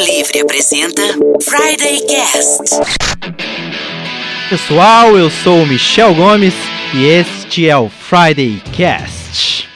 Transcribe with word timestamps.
Livre 0.00 0.40
apresenta 0.40 1.02
Friday 1.42 2.00
Cast. 2.06 2.74
Pessoal, 4.48 5.18
eu 5.18 5.28
sou 5.28 5.62
o 5.62 5.66
Michel 5.66 6.14
Gomes 6.14 6.54
e 6.94 7.04
este 7.04 7.68
é 7.68 7.76
o 7.76 7.90
Friday 7.90 8.62
Cast. 8.72 9.68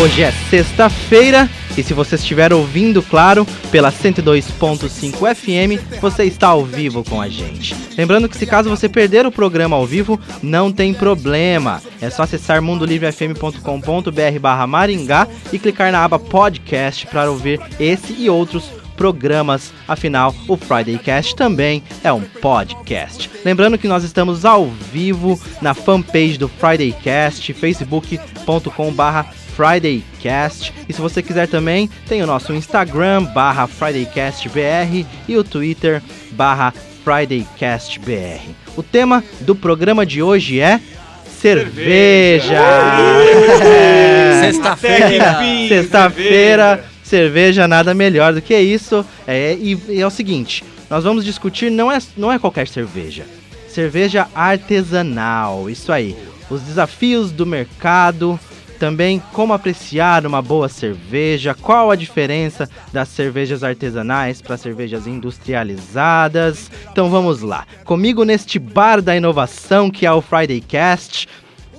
Hoje 0.00 0.22
é 0.22 0.32
sexta-feira 0.48 1.50
e 1.80 1.82
se 1.82 1.94
você 1.94 2.16
estiver 2.16 2.52
ouvindo, 2.52 3.02
claro, 3.02 3.46
pela 3.70 3.90
102.5 3.90 5.34
FM, 5.34 5.80
você 5.98 6.24
está 6.24 6.48
ao 6.48 6.62
vivo 6.62 7.02
com 7.02 7.20
a 7.20 7.28
gente. 7.28 7.74
Lembrando 7.96 8.28
que 8.28 8.36
se 8.36 8.44
caso 8.44 8.68
você 8.68 8.86
perder 8.86 9.24
o 9.24 9.32
programa 9.32 9.76
ao 9.76 9.86
vivo, 9.86 10.20
não 10.42 10.70
tem 10.70 10.92
problema. 10.92 11.80
É 11.98 12.10
só 12.10 12.24
acessar 12.24 12.60
mundolivrefm.com.br 12.60 14.38
barra 14.38 14.66
Maringá 14.66 15.26
e 15.50 15.58
clicar 15.58 15.90
na 15.90 16.04
aba 16.04 16.18
podcast 16.18 17.06
para 17.06 17.30
ouvir 17.30 17.58
esse 17.78 18.12
e 18.12 18.28
outros 18.28 18.70
programas. 18.94 19.72
Afinal, 19.88 20.34
o 20.46 20.58
Friday 20.58 20.98
Cast 20.98 21.34
também 21.34 21.82
é 22.04 22.12
um 22.12 22.20
podcast. 22.20 23.30
Lembrando 23.42 23.78
que 23.78 23.88
nós 23.88 24.04
estamos 24.04 24.44
ao 24.44 24.66
vivo 24.66 25.40
na 25.62 25.72
fanpage 25.72 26.36
do 26.36 26.46
Friday 26.46 26.92
Cast, 26.92 27.54
facebook.com/barra 27.54 29.39
FridayCast. 29.60 30.72
E 30.88 30.92
se 30.92 31.00
você 31.00 31.22
quiser 31.22 31.46
também, 31.46 31.90
tem 32.08 32.22
o 32.22 32.26
nosso 32.26 32.54
Instagram, 32.54 33.24
barra 33.24 33.66
FridayCastBR 33.66 35.06
e 35.28 35.36
o 35.36 35.44
Twitter, 35.44 36.02
barra 36.32 36.72
FridayCastBR. 37.04 38.40
O 38.74 38.82
tema 38.82 39.22
do 39.40 39.54
programa 39.54 40.06
de 40.06 40.22
hoje 40.22 40.60
é 40.60 40.80
cerveja. 41.26 42.58
Sexta-feira. 44.40 45.38
Sexta-feira, 45.68 46.84
cerveja, 47.02 47.68
nada 47.68 47.92
melhor 47.92 48.32
do 48.32 48.40
que 48.40 48.58
isso. 48.58 49.04
É, 49.26 49.54
e, 49.60 49.78
e 49.88 50.00
é 50.00 50.06
o 50.06 50.10
seguinte, 50.10 50.64
nós 50.88 51.04
vamos 51.04 51.22
discutir, 51.22 51.70
não 51.70 51.92
é, 51.92 51.98
não 52.16 52.32
é 52.32 52.38
qualquer 52.38 52.66
cerveja. 52.66 53.24
Cerveja 53.68 54.26
artesanal, 54.34 55.68
isso 55.68 55.92
aí. 55.92 56.16
Os 56.48 56.62
desafios 56.62 57.30
do 57.30 57.46
mercado, 57.46 58.40
também 58.80 59.22
como 59.34 59.52
apreciar 59.52 60.24
uma 60.24 60.40
boa 60.40 60.66
cerveja, 60.66 61.54
qual 61.54 61.90
a 61.90 61.96
diferença 61.96 62.66
das 62.90 63.10
cervejas 63.10 63.62
artesanais 63.62 64.40
para 64.40 64.56
cervejas 64.56 65.06
industrializadas. 65.06 66.70
Então 66.90 67.10
vamos 67.10 67.42
lá. 67.42 67.66
Comigo 67.84 68.24
neste 68.24 68.58
bar 68.58 69.02
da 69.02 69.14
inovação 69.14 69.90
que 69.90 70.06
é 70.06 70.12
o 70.12 70.22
Friday 70.22 70.62
Cast, 70.62 71.28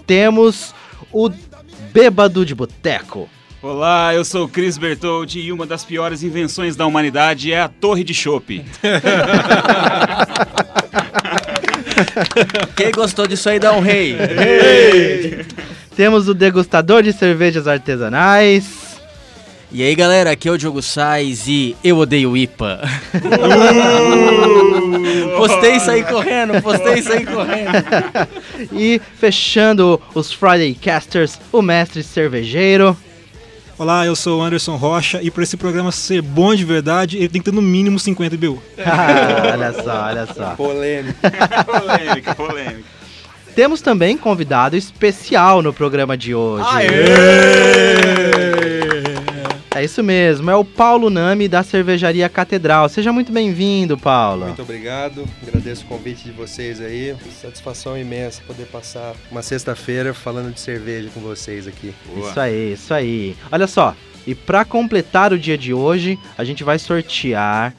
temos 0.06 0.76
o 1.12 1.28
Bêbado 1.92 2.46
de 2.46 2.54
Boteco. 2.54 3.28
Olá, 3.64 4.14
eu 4.14 4.24
sou 4.24 4.46
o 4.46 4.48
Chris 4.48 4.78
Bertoldi 4.78 5.40
e 5.40 5.52
uma 5.52 5.66
das 5.66 5.84
piores 5.84 6.22
invenções 6.22 6.76
da 6.76 6.86
humanidade 6.86 7.52
é 7.52 7.62
a 7.62 7.68
torre 7.68 8.04
de 8.04 8.14
chopp. 8.14 8.64
Quem 12.76 12.92
gostou 12.92 13.26
disso 13.26 13.50
aí 13.50 13.60
dá 13.60 13.74
um 13.74 13.80
rei. 13.80 14.16
Temos 15.96 16.28
o 16.28 16.34
degustador 16.34 17.04
de 17.04 17.14
cervejas 17.14 17.68
artesanais. 17.68 18.92
E 19.74 19.84
aí 19.84 19.96
galera, 19.96 20.32
aqui 20.32 20.50
é 20.50 20.52
o 20.52 20.58
Diogo 20.58 20.82
Sais 20.82 21.48
e 21.48 21.78
eu 21.84 21.98
odeio 21.98 22.36
IPA. 22.36 22.82
postei 25.38 25.78
isso 25.78 25.90
aí 25.90 26.04
correndo, 26.04 26.62
postei 26.62 26.96
isso 26.96 27.12
aí 27.12 27.26
correndo. 27.26 27.72
e 28.74 29.02
fechando 29.18 30.02
os 30.14 30.34
Friday 30.34 30.76
Casters, 30.76 31.40
o 31.54 31.62
mestre 31.62 32.04
cervejeiro. 32.04 32.98
Olá, 33.78 34.06
eu 34.06 34.16
sou 34.16 34.40
o 34.40 34.44
Anderson 34.44 34.76
Rocha 34.76 35.22
e 35.24 35.32
para 35.32 35.44
esse 35.44 35.56
programa 35.56 35.92
ser 35.92 36.22
bom 36.22 36.54
de 36.54 36.66
verdade, 36.66 37.18
ele 37.18 37.30
tem 37.30 37.42
que 37.42 37.50
ter 37.50 37.56
no 37.56 37.62
mínimo 37.62 37.98
50 37.98 38.38
BU. 38.38 38.62
Ah, 38.86 39.54
olha 39.54 39.74
só, 39.74 40.04
olha 40.04 40.28
só. 40.28 40.56
Polêmica, 40.56 41.32
polêmica, 41.66 42.36
polêmica. 42.36 43.01
Temos 43.62 43.80
também 43.80 44.18
convidado 44.18 44.76
especial 44.76 45.62
no 45.62 45.72
programa 45.72 46.18
de 46.18 46.34
hoje. 46.34 46.66
É 49.76 49.84
isso 49.84 50.02
mesmo, 50.02 50.50
é 50.50 50.56
o 50.56 50.66
Paulo 50.66 51.12
Nami 51.12 51.48
da 51.48 51.62
Cervejaria 51.62 52.28
Catedral. 52.28 52.90
Seja 52.90 53.14
muito 53.14 53.32
bem-vindo, 53.32 53.96
Paulo. 54.00 54.48
Muito 54.48 54.64
obrigado, 54.64 55.26
agradeço 55.44 55.86
o 55.86 55.88
convite 55.88 56.24
de 56.24 56.32
vocês 56.32 56.82
aí. 56.82 57.16
Satisfação 57.40 57.96
imensa 57.96 58.42
poder 58.48 58.66
passar 58.66 59.14
uma 59.32 59.44
sexta-feira 59.44 60.12
falando 60.12 60.52
de 60.52 60.60
cerveja 60.60 61.12
com 61.14 61.20
vocês 61.20 61.68
aqui. 61.68 61.94
Isso 62.18 62.40
aí, 62.40 62.74
isso 62.74 62.92
aí. 62.92 63.36
Olha 63.52 63.68
só, 63.68 63.96
e 64.26 64.34
para 64.34 64.66
completar 64.66 65.34
o 65.34 65.38
dia 65.38 65.56
de 65.56 65.72
hoje, 65.72 66.18
a 66.36 66.44
gente 66.44 66.64
vai 66.64 66.80
sortear 66.80 67.76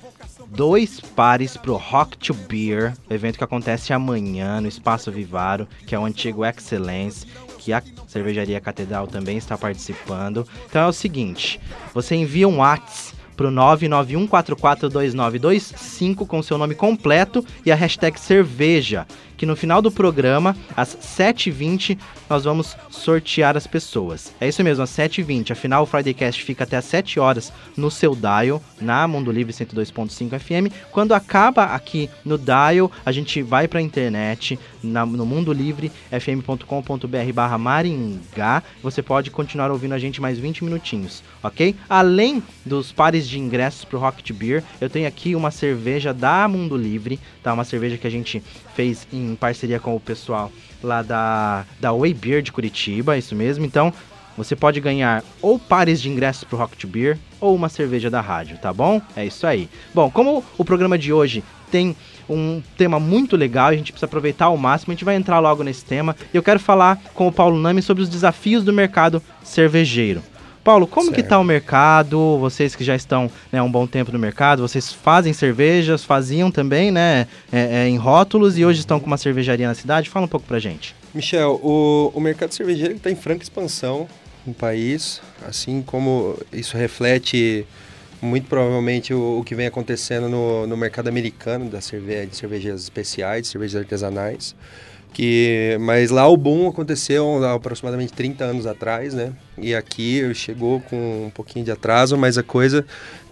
dois 0.55 1.01
pares 1.01 1.57
pro 1.57 1.77
Rock 1.77 2.19
to 2.19 2.35
Beer, 2.35 2.93
evento 3.09 3.39
que 3.39 3.45
acontece 3.45 3.91
amanhã 3.93 4.61
no 4.61 4.69
Espaço 4.69 5.11
Vivaro, 5.11 5.67
que 5.87 5.95
é 5.95 5.99
o 5.99 6.05
antigo 6.05 6.45
Excellence, 6.45 7.27
que 7.59 7.73
a 7.73 7.83
Cervejaria 8.07 8.61
Catedral 8.61 9.07
também 9.07 9.39
está 9.39 9.57
participando. 9.57 10.47
Então 10.69 10.83
é 10.83 10.87
o 10.87 10.93
seguinte, 10.93 11.59
você 11.95 12.15
envia 12.15 12.47
um 12.47 12.59
WhatsApp 12.59 13.23
pro 13.37 13.51
991442925 13.51 16.27
com 16.27 16.43
seu 16.43 16.59
nome 16.59 16.75
completo 16.75 17.43
e 17.65 17.73
a 17.73 17.75
hashtag 17.75 18.21
cerveja, 18.21 19.07
que 19.43 19.47
no 19.47 19.57
final 19.57 19.83
do 19.83 19.91
programa, 19.91 20.57
às 20.77 20.97
7h20, 20.97 21.99
nós 22.31 22.45
vamos 22.45 22.77
sortear 22.89 23.57
as 23.57 23.67
pessoas. 23.67 24.33
É 24.41 24.47
isso 24.47 24.63
mesmo, 24.63 24.85
às 24.85 24.91
7h20. 24.91 25.51
Afinal, 25.51 25.83
o 25.83 25.87
Fridaycast 25.87 26.45
fica 26.45 26.63
até 26.63 26.77
às 26.77 26.85
7 26.85 27.19
horas 27.19 27.53
no 27.77 27.91
seu 27.91 28.15
dial, 28.15 28.63
na 28.81 29.09
Mundo 29.09 29.33
Livre 29.33 29.53
102.5 29.53 30.39
FM. 30.39 30.73
Quando 30.93 31.13
acaba 31.13 31.65
aqui 31.65 32.09
no 32.25 32.39
dial, 32.39 32.89
a 33.05 33.11
gente 33.11 33.43
vai 33.43 33.67
para 33.67 33.81
a 33.81 33.83
internet, 33.83 34.57
na, 34.81 35.05
no 35.05 35.27
Mundo 35.27 35.53
Livre, 35.53 35.91
fm.com.br 36.13 37.33
barra 37.35 37.59
Maringá. 37.59 38.63
Você 38.81 39.03
pode 39.03 39.33
continuar 39.33 39.73
ouvindo 39.73 39.95
a 39.95 39.99
gente 39.99 40.21
mais 40.21 40.39
20 40.39 40.63
minutinhos, 40.63 41.21
ok? 41.43 41.75
Além 41.89 42.41
dos 42.65 42.93
pares 42.93 43.29
de 43.29 43.41
ingressos 43.41 43.85
pro 43.85 43.99
Rocket 43.99 44.31
Beer, 44.31 44.63
eu 44.81 44.89
tenho 44.89 45.09
aqui 45.09 45.35
uma 45.35 45.51
cerveja 45.51 46.15
da 46.15 46.47
Mundo 46.47 46.77
Livre, 46.77 47.19
tá? 47.43 47.53
Uma 47.53 47.65
cerveja 47.65 47.99
que 47.99 48.07
a 48.07 48.11
gente 48.11 48.41
fez 48.75 49.07
em 49.13 49.35
parceria 49.35 49.79
com 49.79 49.95
o 49.95 50.01
pessoal 50.01 50.51
lá 50.83 51.03
da, 51.03 51.65
da 51.81 51.93
Way 51.93 52.15
Beer 52.15 52.43
de 52.43 52.53
Curitiba, 52.53 53.17
isso 53.17 53.35
mesmo. 53.35 53.65
Então, 53.65 53.93
você 54.37 54.57
pode 54.57 54.81
ganhar 54.81 55.23
ou 55.41 55.59
pares 55.59 56.01
de 56.01 56.09
ingressos 56.09 56.45
pro 56.45 56.57
Rocket 56.57 56.87
Beer 56.87 57.19
ou 57.41 57.55
uma 57.55 57.69
cerveja 57.69 58.09
da 58.09 58.21
rádio, 58.21 58.59
tá 58.59 58.73
bom? 58.73 59.01
É 59.15 59.25
isso 59.25 59.47
aí. 59.47 59.69
Bom, 59.95 60.11
como 60.11 60.45
o 60.57 60.65
programa 60.65 60.99
de 60.99 61.13
hoje 61.13 61.45
tem 61.71 61.97
um 62.29 62.63
tema 62.77 62.99
muito 62.99 63.37
legal, 63.37 63.69
a 63.69 63.77
gente 63.77 63.93
precisa 63.93 64.07
aproveitar 64.07 64.47
ao 64.47 64.57
máximo, 64.57 64.93
a 64.93 64.95
gente 64.95 65.05
vai 65.05 65.17
entrar 65.17 65.39
logo 65.39 65.63
nesse 65.63 65.85
tema. 65.85 66.17
E 66.33 66.37
eu 66.37 66.43
quero 66.43 66.61
falar 66.61 67.01
com 67.15 67.27
o 67.27 67.33
Paulo 67.33 67.59
Nami 67.59 67.83
sobre 67.83 68.03
os 68.03 68.09
desafios 68.09 68.65
do 68.65 68.73
mercado 68.73 69.23
cervejeiro. 69.43 70.23
Paulo, 70.63 70.87
como 70.87 71.07
certo. 71.07 71.17
que 71.17 71.23
tá 71.23 71.39
o 71.39 71.45
mercado? 71.45 72.39
Vocês 72.39 72.77
que 72.77 72.85
já 72.85 72.95
estão 72.95 73.31
né, 73.51 73.59
há 73.59 73.63
um 73.65 73.71
bom 73.71 73.87
tempo 73.87 74.13
no 74.13 74.19
mercado, 74.19 74.63
vocês 74.63 74.93
fazem 74.93 75.33
cervejas, 75.33 76.05
faziam 76.05 76.51
também, 76.51 76.91
né, 76.91 77.27
é, 77.53 77.85
é, 77.85 77.89
em 77.89 77.97
rótulos 77.97 78.57
e 78.57 78.65
hoje 78.65 78.81
estão 78.81 79.01
com 79.01 79.07
uma 79.07 79.17
cervejaria 79.17 79.67
na 79.67 79.75
cidade. 79.75 80.09
Fala 80.09 80.27
um 80.27 80.29
pouco 80.29 80.47
pra 80.47 80.59
gente. 80.59 80.95
Michel, 81.13 81.61
o, 81.63 82.13
o 82.15 82.21
mercado 82.21 82.53
cervejeiro 82.53 82.95
está 82.95 83.11
em 83.11 83.17
franca 83.17 83.43
expansão 83.43 84.07
no 84.47 84.55
país, 84.55 85.21
assim 85.47 85.83
como 85.83 86.39
isso 86.53 86.77
reflete 86.77 87.67
muito 88.21 88.47
provavelmente 88.47 89.13
o, 89.13 89.41
o 89.41 89.45
que 89.45 89.55
vem 89.55 89.67
acontecendo 89.67 90.29
no, 90.29 90.67
no 90.67 90.77
mercado 90.77 91.09
americano 91.09 91.69
da 91.69 91.81
cerveja, 91.81 92.27
de 92.29 92.37
cervejas 92.37 92.83
especiais, 92.83 93.43
de 93.43 93.49
cervejas 93.49 93.83
artesanais. 93.83 94.55
Que, 95.13 95.77
mas 95.81 96.11
lá 96.11 96.27
o 96.27 96.37
boom 96.37 96.69
aconteceu 96.69 97.45
há 97.45 97.55
aproximadamente 97.55 98.13
30 98.15 98.45
anos 98.45 98.67
atrás, 98.67 99.13
né? 99.13 99.33
E 99.59 99.75
aqui 99.75 100.33
chegou 100.35 100.81
com 100.81 101.27
um 101.27 101.31
pouquinho 101.31 101.65
de 101.65 101.71
atraso, 101.71 102.17
mas 102.17 102.39
a 102.39 102.43
coisa 102.43 102.85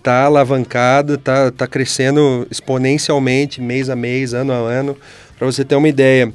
tá 0.03 0.25
alavancada, 0.25 1.17
tá, 1.17 1.51
tá 1.51 1.67
crescendo 1.67 2.47
exponencialmente, 2.51 3.61
mês 3.61 3.89
a 3.89 3.97
mês, 3.97 4.35
ano 4.35 4.53
a 4.53 4.57
ano. 4.57 4.97
Para 5.39 5.47
você 5.47 5.65
ter 5.65 5.75
uma 5.75 5.89
ideia, 5.89 6.31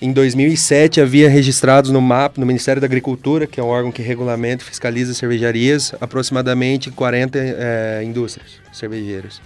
em 0.00 0.12
2007 0.12 1.00
havia 1.00 1.28
registrados 1.28 1.90
no 1.90 2.00
MAP, 2.00 2.36
no 2.36 2.44
Ministério 2.44 2.80
da 2.80 2.86
Agricultura, 2.86 3.46
que 3.46 3.60
é 3.60 3.62
um 3.62 3.68
órgão 3.68 3.92
que 3.92 4.02
regulamenta 4.02 4.62
e 4.62 4.66
fiscaliza 4.66 5.14
cervejarias, 5.14 5.94
aproximadamente 6.00 6.90
40 6.90 7.38
é, 7.38 8.02
indústrias 8.04 8.50
cervejeiras. 8.72 9.40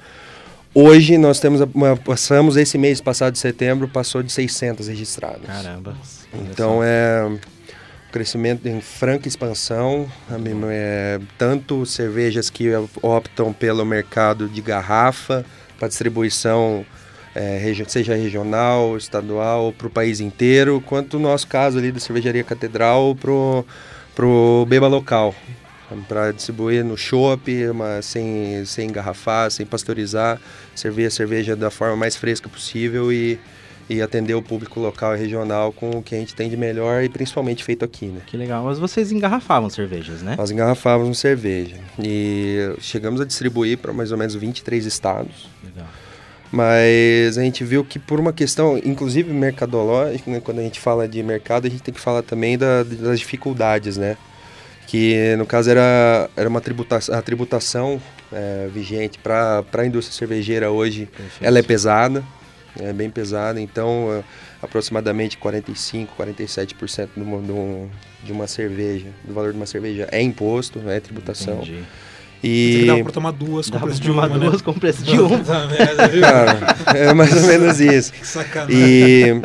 Hoje 0.79 1.17
nós 1.17 1.41
temos 1.41 1.63
uma, 1.73 1.97
passamos 1.97 2.55
esse 2.55 2.77
mês 2.77 3.01
passado 3.01 3.33
de 3.33 3.39
setembro 3.39 3.89
passou 3.89 4.23
de 4.23 4.31
600 4.31 4.89
registrados. 4.89 5.47
Caramba. 5.47 5.97
Então 6.35 6.83
é 6.85 7.25
um 7.25 7.39
crescimento 8.13 8.69
em 8.69 8.79
franca 8.83 9.27
expansão, 9.27 10.07
é, 10.71 11.19
tanto 11.39 11.87
cervejas 11.87 12.51
que 12.51 12.69
optam 13.01 13.55
pelo 13.55 13.87
mercado 13.87 14.51
de 14.51 14.61
garrafa 14.61 15.47
para 15.79 15.89
distribuição 15.89 16.85
é, 17.35 17.59
seja 17.89 18.15
regional, 18.15 18.99
estadual, 18.99 19.73
para 19.73 19.87
o 19.87 19.91
país 19.91 20.21
inteiro, 20.21 20.83
quanto 20.85 21.19
no 21.19 21.31
nosso 21.31 21.47
caso 21.47 21.79
ali 21.79 21.91
da 21.91 22.01
Cervejaria 22.01 22.45
Catedral 22.45 23.15
pro, 23.15 23.65
pro 24.15 24.67
Beba 24.69 24.89
Local, 24.89 25.35
para 26.09 26.33
distribuir 26.33 26.85
no 26.85 26.97
chopp, 26.97 27.51
uma- 27.69 28.03
sem, 28.03 28.65
sem 28.65 28.89
engarrafar, 28.89 29.51
sem 29.51 29.65
pasteurizar, 29.65 30.41
servir 30.75 31.07
a 31.07 31.11
cerveja 31.11 31.55
da 31.55 31.71
forma 31.71 31.97
mais 31.97 32.17
fresca 32.17 32.49
possível 32.49 33.13
e, 33.13 33.39
e 33.89 34.03
atender 34.03 34.35
o 34.35 34.43
público 34.43 34.81
local 34.81 35.15
e 35.15 35.19
regional 35.19 35.73
com 35.73 35.91
o 35.91 36.03
que 36.03 36.15
a 36.15 36.19
gente 36.19 36.35
tem 36.35 36.51
de 36.51 36.57
melhor 36.57 37.05
e 37.05 37.09
principalmente 37.09 37.63
feito 37.63 37.85
aqui, 37.85 38.07
né? 38.07 38.21
Que 38.27 38.37
legal. 38.37 38.65
Mas 38.65 38.79
vocês 38.79 39.13
engarrafavam 39.13 39.71
cervejas, 39.71 40.23
né? 40.23 40.35
Nós 40.37 40.51
engarrafávamos 40.51 41.19
cerveja 41.19 41.77
e 42.03 42.75
chegamos 42.81 43.21
a 43.21 43.25
distribuir 43.25 43.79
para 43.79 43.93
mais 43.93 44.11
ou 44.11 44.19
menos 44.19 44.35
23 44.35 44.85
estados. 44.87 45.49
Legal. 45.65 45.87
Mas 46.51 47.37
a 47.39 47.43
gente 47.43 47.63
viu 47.65 47.85
que 47.85 47.99
por 47.99 48.19
uma 48.21 48.33
questão, 48.33 48.79
inclusive 48.79 49.33
mercadológica, 49.33 50.31
né, 50.31 50.41
quando 50.41 50.61
a 50.61 50.63
gente 50.63 50.81
fala 50.81 51.07
de 51.09 51.23
mercado, 51.23 51.67
a 51.67 51.71
gente 51.71 51.83
tem 51.83 51.93
que 51.93 52.01
falar 52.01 52.23
também 52.23 52.57
da- 52.57 52.83
das 52.83 53.19
dificuldades, 53.19 53.97
né? 53.97 54.17
Que 54.87 55.35
no 55.37 55.45
caso 55.47 55.69
era, 55.71 56.31
era 56.37 56.49
uma 56.49 56.61
tributação, 56.61 57.15
a 57.15 57.21
tributação 57.23 58.01
é, 58.33 58.69
vigente 58.73 59.19
para 59.19 59.65
a 59.73 59.85
indústria 59.87 60.17
cervejeira 60.17 60.71
hoje, 60.71 61.09
ela 61.41 61.59
é 61.59 61.63
pesada, 61.63 62.23
é 62.79 62.93
bem 62.93 63.11
pesada, 63.11 63.61
então 63.61 64.13
é, 64.13 64.23
aproximadamente 64.63 65.37
45, 65.39 66.15
47% 66.23 67.09
de 67.17 67.23
uma, 67.23 67.43
de 67.43 67.53
um- 67.53 67.89
de 68.23 68.33
uma 68.33 68.47
cerveja, 68.47 69.07
do 69.25 69.33
valor 69.35 69.51
de 69.53 69.57
uma 69.57 69.67
cerveja 69.67 70.09
é 70.13 70.21
imposto, 70.23 70.81
é 70.89 71.01
tributação. 71.01 71.55
Entendi. 71.55 71.79
Você 72.43 72.49
E 72.49 72.85
dava 72.87 73.03
pra 73.03 73.13
tomar 73.13 73.31
duas 73.33 73.69
com 73.71 73.79
Dá 73.79 73.85
preço 73.85 74.01
de 74.01 74.09
tomar 74.09 74.29
uma, 74.29 74.39
né? 74.39 74.47
duas 74.51 74.63
com 74.63 74.73
preço 74.75 75.03
de 75.03 75.19
uma. 75.19 75.39
Cara, 76.21 76.59
é 76.99 77.13
mais 77.15 77.35
ou 77.35 77.43
menos 77.49 77.81
isso. 77.81 78.13
Que 78.13 78.27
sacanagem. 78.27 78.77
E, 78.79 79.43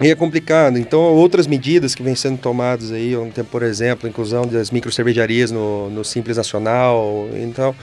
e 0.00 0.10
é 0.10 0.14
complicado. 0.14 0.78
Então, 0.78 1.00
outras 1.00 1.46
medidas 1.46 1.94
que 1.94 2.02
vêm 2.02 2.14
sendo 2.14 2.38
tomadas 2.38 2.90
aí, 2.92 3.14
ontem, 3.16 3.44
por 3.44 3.62
exemplo, 3.62 4.06
a 4.06 4.10
inclusão 4.10 4.46
das 4.46 4.70
micro 4.70 4.90
cervejarias 4.90 5.50
no, 5.50 5.90
no 5.90 6.04
Simples 6.04 6.36
Nacional. 6.36 7.28
Então, 7.34 7.74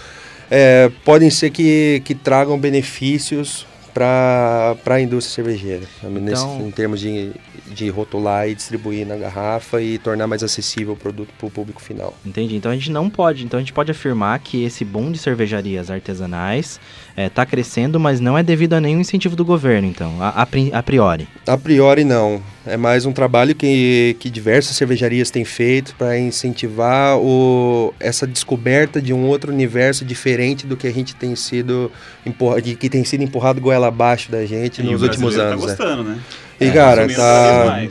é, 0.49 0.89
podem 1.05 1.29
ser 1.29 1.49
que, 1.51 2.01
que 2.03 2.15
tragam 2.15 2.57
benefícios 2.57 3.65
para 3.93 4.75
a 4.85 5.01
indústria 5.01 5.35
cervejeira, 5.35 5.85
nesse- 6.03 6.43
Então- 6.43 6.67
em 6.67 6.71
termos 6.71 6.99
de, 6.99 7.31
de 7.67 7.89
rotular 7.89 8.47
e 8.47 8.55
distribuir 8.55 9.05
na 9.05 9.15
garrafa 9.15 9.81
e 9.81 9.97
tornar 9.97 10.27
mais 10.27 10.43
acessível 10.43 10.93
o 10.93 10.95
produto 10.97 11.29
para 11.37 11.47
o 11.47 11.51
público 11.51 11.81
final. 11.81 12.15
Entendi. 12.25 12.55
Então 12.55 12.71
a 12.71 12.75
gente 12.75 12.91
não 12.91 13.09
pode. 13.09 13.43
Então 13.43 13.57
a 13.57 13.61
gente 13.61 13.73
pode 13.73 13.91
afirmar 13.91 14.39
que 14.39 14.63
esse 14.63 14.85
boom 14.85 15.11
de 15.11 15.17
cervejarias 15.17 15.89
artesanais 15.89 16.79
está 17.27 17.45
crescendo, 17.45 17.99
mas 17.99 18.19
não 18.19 18.37
é 18.37 18.43
devido 18.43 18.73
a 18.73 18.81
nenhum 18.81 18.99
incentivo 18.99 19.35
do 19.35 19.43
governo, 19.45 19.87
então, 19.87 20.21
a, 20.21 20.29
a 20.29 20.45
pri- 20.45 20.69
a 20.73 20.81
priori. 20.83 21.27
A 21.47 21.57
priori 21.57 22.03
não. 22.03 22.41
É 22.65 22.77
mais 22.77 23.05
um 23.05 23.11
trabalho 23.11 23.55
que, 23.55 24.15
que 24.19 24.29
diversas 24.29 24.75
cervejarias 24.75 25.31
têm 25.31 25.43
feito 25.43 25.95
para 25.97 26.19
incentivar 26.19 27.17
o, 27.17 27.93
essa 27.99 28.27
descoberta 28.27 29.01
de 29.01 29.11
um 29.13 29.25
outro 29.25 29.51
universo 29.51 30.05
diferente 30.05 30.67
do 30.67 30.77
que 30.77 30.87
a 30.87 30.93
gente 30.93 31.15
tem 31.15 31.35
sido 31.35 31.91
empurra, 32.25 32.61
de, 32.61 32.75
que 32.75 32.89
tem 32.89 33.03
sido 33.03 33.23
empurrado 33.23 33.59
goela 33.59 33.87
abaixo 33.87 34.31
da 34.31 34.45
gente 34.45 34.81
E 34.81 34.83
nos 34.83 35.01
últimos 35.01 35.35
brasileiro 35.35 35.63
anos. 35.63 35.75
Tá 35.75 35.85
né? 35.85 35.89
gostando, 35.95 36.09
né? 36.09 36.19
E 36.61 36.65
É, 36.65 36.71
cara, 36.71 37.07
tá, 37.07 37.87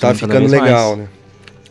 tá 0.00 0.14
ficando 0.14 0.48
legal, 0.48 0.96
né? 0.96 1.06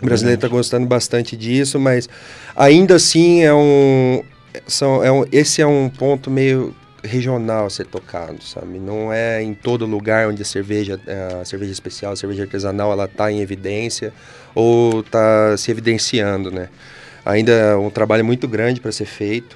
O 0.02 0.06
brasileiro 0.06 0.38
está 0.38 0.48
gostando 0.48 0.86
bastante 0.86 1.38
disso, 1.38 1.80
mas 1.80 2.10
ainda 2.56 2.96
assim 2.96 3.42
é 3.42 3.54
um, 3.54 4.22
são, 4.68 5.04
é 5.04 5.12
um, 5.12 5.26
esse 5.32 5.62
é 5.62 5.66
um 5.68 5.90
ponto 5.90 6.30
meio 6.30 6.76
regional 7.04 7.66
a 7.66 7.70
ser 7.70 7.86
tocado, 7.88 8.44
sabe? 8.44 8.80
Não 8.80 9.12
é 9.12 9.42
em 9.42 9.54
todo 9.54 9.86
lugar 9.86 10.28
onde 10.28 10.42
a 10.42 10.46
cerveja, 10.46 11.00
a 11.42 11.46
cerveja 11.46 11.72
especial, 11.72 12.14
a 12.14 12.16
cerveja 12.16 12.44
artesanal, 12.44 12.92
ela 12.92 13.06
está 13.06 13.32
em 13.32 13.40
evidência 13.42 14.14
ou 14.54 15.00
está 15.02 15.56
se 15.58 15.72
evidenciando, 15.72 16.52
né? 16.52 16.70
Ainda 17.26 17.52
é 17.52 17.76
um 17.76 17.90
trabalho 17.90 18.24
muito 18.26 18.48
grande 18.48 18.80
para 18.82 18.92
ser 18.92 19.06
feito, 19.06 19.56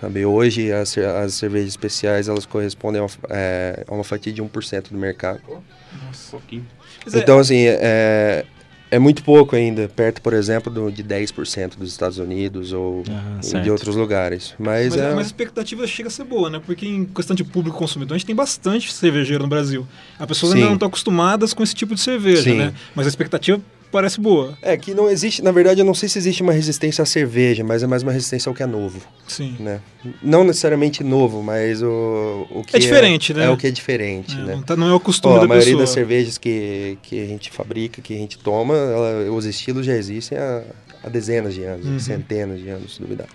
sabe? 0.00 0.24
Hoje 0.24 0.72
as, 0.72 0.96
as 0.98 1.34
cervejas 1.34 1.68
especiais 1.68 2.28
elas 2.28 2.44
correspondem 2.46 3.00
a 3.00 3.04
uma, 3.04 3.10
eh, 3.30 3.84
a 3.86 3.94
uma 3.94 4.04
fatia 4.04 4.32
de 4.32 4.42
1% 4.42 4.90
do 4.90 4.98
mercado. 4.98 5.40
Um 5.48 6.30
pouquinho. 6.30 6.66
É- 7.12 7.18
Então, 7.18 7.38
assim, 7.38 7.64
é, 7.66 8.44
é 8.90 8.98
muito 8.98 9.22
pouco 9.22 9.56
ainda, 9.56 9.88
perto, 9.88 10.22
por 10.22 10.32
exemplo, 10.32 10.72
do, 10.72 10.90
de 10.90 11.02
10% 11.02 11.76
dos 11.76 11.90
Estados 11.90 12.18
Unidos 12.18 12.72
ou 12.72 13.02
Ah, 13.08 13.58
de 13.60 13.70
outros 13.70 13.96
lugares. 13.96 14.54
Mas, 14.58 14.94
Mas, 14.94 14.96
é, 14.96 15.10
mas 15.10 15.18
a 15.18 15.28
expectativa 15.28 15.86
chega 15.86 16.08
a 16.08 16.10
ser 16.12 16.24
boa, 16.24 16.48
né? 16.48 16.60
Porque 16.64 16.86
em 16.86 17.04
questão 17.04 17.34
de 17.34 17.44
público 17.44 17.76
consumidor, 17.76 18.14
a 18.14 18.18
gente 18.18 18.26
tem 18.26 18.34
bastante 18.36 18.92
cervejeiro 18.92 19.42
no 19.42 19.48
Brasil. 19.48 19.86
As 20.18 20.26
pessoas 20.26 20.52
Sim. 20.52 20.58
ainda 20.58 20.68
não 20.68 20.74
estão 20.74 20.88
acostumadas 20.88 21.52
com 21.52 21.62
esse 21.62 21.74
tipo 21.74 21.94
de 21.94 22.00
cerveja, 22.00 22.42
Sim. 22.42 22.58
né? 22.58 22.74
Mas 22.94 23.06
a 23.06 23.08
expectativa 23.08 23.60
parece 23.96 24.20
boa. 24.20 24.56
é 24.62 24.76
que 24.76 24.92
não 24.94 25.08
existe, 25.08 25.42
na 25.42 25.50
verdade, 25.52 25.80
eu 25.80 25.84
não 25.86 25.94
sei 25.94 26.08
se 26.08 26.18
existe 26.18 26.42
uma 26.42 26.52
resistência 26.52 27.02
à 27.02 27.06
cerveja, 27.06 27.64
mas 27.64 27.82
é 27.82 27.86
mais 27.86 28.02
uma 28.02 28.12
resistência 28.12 28.48
ao 28.50 28.54
que 28.54 28.62
é 28.62 28.66
novo, 28.66 29.00
Sim. 29.26 29.56
né? 29.58 29.80
Não 30.22 30.44
necessariamente 30.44 31.02
novo, 31.02 31.42
mas 31.42 31.82
o, 31.82 32.46
o 32.50 32.62
que 32.62 32.76
É 32.76 32.78
diferente, 32.78 33.32
né? 33.32 33.44
É 33.46 33.50
o 33.50 33.56
que 33.56 33.66
é 33.66 33.70
diferente, 33.70 34.34
É, 34.36 34.42
né? 34.42 34.54
não, 34.56 34.62
tá- 34.62 34.76
não 34.76 34.88
é 34.90 34.94
o 34.94 35.00
costume 35.00 35.36
a 35.36 35.40
da 35.40 35.46
maioria 35.48 35.66
pessoa. 35.72 35.80
das 35.82 35.90
cervejas 35.90 36.36
que, 36.38 36.98
que 37.02 37.22
a 37.22 37.26
gente 37.26 37.50
fabrica, 37.50 38.02
que 38.02 38.14
a 38.14 38.18
gente 38.18 38.38
toma, 38.38 38.74
ela- 38.76 39.30
os 39.32 39.44
estilos 39.46 39.86
já 39.86 39.94
existem 39.94 40.36
há, 40.38 40.62
há 41.02 41.08
dezenas 41.08 41.54
de 41.54 41.64
anos, 41.64 41.86
Uhum. 41.86 41.98
centenas 41.98 42.60
de 42.60 42.68
anos, 42.68 42.94
se 42.94 43.00
duvidar. 43.00 43.26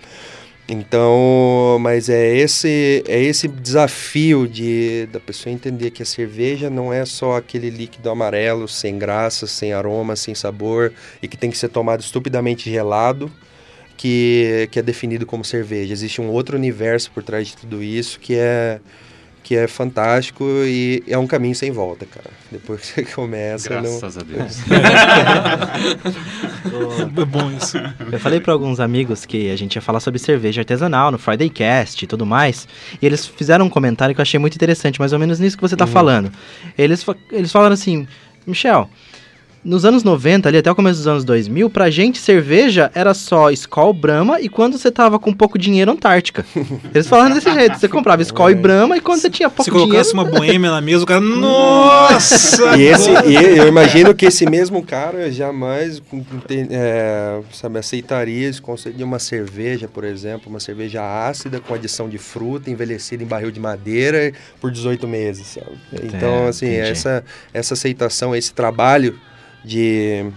Então, 0.68 1.76
mas 1.80 2.08
é 2.08 2.36
esse 2.36 3.02
é 3.08 3.20
esse 3.20 3.48
desafio 3.48 4.46
de 4.46 5.06
da 5.12 5.18
pessoa 5.18 5.52
entender 5.52 5.90
que 5.90 6.02
a 6.02 6.06
cerveja 6.06 6.70
não 6.70 6.92
é 6.92 7.04
só 7.04 7.36
aquele 7.36 7.68
líquido 7.68 8.08
amarelo 8.08 8.68
sem 8.68 8.96
graça, 8.98 9.46
sem 9.46 9.72
aroma, 9.72 10.14
sem 10.14 10.34
sabor 10.34 10.92
e 11.20 11.26
que 11.28 11.36
tem 11.36 11.50
que 11.50 11.58
ser 11.58 11.68
tomado 11.68 12.00
estupidamente 12.00 12.70
gelado, 12.70 13.30
que 13.96 14.68
que 14.70 14.78
é 14.78 14.82
definido 14.82 15.26
como 15.26 15.44
cerveja. 15.44 15.92
Existe 15.92 16.20
um 16.20 16.28
outro 16.30 16.56
universo 16.56 17.10
por 17.10 17.22
trás 17.24 17.48
de 17.48 17.56
tudo 17.56 17.82
isso 17.82 18.20
que 18.20 18.36
é 18.36 18.80
que 19.42 19.56
é 19.56 19.66
fantástico 19.66 20.44
e 20.64 21.02
é 21.06 21.18
um 21.18 21.26
caminho 21.26 21.54
sem 21.54 21.70
volta, 21.70 22.06
cara. 22.06 22.30
Depois 22.50 22.80
que 22.80 22.86
você 22.86 23.04
começa, 23.04 23.74
não... 23.74 23.82
Graças 23.82 24.18
a 24.18 24.22
Deus. 24.22 24.58
É 27.22 27.24
bom 27.24 27.50
isso. 27.50 27.76
Eu 28.10 28.18
falei 28.18 28.40
para 28.40 28.52
alguns 28.52 28.80
amigos 28.80 29.26
que 29.26 29.50
a 29.50 29.56
gente 29.56 29.74
ia 29.74 29.82
falar 29.82 30.00
sobre 30.00 30.18
cerveja 30.18 30.60
artesanal 30.60 31.10
no 31.10 31.18
Friday 31.18 31.50
Cast 31.50 32.04
e 32.04 32.08
tudo 32.08 32.24
mais, 32.24 32.66
e 33.00 33.06
eles 33.06 33.26
fizeram 33.26 33.66
um 33.66 33.68
comentário 33.68 34.14
que 34.14 34.20
eu 34.20 34.22
achei 34.22 34.38
muito 34.38 34.54
interessante, 34.54 34.98
mais 34.98 35.12
ou 35.12 35.18
menos 35.18 35.38
nisso 35.38 35.56
que 35.56 35.62
você 35.62 35.76
tá 35.76 35.86
falando. 35.86 36.32
Eles, 36.78 37.04
eles 37.30 37.52
falaram 37.52 37.74
assim, 37.74 38.06
Michel, 38.46 38.88
nos 39.64 39.84
anos 39.84 40.02
90, 40.02 40.48
ali 40.48 40.58
até 40.58 40.70
o 40.70 40.74
começo 40.74 40.98
dos 40.98 41.06
anos 41.06 41.24
2000, 41.24 41.70
pra 41.70 41.88
gente 41.90 42.18
cerveja 42.18 42.90
era 42.94 43.14
só 43.14 43.50
Skol, 43.50 43.92
Brahma 43.92 44.40
e 44.40 44.48
quando 44.48 44.76
você 44.76 44.90
tava 44.90 45.18
com 45.18 45.32
pouco 45.32 45.58
dinheiro, 45.58 45.90
Antártica. 45.92 46.44
Eles 46.92 47.06
falaram 47.06 47.34
desse 47.34 47.52
jeito, 47.52 47.78
você 47.78 47.88
comprava 47.88 48.22
Skol 48.22 48.50
e 48.50 48.54
Brahma 48.54 48.96
e 48.96 49.00
quando 49.00 49.20
você 49.20 49.30
tinha 49.30 49.48
pouco 49.48 49.64
Se 49.64 49.70
colocasse 49.70 50.10
dinheiro... 50.10 50.30
uma 50.30 50.38
boêmia 50.38 50.70
na 50.70 50.80
mesa, 50.80 51.04
o 51.04 51.06
cara. 51.06 51.20
Nossa! 51.20 52.76
E, 52.76 52.82
esse, 52.82 53.10
e 53.10 53.58
eu 53.58 53.68
imagino 53.68 54.14
que 54.14 54.26
esse 54.26 54.48
mesmo 54.48 54.82
cara 54.82 55.30
jamais 55.30 56.02
é, 56.70 57.40
sabe, 57.52 57.78
aceitaria 57.78 58.48
esse 58.48 58.60
conceito 58.60 58.96
de 58.96 59.04
uma 59.04 59.18
cerveja, 59.18 59.86
por 59.86 60.04
exemplo, 60.04 60.48
uma 60.50 60.60
cerveja 60.60 61.02
ácida 61.02 61.60
com 61.60 61.74
adição 61.74 62.08
de 62.08 62.18
fruta, 62.18 62.70
envelhecida 62.70 63.22
em 63.22 63.26
barril 63.26 63.50
de 63.50 63.60
madeira 63.60 64.32
por 64.60 64.70
18 64.70 65.06
meses. 65.06 65.46
Sabe? 65.46 65.78
Então, 66.02 66.46
É, 66.46 66.48
assim, 66.48 66.66
entendi. 66.66 66.90
essa, 66.90 67.24
essa 67.54 67.74
aceitação, 67.74 68.34
esse 68.34 68.52
trabalho 68.52 69.18
de, 69.64 70.30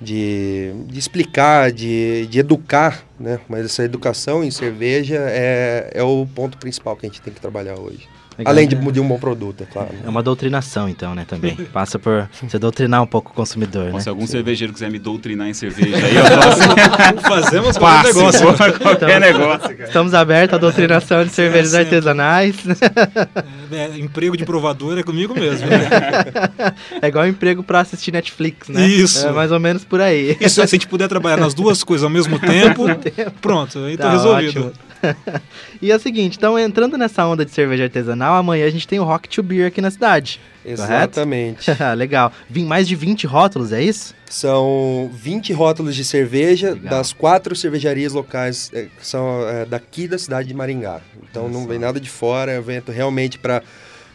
de, 0.00 0.72
de 0.86 0.98
explicar, 0.98 1.72
de, 1.72 2.26
de 2.26 2.38
educar, 2.38 3.04
né? 3.18 3.40
mas 3.48 3.64
essa 3.64 3.84
educação 3.84 4.42
em 4.42 4.50
cerveja 4.50 5.16
é, 5.28 5.90
é 5.94 6.02
o 6.02 6.26
ponto 6.26 6.58
principal 6.58 6.96
que 6.96 7.06
a 7.06 7.08
gente 7.08 7.22
tem 7.22 7.32
que 7.32 7.40
trabalhar 7.40 7.78
hoje. 7.78 8.08
Legal. 8.38 8.52
Além 8.52 8.66
de, 8.66 8.74
de 8.74 9.00
um 9.00 9.06
bom 9.06 9.18
produto, 9.18 9.62
é 9.62 9.66
claro. 9.66 9.90
É 10.04 10.08
uma 10.08 10.22
doutrinação, 10.22 10.88
então, 10.88 11.14
né, 11.14 11.24
também. 11.28 11.54
Passa 11.72 11.98
por 11.98 12.28
você 12.42 12.58
doutrinar 12.58 13.02
um 13.02 13.06
pouco 13.06 13.30
o 13.30 13.34
consumidor, 13.34 13.90
Bom, 13.90 13.96
né? 13.98 14.00
se 14.00 14.08
algum 14.08 14.26
cervejeiro 14.26 14.72
quiser 14.72 14.90
me 14.90 14.98
doutrinar 14.98 15.48
em 15.48 15.54
cerveja, 15.54 15.96
aí 15.96 16.16
eu 16.16 16.24
faço 17.22 17.42
Fazemos 17.42 17.76
qualquer 17.78 18.14
passe, 18.14 18.40
negócio. 18.44 18.80
qualquer 18.80 19.20
negócio, 19.20 19.76
cara. 19.76 19.84
Estamos 19.84 20.14
abertos 20.14 20.54
à 20.54 20.58
doutrinação 20.58 21.24
de 21.24 21.30
cervejas 21.30 21.70
sempre. 21.72 21.86
artesanais. 21.96 22.56
É, 23.70 23.98
emprego 23.98 24.36
de 24.36 24.44
provador 24.44 24.98
é 24.98 25.02
comigo 25.02 25.34
mesmo. 25.34 25.66
né? 25.66 25.88
É 27.02 27.08
igual 27.08 27.26
emprego 27.26 27.62
pra 27.62 27.80
assistir 27.80 28.12
Netflix, 28.12 28.68
né? 28.68 28.86
Isso. 28.86 29.26
É 29.26 29.32
mais 29.32 29.50
ou 29.50 29.58
menos 29.58 29.84
por 29.84 30.00
aí. 30.00 30.36
Isso, 30.40 30.56
se 30.56 30.60
a 30.60 30.66
gente 30.66 30.86
puder 30.86 31.08
trabalhar 31.08 31.36
nas 31.36 31.54
duas 31.54 31.82
coisas 31.82 32.04
ao 32.04 32.10
mesmo 32.10 32.38
tempo, 32.38 32.84
pronto, 33.40 33.78
aí 33.80 33.96
tá, 33.96 34.10
resolvido. 34.12 34.66
ótimo. 34.66 34.72
e 35.80 35.90
é 35.90 35.96
o 35.96 36.00
seguinte, 36.00 36.36
então 36.36 36.58
entrando 36.58 36.96
nessa 36.96 37.26
onda 37.26 37.44
de 37.44 37.50
cerveja 37.50 37.84
artesanal, 37.84 38.34
amanhã 38.34 38.66
a 38.66 38.70
gente 38.70 38.86
tem 38.86 38.98
o 38.98 39.04
Rock 39.04 39.28
to 39.28 39.42
Beer 39.42 39.66
aqui 39.66 39.80
na 39.80 39.90
cidade. 39.90 40.40
Exatamente. 40.64 41.70
Legal. 41.96 42.32
Vim 42.48 42.64
mais 42.64 42.86
de 42.86 42.94
20 42.94 43.26
rótulos, 43.26 43.72
é 43.72 43.82
isso? 43.82 44.14
São 44.30 45.10
20 45.12 45.52
rótulos 45.52 45.94
de 45.94 46.04
cerveja 46.04 46.70
Legal. 46.70 46.90
das 46.90 47.12
quatro 47.12 47.54
cervejarias 47.54 48.12
locais 48.12 48.70
eh, 48.72 48.86
que 48.98 49.06
são 49.06 49.46
eh, 49.48 49.66
daqui 49.66 50.06
da 50.06 50.18
cidade 50.18 50.48
de 50.48 50.54
Maringá. 50.54 51.00
Então 51.30 51.48
não 51.48 51.66
vem 51.66 51.78
nada 51.78 52.00
de 52.00 52.08
fora, 52.08 52.52
é 52.52 52.56
um 52.56 52.62
evento 52.62 52.92
realmente 52.92 53.38
para 53.38 53.62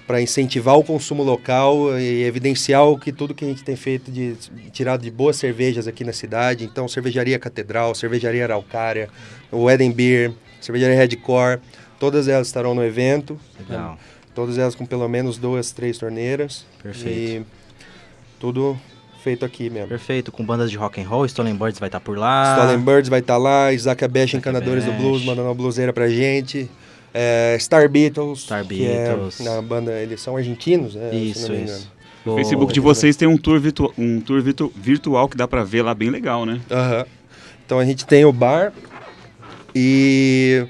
para 0.08 0.22
incentivar 0.22 0.78
o 0.78 0.84
consumo 0.84 1.22
local 1.22 2.00
e 2.00 2.24
evidenciar 2.24 2.86
o 2.86 2.98
que 2.98 3.12
tudo 3.12 3.36
que 3.36 3.44
a 3.44 3.48
gente 3.50 3.62
tem 3.62 3.76
feito 3.76 4.10
de 4.10 4.38
tirado 4.72 5.02
de 5.02 5.12
boas 5.12 5.36
cervejas 5.36 5.86
aqui 5.86 6.06
na 6.06 6.14
cidade. 6.14 6.64
Então, 6.64 6.88
cervejaria 6.88 7.38
Catedral, 7.38 7.94
cervejaria 7.94 8.46
Araucária, 8.46 9.10
o 9.52 9.70
Eden 9.70 9.92
Beer, 9.92 10.32
cervejaria 10.68 10.96
Redcore, 10.98 11.60
todas 12.00 12.28
elas 12.28 12.48
estarão 12.48 12.76
no 12.76 12.84
evento. 12.84 13.40
Legal. 13.60 13.98
Todas 14.36 14.58
elas 14.58 14.76
com 14.76 14.86
pelo 14.86 15.08
menos 15.08 15.38
duas, 15.38 15.72
três 15.72 15.98
torneiras. 15.98 16.66
Perfeito. 16.84 17.18
E 17.18 17.46
tudo 18.40 18.78
feito 19.24 19.44
aqui 19.44 19.70
mesmo. 19.70 19.88
Perfeito, 19.88 20.32
com 20.32 20.46
bandas 20.46 20.70
de 20.70 20.78
rock 20.78 21.02
and 21.02 21.08
roll, 21.08 21.26
Stolen 21.26 21.56
Birds 21.56 21.80
vai 21.80 21.88
estar 21.88 22.00
por 22.00 22.18
lá. 22.18 22.56
Stolen 22.56 22.80
Birds 22.80 23.10
vai 23.10 23.20
estar 23.20 23.38
lá, 23.38 23.74
Isaac 23.74 24.04
Abesh, 24.06 24.36
Encanadores 24.36 24.86
do. 24.86 24.92
Blues, 24.94 25.24
mandando 25.26 25.48
uma 25.48 25.56
bluseira 25.56 25.92
pra 25.92 26.08
gente. 26.08 26.70
É, 27.14 27.58
Star 27.60 27.90
Beatles, 27.90 28.42
Star 28.42 28.60
é 28.60 28.64
Beatles. 28.64 29.40
na 29.40 29.62
banda, 29.62 29.92
eles 29.94 30.22
são 30.22 30.38
argentinos, 30.38 30.94
né, 30.94 31.10
se 31.10 31.16
Isso, 31.16 31.48
não 31.48 31.56
me 31.56 31.62
engano. 31.64 31.78
isso. 31.78 31.92
O 32.26 32.36
Facebook 32.36 32.74
de 32.74 32.80
vocês 32.80 33.16
tem 33.16 33.28
um 33.28 33.38
tour, 33.38 33.60
virtu 33.60 33.92
um 33.98 34.20
tour 34.20 34.42
virtu 34.42 34.72
virtual 34.76 35.28
que 35.30 35.38
dá 35.38 35.48
pra 35.48 35.64
ver 35.64 35.82
lá 35.82 35.96
bem 35.96 36.10
legal, 36.10 36.46
né? 36.46 36.60
Aham. 36.70 37.06
Então 37.66 37.80
a 37.80 37.86
gente 37.86 38.06
tem 38.06 38.24
o 38.24 38.32
bar 38.32 38.72
e 39.80 40.68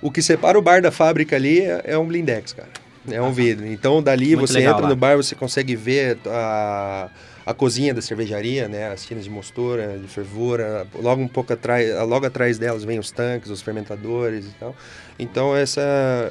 o 0.00 0.10
que 0.10 0.22
separa 0.22 0.58
o 0.58 0.62
bar 0.62 0.80
da 0.80 0.90
fábrica 0.90 1.36
ali 1.36 1.60
é, 1.60 1.82
é 1.84 1.98
um 1.98 2.06
blindex, 2.06 2.54
cara. 2.54 2.70
É 3.10 3.20
um 3.20 3.30
vidro. 3.30 3.66
Então 3.66 4.02
dali 4.02 4.34
Muito 4.36 4.48
você 4.48 4.58
legal 4.58 4.72
entra 4.72 4.84
lá. 4.84 4.88
no 4.88 4.96
bar, 4.96 5.16
você 5.16 5.34
consegue 5.34 5.76
ver 5.76 6.18
a, 6.26 7.10
a 7.44 7.52
cozinha 7.52 7.92
da 7.92 8.00
cervejaria, 8.00 8.68
né? 8.68 8.90
As 8.90 9.04
tinas 9.04 9.24
de 9.24 9.30
mostura, 9.30 9.98
de 9.98 10.08
fervura. 10.08 10.86
Logo 10.94 11.20
um 11.20 11.28
pouco 11.28 11.52
atrás, 11.52 11.94
logo 12.08 12.24
atrás 12.24 12.58
delas 12.58 12.84
vem 12.84 12.98
os 12.98 13.10
tanques, 13.10 13.50
os 13.50 13.60
fermentadores 13.60 14.46
e 14.46 14.54
tal. 14.58 14.74
Então 15.18 15.54
essa 15.54 15.82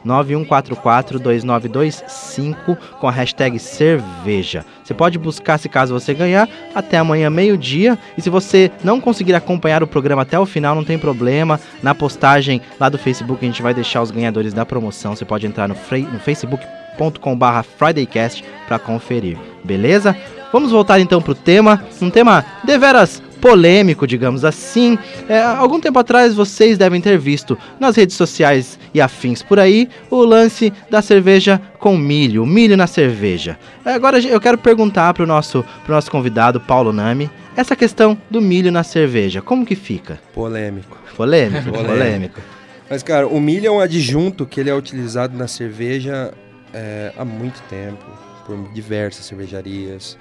991442925 0.04 2.76
com 2.98 3.06
a 3.06 3.12
hashtag 3.12 3.56
cerveja. 3.58 4.64
Você 4.82 4.92
pode 4.92 5.18
buscar 5.18 5.58
se 5.58 5.68
caso 5.68 5.94
você 5.94 6.12
ganhar 6.14 6.48
até 6.74 6.98
amanhã 6.98 7.30
meio-dia. 7.30 7.96
E 8.16 8.22
se 8.22 8.28
você 8.28 8.72
não 8.82 9.00
conseguir 9.00 9.34
acompanhar 9.34 9.80
o 9.82 9.86
programa 9.86 10.22
até 10.22 10.36
o 10.38 10.46
final, 10.46 10.74
não 10.74 10.84
tem 10.84 10.98
problema. 10.98 11.60
Na 11.82 11.94
postagem 11.94 12.60
lá 12.80 12.88
do 12.88 12.98
Facebook 12.98 13.44
a 13.44 13.48
gente 13.48 13.62
vai 13.62 13.72
deixar 13.72 14.02
os 14.02 14.10
ganhadores 14.10 14.52
da 14.52 14.66
promoção. 14.66 15.14
Você 15.14 15.24
pode 15.24 15.46
entrar 15.46 15.68
no, 15.68 15.74
no 15.74 16.18
facebook.com/barra 16.18 17.62
FridayCast 17.62 18.44
para 18.66 18.80
conferir. 18.80 19.38
Beleza? 19.62 20.16
Vamos 20.52 20.72
voltar 20.72 20.98
então 20.98 21.20
pro 21.20 21.34
tema, 21.34 21.84
um 22.00 22.08
tema 22.08 22.42
deveras 22.64 23.22
polêmico, 23.40 24.06
digamos 24.06 24.44
assim. 24.44 24.98
É, 25.28 25.40
algum 25.40 25.80
tempo 25.80 25.98
atrás 25.98 26.34
vocês 26.34 26.76
devem 26.78 27.00
ter 27.00 27.18
visto 27.18 27.56
nas 27.78 27.96
redes 27.96 28.16
sociais 28.16 28.78
e 28.92 29.00
afins 29.00 29.42
por 29.42 29.58
aí 29.58 29.88
o 30.10 30.24
lance 30.24 30.72
da 30.90 31.00
cerveja 31.02 31.60
com 31.78 31.96
milho, 31.96 32.44
milho 32.44 32.76
na 32.76 32.86
cerveja. 32.86 33.58
É, 33.84 33.92
Agora 33.92 34.18
eu 34.18 34.40
quero 34.40 34.58
perguntar 34.58 35.12
pro 35.14 35.26
nosso, 35.26 35.64
pro 35.84 35.94
nosso 35.94 36.10
convidado 36.10 36.60
Paulo 36.60 36.92
Nami 36.92 37.30
essa 37.56 37.74
questão 37.74 38.16
do 38.30 38.40
milho 38.40 38.70
na 38.70 38.84
cerveja, 38.84 39.42
como 39.42 39.66
que 39.66 39.74
fica? 39.74 40.20
Polêmico. 40.32 40.96
Polêmico, 41.16 41.64
Polêmico. 41.70 41.88
polêmico. 41.88 42.40
Mas, 42.88 43.02
cara, 43.02 43.26
o 43.26 43.40
milho 43.40 43.66
é 43.66 43.70
um 43.70 43.80
adjunto 43.80 44.46
que 44.46 44.60
ele 44.60 44.70
é 44.70 44.74
utilizado 44.74 45.36
na 45.36 45.48
cerveja 45.48 46.32
é, 46.72 47.12
há 47.16 47.24
muito 47.24 47.60
tempo, 47.68 48.04
por 48.46 48.72
diversas 48.72 49.26
cervejarias. 49.26 50.16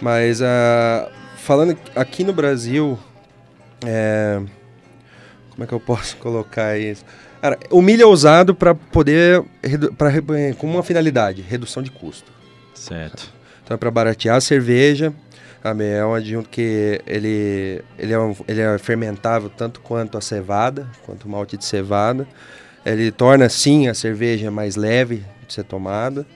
Mas, 0.00 0.40
ah, 0.40 1.08
falando 1.46 1.78
aqui 1.94 2.24
no 2.24 2.32
Brasil, 2.32 2.98
é, 3.86 4.40
como 5.50 5.64
é 5.64 5.66
que 5.66 5.72
eu 5.72 5.80
posso 5.80 6.16
colocar 6.18 6.76
isso? 6.78 7.04
Cara, 7.40 7.58
o 7.70 7.80
milho 7.80 8.02
é 8.02 8.06
usado 8.06 8.54
para 8.54 8.74
poder, 8.74 9.42
pra, 9.96 10.08
re- 10.08 10.22
com 10.58 10.66
uma 10.68 10.82
finalidade, 10.82 11.42
redução 11.42 11.82
de 11.82 11.90
custo. 11.90 12.32
Certo. 12.74 13.32
Então 13.62 13.74
é 13.74 13.78
para 13.78 13.90
baratear 13.90 14.36
a 14.36 14.40
cerveja. 14.40 15.12
sabe? 15.62 15.84
É 15.84 16.04
um 16.04 16.14
adjunto 16.14 16.48
que 16.48 17.00
ele, 17.06 17.82
ele, 17.98 18.12
é 18.12 18.18
um- 18.18 18.34
ele 18.48 18.60
é 18.60 18.78
fermentável 18.78 19.48
tanto 19.50 19.80
quanto 19.80 20.18
a 20.18 20.20
cevada, 20.20 20.88
quanto 21.04 21.24
o 21.24 21.28
malte 21.28 21.56
de 21.56 21.64
cevada. 21.64 22.26
Ele 22.84 23.10
torna 23.12 23.48
sim 23.48 23.88
a 23.88 23.94
cerveja 23.94 24.50
mais 24.50 24.74
leve 24.76 25.24
de 25.46 25.54
ser 25.54 25.64
tomada. 25.64 26.26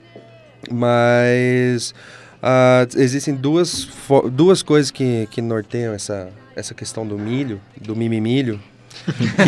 Mas 0.71 1.95
ah, 2.43 2.87
existem 2.97 3.35
duas, 3.35 3.89
duas 4.33 4.63
coisas 4.63 4.91
que, 4.91 5.29
que 5.31 5.43
norteiam 5.43 5.95
essa, 5.95 6.31
essa 6.57 6.75
questão 6.75 7.07
do 7.07 7.19
milho, 7.19 7.61
do 7.81 7.95
mimimilho. 7.95 8.61
Que, 9.07 9.45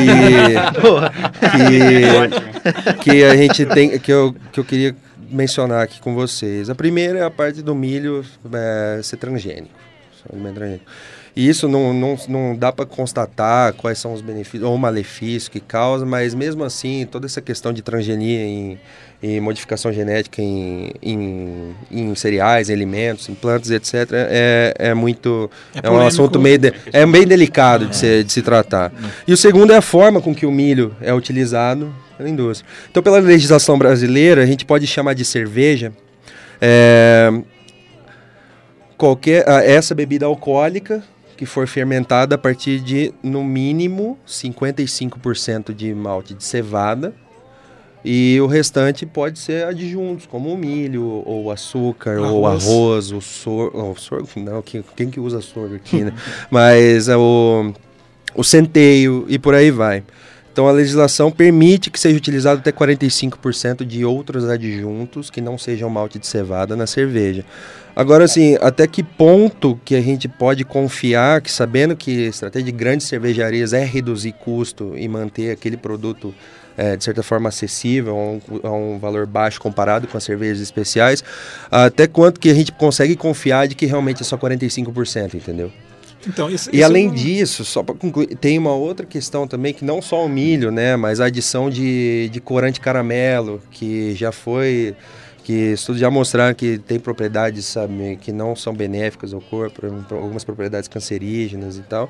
que, 3.02 3.10
que 3.10 3.24
a 3.24 3.36
gente 3.36 3.66
tem 3.66 3.98
que 3.98 4.12
eu, 4.12 4.34
que 4.52 4.60
eu 4.60 4.64
queria 4.64 4.94
mencionar 5.30 5.82
aqui 5.82 6.00
com 6.00 6.14
vocês. 6.14 6.70
A 6.70 6.74
primeira 6.74 7.18
é 7.18 7.24
a 7.24 7.30
parte 7.30 7.62
do 7.62 7.74
milho 7.74 8.24
é, 8.52 9.00
ser 9.02 9.16
transgênico. 9.16 9.74
E 11.34 11.48
isso 11.48 11.66
não, 11.66 11.94
não, 11.94 12.16
não 12.28 12.54
dá 12.56 12.70
para 12.70 12.84
constatar 12.84 13.72
quais 13.72 13.98
são 13.98 14.12
os 14.12 14.20
benefícios 14.20 14.62
ou 14.64 14.76
malefícios 14.76 15.48
que 15.48 15.60
causa, 15.60 16.04
mas 16.04 16.34
mesmo 16.34 16.62
assim, 16.62 17.06
toda 17.10 17.24
essa 17.24 17.40
questão 17.40 17.72
de 17.72 17.80
transgenia 17.80 18.44
em, 18.44 18.78
em 19.22 19.40
modificação 19.40 19.90
genética 19.90 20.42
em, 20.42 20.92
em, 21.02 21.74
em 21.90 22.14
cereais, 22.14 22.68
em 22.68 22.74
alimentos, 22.74 23.30
em 23.30 23.34
plantas, 23.34 23.70
etc., 23.70 24.10
é, 24.12 24.74
é 24.78 24.94
muito. 24.94 25.50
É 25.74 25.86
É, 25.86 25.90
um 25.90 26.00
assunto 26.06 26.38
meio. 26.38 26.58
de- 26.58 26.74
é 26.92 27.06
bem 27.06 27.26
delicado 27.26 27.86
de, 27.86 27.96
se, 27.96 28.22
de 28.24 28.30
se 28.30 28.42
tratar. 28.42 28.92
E 29.26 29.32
o 29.32 29.36
segundo 29.36 29.72
é 29.72 29.76
a 29.78 29.82
forma 29.82 30.20
com 30.20 30.34
que 30.34 30.44
o 30.44 30.52
milho 30.52 30.94
é 31.00 31.14
utilizado 31.14 31.94
pela 32.18 32.28
indústria. 32.28 32.68
Então, 32.90 33.02
pela 33.02 33.18
legislação 33.20 33.78
brasileira, 33.78 34.42
a 34.42 34.46
gente 34.46 34.66
pode 34.66 34.86
chamar 34.86 35.14
de 35.14 35.24
cerveja 35.24 35.94
é, 36.60 37.32
qualquer 38.98 39.44
essa 39.64 39.94
bebida 39.94 40.26
alcoólica 40.26 41.02
que 41.36 41.46
for 41.46 41.66
fermentada 41.66 42.34
a 42.34 42.38
partir 42.38 42.80
de 42.80 43.12
no 43.22 43.42
mínimo 43.42 44.18
55% 44.26 45.74
de 45.74 45.94
malte 45.94 46.34
de 46.34 46.44
cevada. 46.44 47.14
E 48.04 48.40
o 48.40 48.46
restante 48.46 49.06
pode 49.06 49.38
ser 49.38 49.64
adjuntos 49.64 50.26
como 50.26 50.52
o 50.52 50.56
milho 50.56 51.22
ou 51.24 51.52
açúcar 51.52 52.18
ou 52.18 52.40
o 52.40 52.46
Arroz. 52.46 52.66
arroz 52.66 53.12
o 53.12 53.20
sorgo, 53.20 53.92
o 53.92 53.96
sorgo 53.96 54.28
não 54.36 54.60
quem, 54.60 54.84
quem 54.96 55.08
que 55.08 55.20
usa 55.20 55.40
sorgo 55.40 55.76
aqui 55.76 56.02
né? 56.02 56.12
Mas 56.50 57.08
é 57.08 57.16
o 57.16 57.72
o 58.34 58.42
centeio 58.42 59.24
e 59.28 59.38
por 59.38 59.54
aí 59.54 59.70
vai 59.70 60.02
então 60.52 60.68
a 60.68 60.72
legislação 60.72 61.30
permite 61.30 61.90
que 61.90 61.98
seja 61.98 62.16
utilizado 62.16 62.60
até 62.60 62.70
45% 62.70 63.86
de 63.86 64.04
outros 64.04 64.48
adjuntos 64.48 65.30
que 65.30 65.40
não 65.40 65.56
sejam 65.56 65.88
malte 65.88 66.18
de 66.18 66.26
cevada 66.26 66.76
na 66.76 66.86
cerveja. 66.86 67.42
Agora, 67.96 68.24
assim, 68.24 68.56
até 68.60 68.86
que 68.86 69.02
ponto 69.02 69.80
que 69.82 69.94
a 69.94 70.00
gente 70.00 70.28
pode 70.28 70.64
confiar 70.64 71.40
que, 71.40 71.50
sabendo 71.50 71.96
que 71.96 72.26
a 72.26 72.28
estratégia 72.28 72.66
de 72.66 72.72
grandes 72.72 73.06
cervejarias 73.06 73.72
é 73.72 73.84
reduzir 73.84 74.32
custo 74.32 74.92
e 74.96 75.08
manter 75.08 75.50
aquele 75.50 75.76
produto, 75.76 76.34
eh, 76.76 76.96
de 76.96 77.04
certa 77.04 77.22
forma, 77.22 77.48
acessível, 77.48 78.14
a 78.14 78.22
um, 78.22 78.40
a 78.62 78.70
um 78.70 78.98
valor 78.98 79.26
baixo 79.26 79.60
comparado 79.60 80.06
com 80.06 80.18
as 80.18 80.24
cervejas 80.24 80.60
especiais, 80.60 81.24
até 81.70 82.06
quanto 82.06 82.40
que 82.40 82.50
a 82.50 82.54
gente 82.54 82.72
consegue 82.72 83.16
confiar 83.16 83.68
de 83.68 83.74
que 83.74 83.86
realmente 83.86 84.22
é 84.22 84.24
só 84.24 84.36
45%, 84.36 85.34
entendeu? 85.34 85.70
Então, 86.26 86.48
esse, 86.50 86.70
E 86.74 86.82
além 86.82 87.06
é 87.06 87.10
um- 87.10 87.14
disso, 87.14 87.64
só 87.64 87.82
para 87.82 87.94
concluir, 87.94 88.28
tem 88.36 88.58
uma 88.58 88.72
outra 88.74 89.04
questão 89.04 89.46
também 89.46 89.72
que 89.74 89.84
não 89.84 90.00
só 90.00 90.24
o 90.24 90.28
milho, 90.28 90.70
né, 90.70 90.96
mas 90.96 91.20
a 91.20 91.26
adição 91.26 91.68
de, 91.68 92.28
de 92.30 92.40
corante 92.40 92.80
caramelo, 92.80 93.60
que 93.70 94.14
já 94.14 94.30
foi 94.32 94.94
que 95.44 95.72
estudos 95.72 96.00
já 96.00 96.08
mostraram 96.08 96.54
que 96.54 96.78
tem 96.78 97.00
propriedades, 97.00 97.64
sabe, 97.66 98.16
que 98.20 98.30
não 98.30 98.54
são 98.54 98.72
benéficas 98.72 99.34
ao 99.34 99.40
corpo, 99.40 99.84
algumas 100.12 100.44
propriedades 100.44 100.88
cancerígenas 100.88 101.76
e 101.78 101.82
tal. 101.82 102.08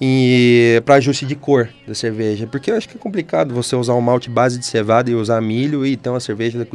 E 0.00 0.82
para 0.84 0.96
ajuste 0.96 1.24
de 1.24 1.36
cor 1.36 1.68
da 1.86 1.94
cerveja, 1.94 2.48
porque 2.48 2.72
eu 2.72 2.76
acho 2.76 2.88
que 2.88 2.96
é 2.96 2.98
complicado 2.98 3.54
você 3.54 3.76
usar 3.76 3.94
um 3.94 4.00
malte 4.00 4.28
base 4.28 4.58
de 4.58 4.66
cevada 4.66 5.08
e 5.08 5.14
usar 5.14 5.40
milho 5.40 5.86
e 5.86 5.96
ter 5.96 6.10
uma 6.10 6.18
cerveja 6.18 6.66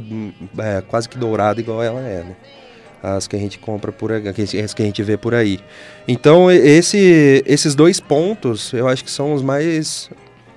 é, 0.59 0.81
quase 0.87 1.09
que 1.09 1.17
dourada 1.17 1.59
igual 1.59 1.83
ela 1.83 1.99
é, 1.99 2.23
né? 2.23 2.35
As 3.01 3.27
que 3.27 3.35
a 3.35 3.39
gente 3.39 3.59
compra 3.59 3.91
por 3.91 4.11
aí, 4.11 4.23
as 4.63 4.73
que 4.73 4.81
a 4.81 4.85
gente 4.85 5.01
vê 5.03 5.17
por 5.17 5.33
aí. 5.33 5.59
Então, 6.07 6.51
esse, 6.51 7.43
esses 7.45 7.75
dois 7.75 7.99
pontos, 7.99 8.73
eu 8.73 8.87
acho 8.87 9.03
que 9.03 9.11
são 9.11 9.33
os 9.33 9.41
mais 9.41 10.09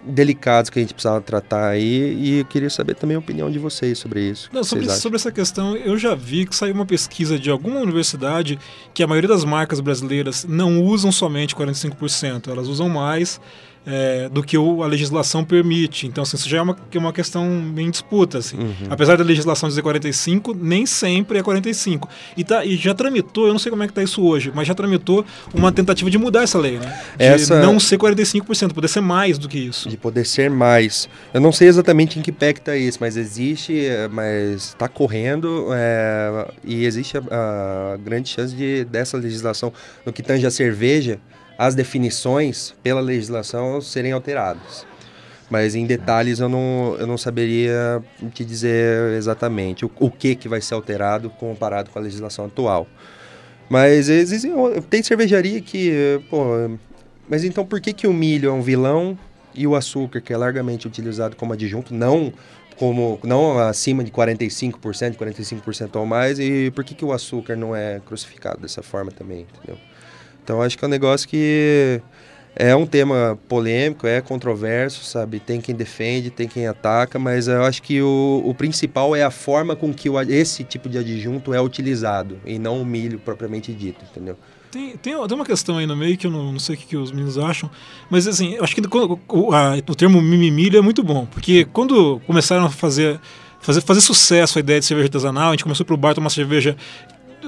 delicados 0.05 0.69
que 0.69 0.79
a 0.79 0.83
gente 0.83 0.95
precisava 0.95 1.21
tratar 1.21 1.69
aí 1.69 2.15
e 2.15 2.39
eu 2.41 2.45
queria 2.45 2.69
saber 2.69 2.95
também 2.95 3.17
a 3.17 3.21
opinião 3.21 3.51
de 3.51 3.59
vocês 3.59 3.99
sobre 3.99 4.21
isso. 4.29 4.51
Não, 4.53 4.65
sobre, 4.65 4.87
vocês 4.87 5.01
sobre 5.01 5.17
essa 5.17 5.31
questão, 5.31 5.77
eu 5.77 5.97
já 5.97 6.15
vi 6.15 6.45
que 6.45 6.55
saiu 6.55 6.75
uma 6.75 6.87
pesquisa 6.87 7.39
de 7.39 7.51
alguma 7.51 7.81
universidade 7.81 8.59
que 8.93 9.03
a 9.03 9.07
maioria 9.07 9.29
das 9.29 9.45
marcas 9.45 9.81
brasileiras 9.81 10.45
não 10.45 10.83
usam 10.83 11.13
somente 11.13 11.55
45%, 11.55 12.49
elas 12.49 12.69
usam 12.69 12.89
mais 12.89 13.41
é, 13.87 14.29
do 14.29 14.43
que 14.43 14.57
o- 14.57 14.83
a 14.83 14.87
legislação 14.87 15.45
permite. 15.45 16.07
Então, 16.07 16.23
assim, 16.23 16.37
isso 16.37 16.49
já 16.49 16.59
é 16.59 16.62
uma, 16.62 16.77
é 16.93 16.99
uma 16.99 17.12
questão 17.12 17.47
em 17.77 17.91
disputa. 17.91 18.39
Assim. 18.39 18.57
Uhum. 18.57 18.75
Apesar 18.91 19.17
da 19.17 19.25
legislação 19.25 19.69
dizer 19.69 19.83
45, 19.83 20.55
nem 20.55 20.87
sempre 20.87 21.39
é 21.39 21.43
45. 21.43 22.09
E, 22.37 22.45
tá, 22.45 22.65
e 22.65 22.77
já 22.77 22.95
tramitou, 22.95 23.47
eu 23.47 23.53
não 23.53 23.59
sei 23.59 23.71
como 23.71 23.83
é 23.83 23.87
que 23.87 23.93
tá 23.93 24.03
isso 24.03 24.23
hoje, 24.23 24.53
mas 24.55 24.69
já 24.69 24.75
tramitou 24.75 25.25
uma 25.53 25.73
tentativa 25.73 26.09
de 26.11 26.19
mudar 26.19 26.43
essa 26.43 26.59
lei, 26.59 26.79
né? 26.79 27.01
De 27.19 27.25
Essa- 27.25 27.61
não 27.61 27.81
ser 27.81 27.99
45%, 27.99 28.73
poder 28.75 28.89
ser 28.89 29.01
mais 29.01 29.39
do 29.39 29.49
que 29.49 29.59
isso. 29.59 29.89
de 29.89 29.97
poder 29.97 30.25
ser 30.27 30.49
mais. 30.51 31.09
Eu 31.35 31.41
não 31.41 31.51
sei 31.53 31.69
exatamente 31.69 32.19
em 32.19 32.23
que 32.23 32.31
pé 32.33 32.53
que 32.53 32.61
tá 32.61 32.77
isso, 32.77 32.99
mas 33.01 33.17
existe, 33.17 33.85
eh, 33.87 34.09
mas 34.11 34.69
está 34.69 34.89
correndo 34.89 35.69
é, 35.73 36.47
e 36.65 36.85
existe 36.85 37.17
a, 37.19 37.21
a 37.95 37.97
grande 37.97 38.29
chance 38.29 38.55
de 38.55 38.85
dessa 38.85 39.17
legislação 39.17 39.73
no 40.07 40.12
que 40.12 40.23
tange 40.23 40.47
a 40.47 40.51
cerveja, 40.51 41.19
as 41.59 41.75
definições 41.75 42.75
pela 42.83 43.01
legislação 43.01 43.81
serem 43.81 44.13
alteradas. 44.13 44.87
Mas 45.51 45.75
em 45.75 45.87
detalhes 45.87 46.41
eu 46.41 46.49
não, 46.49 46.97
eu 46.99 47.07
não 47.07 47.19
saberia 47.19 48.03
te 48.33 48.45
dizer 48.45 49.13
exatamente 49.13 49.85
o, 49.85 49.91
o 50.01 50.11
que, 50.11 50.35
que 50.35 50.49
vai 50.49 50.61
ser 50.61 50.75
alterado 50.75 51.29
comparado 51.29 51.91
com 51.91 51.99
a 51.99 52.03
legislação 52.03 52.47
atual. 52.47 52.87
Mas 53.69 54.09
existem, 54.09 54.53
tem 54.89 55.03
cervejaria 55.03 55.61
que, 55.61 56.21
pô, 56.31 56.79
mas 57.29 57.45
então 57.45 57.65
por 57.65 57.81
que, 57.81 57.93
que 57.93 58.07
o 58.07 58.13
milho 58.13 58.49
é 58.49 58.53
um 58.53 58.63
vilão 58.63 59.19
e 59.55 59.67
o 59.67 59.75
açúcar, 59.75 60.21
que 60.21 60.33
é 60.33 60.37
largamente 60.37 60.87
utilizado 60.87 61.37
como 61.37 61.53
adjunto, 61.53 61.95
não 61.95 62.33
como 62.77 63.21
não 63.23 63.59
acima 63.59 64.03
de 64.03 64.11
45%, 64.11 65.17
45% 65.17 65.97
ou 65.97 66.07
mais, 66.07 66.39
e 66.39 66.71
por 66.71 66.83
que, 66.83 66.95
que 66.95 67.05
o 67.05 67.13
açúcar 67.13 67.55
não 67.55 67.77
é 67.77 68.01
crucificado 68.05 68.61
dessa 68.61 68.83
forma 68.83 69.13
também, 69.13 69.43
entendeu? 69.43 69.79
Então 70.43 70.61
acho 70.63 70.77
que 70.79 70.85
é 70.85 70.89
um 70.89 70.91
negócio 70.91 71.29
que 71.29 72.01
é 72.55 72.77
um 72.77 72.85
tema 72.85 73.39
polêmico, 73.49 74.07
é 74.07 74.21
controverso, 74.21 75.05
sabe? 75.05 75.41
Tem 75.41 75.61
quem 75.61 75.75
defende, 75.75 76.31
tem 76.31 76.47
quem 76.47 76.67
ataca, 76.67 77.19
mas 77.19 77.49
eu 77.49 77.63
acho 77.65 77.83
que 77.83 78.03
o, 78.03 78.43
o 78.45 78.55
principal 78.55 79.17
é 79.17 79.23
a 79.23 79.31
forma 79.31 79.75
com 79.75 79.93
que 79.93 80.11
o, 80.11 80.21
esse 80.21 80.63
tipo 80.65 80.89
de 80.89 80.99
adjunto 80.99 81.55
é 81.55 81.61
utilizado, 81.61 82.39
e 82.45 82.59
não 82.59 82.83
o 82.83 82.85
milho 82.85 83.19
propriamente 83.19 83.73
dito, 83.73 84.05
entendeu? 84.11 84.37
Tem, 84.71 84.97
tem, 84.97 85.27
tem 85.27 85.37
uma 85.37 85.45
questão 85.47 85.79
aí 85.79 85.87
no 85.87 85.97
meio 85.97 86.17
que 86.17 86.27
eu 86.27 86.31
não, 86.31 86.53
não 86.53 86.59
sei 86.59 86.75
o 86.75 86.79
que, 86.79 86.87
que 86.87 86.97
os 86.97 87.11
meninos 87.13 87.39
acham, 87.39 87.71
mas 88.11 88.27
assim, 88.27 88.55
eu 88.55 88.65
acho 88.65 88.75
que 88.75 88.83
quando- 88.83 89.19
o, 89.29 89.53
a- 89.55 89.77
o 89.89 89.95
termo 89.95 90.21
mimimilho 90.21 90.79
é 90.79 90.83
muito 90.83 91.03
bom, 91.03 91.25
porque 91.27 91.67
quando 91.73 92.21
começaram 92.27 92.65
a 92.67 92.71
fazer, 92.71 93.19
fazer, 93.61 93.81
fazer 93.83 94.01
sucesso 94.01 94.59
a 94.59 94.61
ideia 94.61 94.81
de 94.81 94.87
cerveja 94.87 95.07
artesanal, 95.07 95.49
a 95.49 95.53
gente 95.53 95.63
começou 95.65 95.85
pro 95.87 95.97
bar 95.97 96.15
tomar 96.15 96.31
cerveja, 96.31 96.77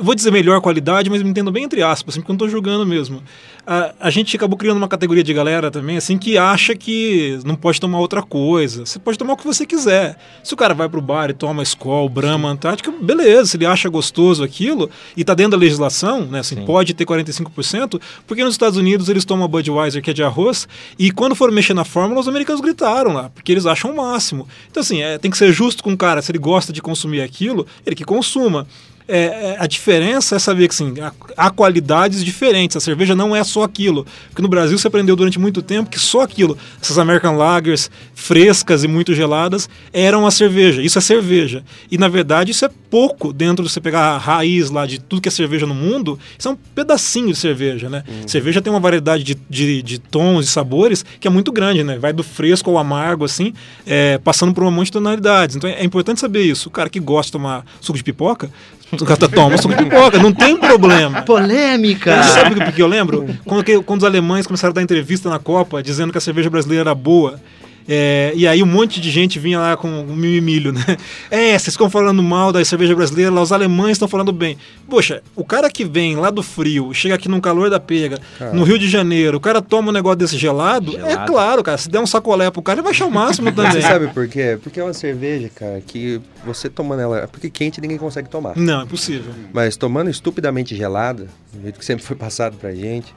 vou 0.02 0.14
dizer 0.14 0.30
melhor 0.30 0.60
qualidade, 0.60 1.10
mas 1.10 1.22
me 1.22 1.30
entendo 1.30 1.50
bem 1.52 1.64
entre 1.64 1.82
aspas, 1.82 2.14
assim, 2.14 2.20
porque 2.20 2.30
eu 2.30 2.34
não 2.34 2.38
tô 2.38 2.48
julgando 2.48 2.86
mesmo. 2.86 3.22
A, 3.66 3.94
a 4.00 4.10
gente 4.10 4.36
acabou 4.36 4.58
criando 4.58 4.76
uma 4.76 4.88
categoria 4.88 5.22
de 5.22 5.32
galera 5.32 5.70
também, 5.70 5.96
assim, 5.96 6.18
que 6.18 6.36
acha 6.36 6.74
que 6.74 7.38
não 7.44 7.56
pode 7.56 7.80
tomar 7.80 7.98
outra 7.98 8.22
coisa. 8.22 8.84
Você 8.84 8.98
pode 8.98 9.16
tomar 9.16 9.34
o 9.34 9.36
que 9.36 9.46
você 9.46 9.64
quiser. 9.64 10.18
Se 10.42 10.52
o 10.52 10.56
cara 10.56 10.74
vai 10.74 10.88
pro 10.88 11.00
bar 11.00 11.30
e 11.30 11.32
toma 11.32 11.62
Skol, 11.62 12.08
Brahma, 12.08 12.50
Antártica, 12.50 12.92
beleza, 13.00 13.50
se 13.50 13.56
ele 13.56 13.66
acha 13.66 13.88
gostoso 13.88 14.44
aquilo 14.44 14.90
e 15.16 15.24
tá 15.24 15.34
dentro 15.34 15.52
da 15.52 15.56
legislação, 15.56 16.26
né, 16.26 16.40
assim, 16.40 16.56
pode 16.64 16.92
ter 16.92 17.06
45%, 17.06 18.00
porque 18.26 18.44
nos 18.44 18.54
Estados 18.54 18.78
Unidos 18.78 19.08
eles 19.08 19.24
tomam 19.24 19.48
Budweiser, 19.48 20.02
que 20.02 20.10
é 20.10 20.14
de 20.14 20.22
arroz, 20.22 20.68
e 20.98 21.10
quando 21.10 21.34
foram 21.34 21.52
mexer 21.52 21.74
na 21.74 21.84
fórmula, 21.84 22.20
os 22.20 22.28
americanos 22.28 22.60
gritaram 22.60 23.12
lá, 23.12 23.30
porque 23.30 23.52
eles 23.52 23.64
acham 23.64 23.92
o 23.92 23.96
máximo. 23.96 24.46
Então, 24.70 24.80
assim, 24.82 25.02
é, 25.02 25.16
tem 25.18 25.30
que 25.30 25.38
ser 25.38 25.52
justo 25.52 25.82
com 25.82 25.92
o 25.92 25.96
cara, 25.96 26.20
se 26.20 26.30
ele 26.30 26.38
gosta 26.38 26.72
de 26.72 26.82
consumir 26.82 27.22
aquilo, 27.22 27.66
ele 27.86 27.96
que 27.96 28.04
consuma. 28.04 28.66
É, 29.06 29.18
é, 29.18 29.56
a 29.58 29.66
diferença 29.66 30.36
é 30.36 30.38
saber 30.38 30.66
que 30.66 30.74
assim, 30.74 30.94
há, 31.36 31.50
qualidades 31.50 32.24
diferentes. 32.24 32.76
A 32.76 32.80
cerveja 32.80 33.14
não 33.14 33.36
é 33.36 33.44
só 33.44 33.62
aquilo. 33.62 34.06
Porque 34.30 34.40
no 34.40 34.48
Brasil 34.48 34.78
você 34.78 34.86
aprendeu 34.86 35.14
durante 35.14 35.38
muito 35.38 35.60
tempo 35.60 35.90
que 35.90 35.98
só 35.98 36.22
aquilo, 36.22 36.56
essas 36.80 36.98
American 36.98 37.36
Lagers 37.36 37.90
frescas 38.14 38.82
e 38.82 38.88
muito 38.88 39.12
geladas, 39.12 39.68
eram 39.92 40.26
a 40.26 40.30
cerveja. 40.30 40.80
Isso 40.80 40.98
é 40.98 41.02
cerveja. 41.02 41.62
E 41.90 41.98
na 41.98 42.08
verdade 42.08 42.50
isso 42.50 42.64
é 42.64 42.70
pouco 42.90 43.32
dentro 43.32 43.64
de 43.64 43.70
você 43.70 43.80
pegar 43.80 44.14
a 44.14 44.18
raiz 44.18 44.70
lá 44.70 44.86
de 44.86 44.98
tudo 44.98 45.20
que 45.20 45.28
é 45.28 45.32
cerveja 45.32 45.66
no 45.66 45.74
mundo. 45.74 46.18
Isso 46.38 46.48
é 46.48 46.50
um 46.52 46.56
pedacinho 46.56 47.28
de 47.28 47.36
cerveja, 47.36 47.90
né? 47.90 48.04
Cerveja 48.26 48.62
tem 48.62 48.72
uma 48.72 48.80
variedade 48.80 49.22
de, 49.22 49.36
de, 49.50 49.82
de 49.82 49.98
tons 49.98 50.46
e 50.46 50.48
sabores 50.48 51.04
que 51.20 51.28
é 51.28 51.30
muito 51.30 51.52
grande, 51.52 51.84
né? 51.84 51.98
Vai 51.98 52.12
do 52.12 52.22
fresco 52.22 52.70
ao 52.70 52.78
amargo, 52.78 53.24
assim, 53.24 53.52
é, 53.86 54.18
passando 54.18 54.54
por 54.54 54.64
um 54.64 54.70
monte 54.70 54.86
de 54.86 54.92
tonalidades. 54.92 55.56
Então 55.56 55.68
é 55.68 55.84
importante 55.84 56.20
saber 56.20 56.42
isso. 56.42 56.68
O 56.68 56.72
cara 56.72 56.88
que 56.88 57.00
gosta 57.00 57.26
de 57.28 57.32
tomar 57.32 57.66
suco 57.80 57.98
de 57.98 58.04
pipoca, 58.04 58.50
o 59.02 59.06
cara 59.06 59.28
toma 59.28 59.56
suco 59.58 59.74
de 59.74 59.84
pipoca, 59.84 60.18
não 60.18 60.32
tem 60.32 60.56
problema. 60.56 61.22
Polêmica! 61.22 62.22
Você 62.22 62.30
sabe 62.30 62.54
por 62.54 62.72
que 62.72 62.80
eu 62.82 62.86
lembro? 62.86 63.26
Quando, 63.44 63.64
que- 63.64 63.82
quando 63.82 64.00
os 64.02 64.04
alemães 64.06 64.46
começaram 64.46 64.72
a 64.72 64.74
dar 64.74 64.82
entrevista 64.82 65.28
na 65.28 65.38
Copa 65.38 65.82
dizendo 65.82 66.12
que 66.12 66.18
a 66.18 66.20
cerveja 66.20 66.48
brasileira 66.50 66.82
era 66.90 66.94
boa. 66.94 67.40
É, 67.88 68.32
e 68.34 68.46
aí 68.46 68.62
um 68.62 68.66
monte 68.66 69.00
de 69.00 69.10
gente 69.10 69.38
vinha 69.38 69.58
lá 69.58 69.76
com 69.76 70.02
o 70.02 70.16
mimimilho, 70.16 70.72
né? 70.72 70.84
É, 71.30 71.58
vocês 71.58 71.74
ficam 71.74 71.90
falando 71.90 72.22
mal 72.22 72.52
da 72.52 72.64
cerveja 72.64 72.94
brasileira, 72.94 73.30
lá 73.30 73.42
os 73.42 73.52
alemães 73.52 73.92
estão 73.92 74.08
falando 74.08 74.32
bem. 74.32 74.56
Poxa, 74.88 75.22
o 75.34 75.44
cara 75.44 75.70
que 75.70 75.84
vem 75.84 76.16
lá 76.16 76.30
do 76.30 76.42
frio, 76.42 76.92
chega 76.94 77.14
aqui 77.14 77.28
no 77.28 77.40
calor 77.40 77.68
da 77.68 77.78
pega, 77.80 78.18
no 78.52 78.64
Rio 78.64 78.78
de 78.78 78.88
Janeiro, 78.88 79.36
o 79.36 79.40
cara 79.40 79.60
toma 79.60 79.90
um 79.90 79.92
negócio 79.92 80.16
desse 80.16 80.38
gelado, 80.38 80.96
é 80.96 81.10
Gelado. 81.10 81.32
claro, 81.32 81.62
cara, 81.62 81.76
se 81.78 81.88
der 81.88 82.00
um 82.00 82.06
sacolé 82.06 82.50
pro 82.50 82.62
cara, 82.62 82.78
ele 82.78 82.82
vai 82.82 82.92
achar 82.92 83.06
o 83.06 83.10
máximo 83.10 83.52
também. 83.52 83.72
Você 83.72 83.82
sabe 83.82 84.08
por 84.08 84.28
quê? 84.28 84.58
Porque 84.62 84.80
é 84.80 84.84
uma 84.84 84.94
cerveja, 84.94 85.50
cara, 85.54 85.80
que 85.80 86.20
você 86.44 86.68
tomando 86.68 87.00
ela. 87.00 87.28
Porque 87.28 87.50
quente 87.50 87.80
ninguém 87.80 87.98
consegue 87.98 88.28
tomar. 88.28 88.56
Não, 88.56 88.82
é 88.82 88.86
possível. 88.86 89.32
Mas 89.52 89.76
tomando 89.76 90.08
estupidamente 90.10 90.74
gelada, 90.76 91.28
do 91.52 91.62
jeito 91.62 91.78
que 91.78 91.84
sempre 91.84 92.04
foi 92.04 92.16
passado 92.16 92.56
pra 92.56 92.74
gente, 92.74 93.14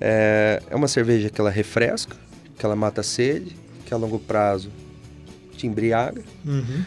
é, 0.00 0.62
é 0.70 0.74
uma 0.76 0.88
cerveja 0.88 1.30
que 1.30 1.40
ela 1.40 1.50
refresca, 1.50 2.16
que 2.58 2.64
ela 2.64 2.74
mata 2.76 3.00
a 3.00 3.04
sede, 3.04 3.54
que 3.84 3.92
a 3.94 3.96
longo 3.96 4.18
prazo 4.18 4.70
te 5.56 5.66
embriaga 5.66 6.22
Uhum. 6.44 6.82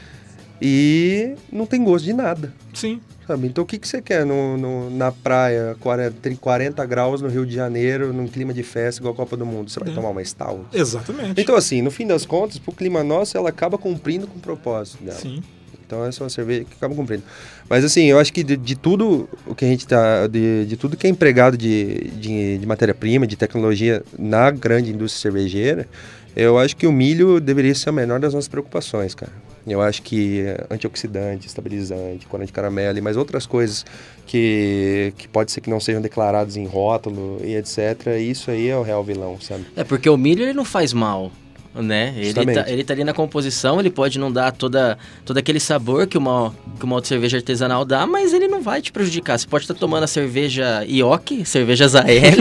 e 0.61 1.35
não 1.51 1.65
tem 1.65 1.83
gosto 1.83 2.05
de 2.05 2.13
nada. 2.13 2.53
Sim. 2.73 2.99
Sabe? 3.27 3.45
Então 3.47 3.63
o 3.63 3.67
que, 3.67 3.77
que 3.77 3.87
você 3.87 4.01
quer 4.01 4.25
no, 4.25 4.57
no- 4.57 4.89
na 4.89 5.11
praia, 5.11 5.75
40, 5.81 6.15
tem 6.21 6.33
40 6.35 6.85
graus 6.85 7.21
no 7.21 7.27
Rio 7.27 7.45
de 7.45 7.53
Janeiro, 7.53 8.13
num 8.13 8.25
clima 8.27 8.53
de 8.53 8.63
festa 8.63 9.01
igual 9.01 9.13
a 9.13 9.17
Copa 9.17 9.35
do 9.35 9.45
Mundo? 9.45 9.69
Você 9.69 9.79
vai 9.81 9.89
É. 9.89 9.93
tomar 9.93 10.09
uma 10.09 10.23
stout? 10.23 10.61
Exatamente. 10.73 11.39
Então 11.41 11.55
assim, 11.55 11.81
no 11.81 11.91
fim 11.91 12.07
das 12.07 12.25
contas, 12.25 12.57
pro 12.57 12.71
clima 12.71 13.03
nosso, 13.03 13.37
ela 13.37 13.49
acaba 13.49 13.77
cumprindo 13.77 14.27
com 14.27 14.37
o 14.37 14.41
propósito 14.41 15.03
dela. 15.03 15.19
Sim. 15.19 15.43
Então 15.85 16.05
essa 16.05 16.21
é 16.21 16.23
uma 16.23 16.29
cerveja 16.29 16.63
que 16.65 16.73
acaba 16.75 16.95
cumprindo. 16.95 17.23
Mas 17.69 17.83
assim, 17.83 18.05
eu 18.05 18.17
acho 18.19 18.31
que 18.31 18.43
de, 18.43 18.55
de 18.57 18.75
tudo 18.77 19.27
o 19.45 19.53
que 19.53 19.63
a 19.65 19.67
gente 19.67 19.85
tá. 19.85 20.25
De, 20.27 20.65
de 20.65 20.75
tudo 20.77 20.95
que 20.97 21.05
é 21.05 21.09
empregado 21.09 21.57
de, 21.57 22.09
de, 22.11 22.57
de 22.57 22.65
matéria-prima, 22.65 23.27
de 23.27 23.35
tecnologia 23.35 24.03
na 24.17 24.51
grande 24.51 24.91
indústria 24.91 25.21
cervejeira, 25.21 25.87
eu 26.37 26.59
acho 26.59 26.75
que 26.75 26.85
o 26.85 26.91
milho 26.91 27.39
deveria 27.39 27.73
ser 27.73 27.89
a 27.89 27.91
menor 27.91 28.19
das 28.19 28.31
nossas 28.31 28.47
preocupações, 28.47 29.15
cara. 29.15 29.31
Eu 29.65 29.81
acho 29.81 30.03
que 30.03 30.45
antioxidante, 30.69 31.47
estabilizante, 31.47 32.27
corante 32.27 32.47
de 32.47 32.53
caramelo 32.53 32.97
e 32.97 33.01
mais 33.01 33.17
outras 33.17 33.45
coisas 33.45 33.83
que, 34.25 35.13
que 35.17 35.27
pode 35.27 35.51
ser 35.51 35.61
que 35.61 35.69
não 35.69 35.79
sejam 35.79 35.99
declaradas 35.99 36.55
em 36.55 36.65
rótulo 36.65 37.41
e 37.43 37.55
etc. 37.55 38.17
Isso 38.21 38.51
aí 38.51 38.69
é 38.69 38.77
o 38.77 38.83
real 38.83 39.03
vilão, 39.03 39.37
sabe? 39.41 39.65
É 39.75 39.83
porque 39.83 40.07
o 40.09 40.15
milho 40.15 40.43
ele 40.43 40.53
não 40.53 40.63
faz 40.63 40.93
mal, 40.93 41.31
né? 41.73 42.13
Ele 42.15 42.33
tá, 42.33 42.69
ele 42.69 42.83
tá 42.83 42.93
ali 42.93 43.03
na 43.03 43.13
composição, 43.13 43.79
ele 43.79 43.89
pode 43.89 44.19
não 44.19 44.31
dar 44.31 44.51
toda, 44.51 44.97
todo 45.25 45.37
aquele 45.37 45.59
sabor 45.59 46.07
que 46.07 46.17
uma, 46.17 46.53
que 46.79 46.85
uma 46.85 46.95
outra 46.95 47.09
cerveja 47.09 47.37
artesanal 47.37 47.83
dá, 47.83 48.05
mas 48.05 48.33
ele 48.33 48.47
não 48.47 48.61
vai 48.61 48.81
te 48.81 48.91
prejudicar. 48.91 49.37
Você 49.37 49.47
pode 49.47 49.63
estar 49.63 49.73
tomando 49.73 50.03
a 50.03 50.07
cerveja 50.07 50.85
Ioki, 50.85 51.43
cerveja 51.45 51.87
Zael, 51.87 52.31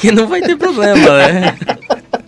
que 0.00 0.10
não 0.12 0.26
vai 0.26 0.42
ter 0.42 0.56
problema, 0.56 1.16
né? 1.18 1.56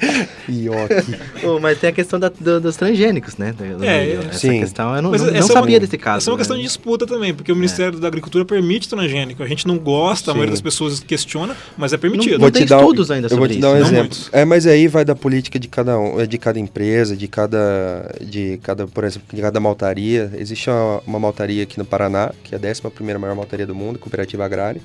Ioki. 0.48 1.46
Ô, 1.46 1.58
mas 1.60 1.78
tem 1.78 1.90
a 1.90 1.92
questão 1.92 2.18
da- 2.18 2.28
do- 2.30 2.60
dos 2.60 2.76
transgênicos, 2.76 3.36
né? 3.36 3.52
Do- 3.52 3.78
do 3.78 3.84
É, 3.84 4.08
é. 4.10 4.14
Essa 4.30 4.38
Sim. 4.38 4.60
questão 4.60 4.94
eu 4.96 5.02
não, 5.02 5.10
Mas 5.10 5.20
não- 5.22 5.30
não 5.30 5.36
é 5.38 5.42
sabia 5.42 5.74
uma- 5.76 5.80
desse 5.80 5.98
caso. 5.98 6.18
Essa 6.18 6.30
é 6.30 6.32
uma 6.32 6.38
questão 6.38 6.56
né? 6.56 6.62
de 6.62 6.68
disputa 6.68 7.06
também, 7.06 7.34
porque 7.34 7.52
o 7.52 7.56
Ministério 7.56 7.98
da 8.00 8.08
Agricultura 8.08 8.44
permite 8.44 8.88
transgênico. 8.88 9.42
A 9.42 9.46
gente 9.46 9.66
não 9.66 9.78
gosta, 9.78 10.30
a 10.30 10.32
Sim. 10.32 10.38
maioria 10.38 10.52
das 10.52 10.60
pessoas 10.62 11.00
questiona, 11.00 11.56
mas 11.76 11.92
é 11.92 11.96
permitido. 11.96 12.38
Não 12.38 12.50
tem 12.50 12.64
estudos 12.64 13.10
ainda 13.10 13.26
eu 13.26 13.30
vou 13.30 13.38
sobre 13.40 13.54
te 13.56 13.60
dar 13.60 13.70
um 13.70 13.80
isso, 13.80 13.92
não 13.92 13.98
exemplo. 14.00 14.18
É, 14.32 14.44
mas 14.44 14.66
aí 14.66 14.88
vai 14.88 15.04
da 15.04 15.14
política 15.14 15.58
de 15.58 15.68
cada 15.68 15.98
um, 15.98 16.24
de 16.26 16.38
cada 16.38 16.58
empresa, 16.58 17.16
de 17.16 17.28
cada, 17.28 18.14
de 18.20 18.58
cada, 18.62 18.86
por 18.86 19.04
exemplo, 19.04 19.28
de 19.32 19.40
cada 19.42 19.60
maltaria. 19.60 20.30
Existe 20.36 20.68
uma, 20.70 21.00
uma 21.06 21.18
maltaria 21.18 21.62
aqui 21.62 21.78
no 21.78 21.84
Paraná, 21.84 22.32
que 22.42 22.54
é 22.54 22.58
a 22.58 22.60
11 22.70 22.80
primeira 22.94 23.18
maior 23.18 23.34
maltaria 23.34 23.66
do 23.66 23.74
mundo, 23.74 23.98
cooperativa 23.98 24.44
agrária. 24.44 24.80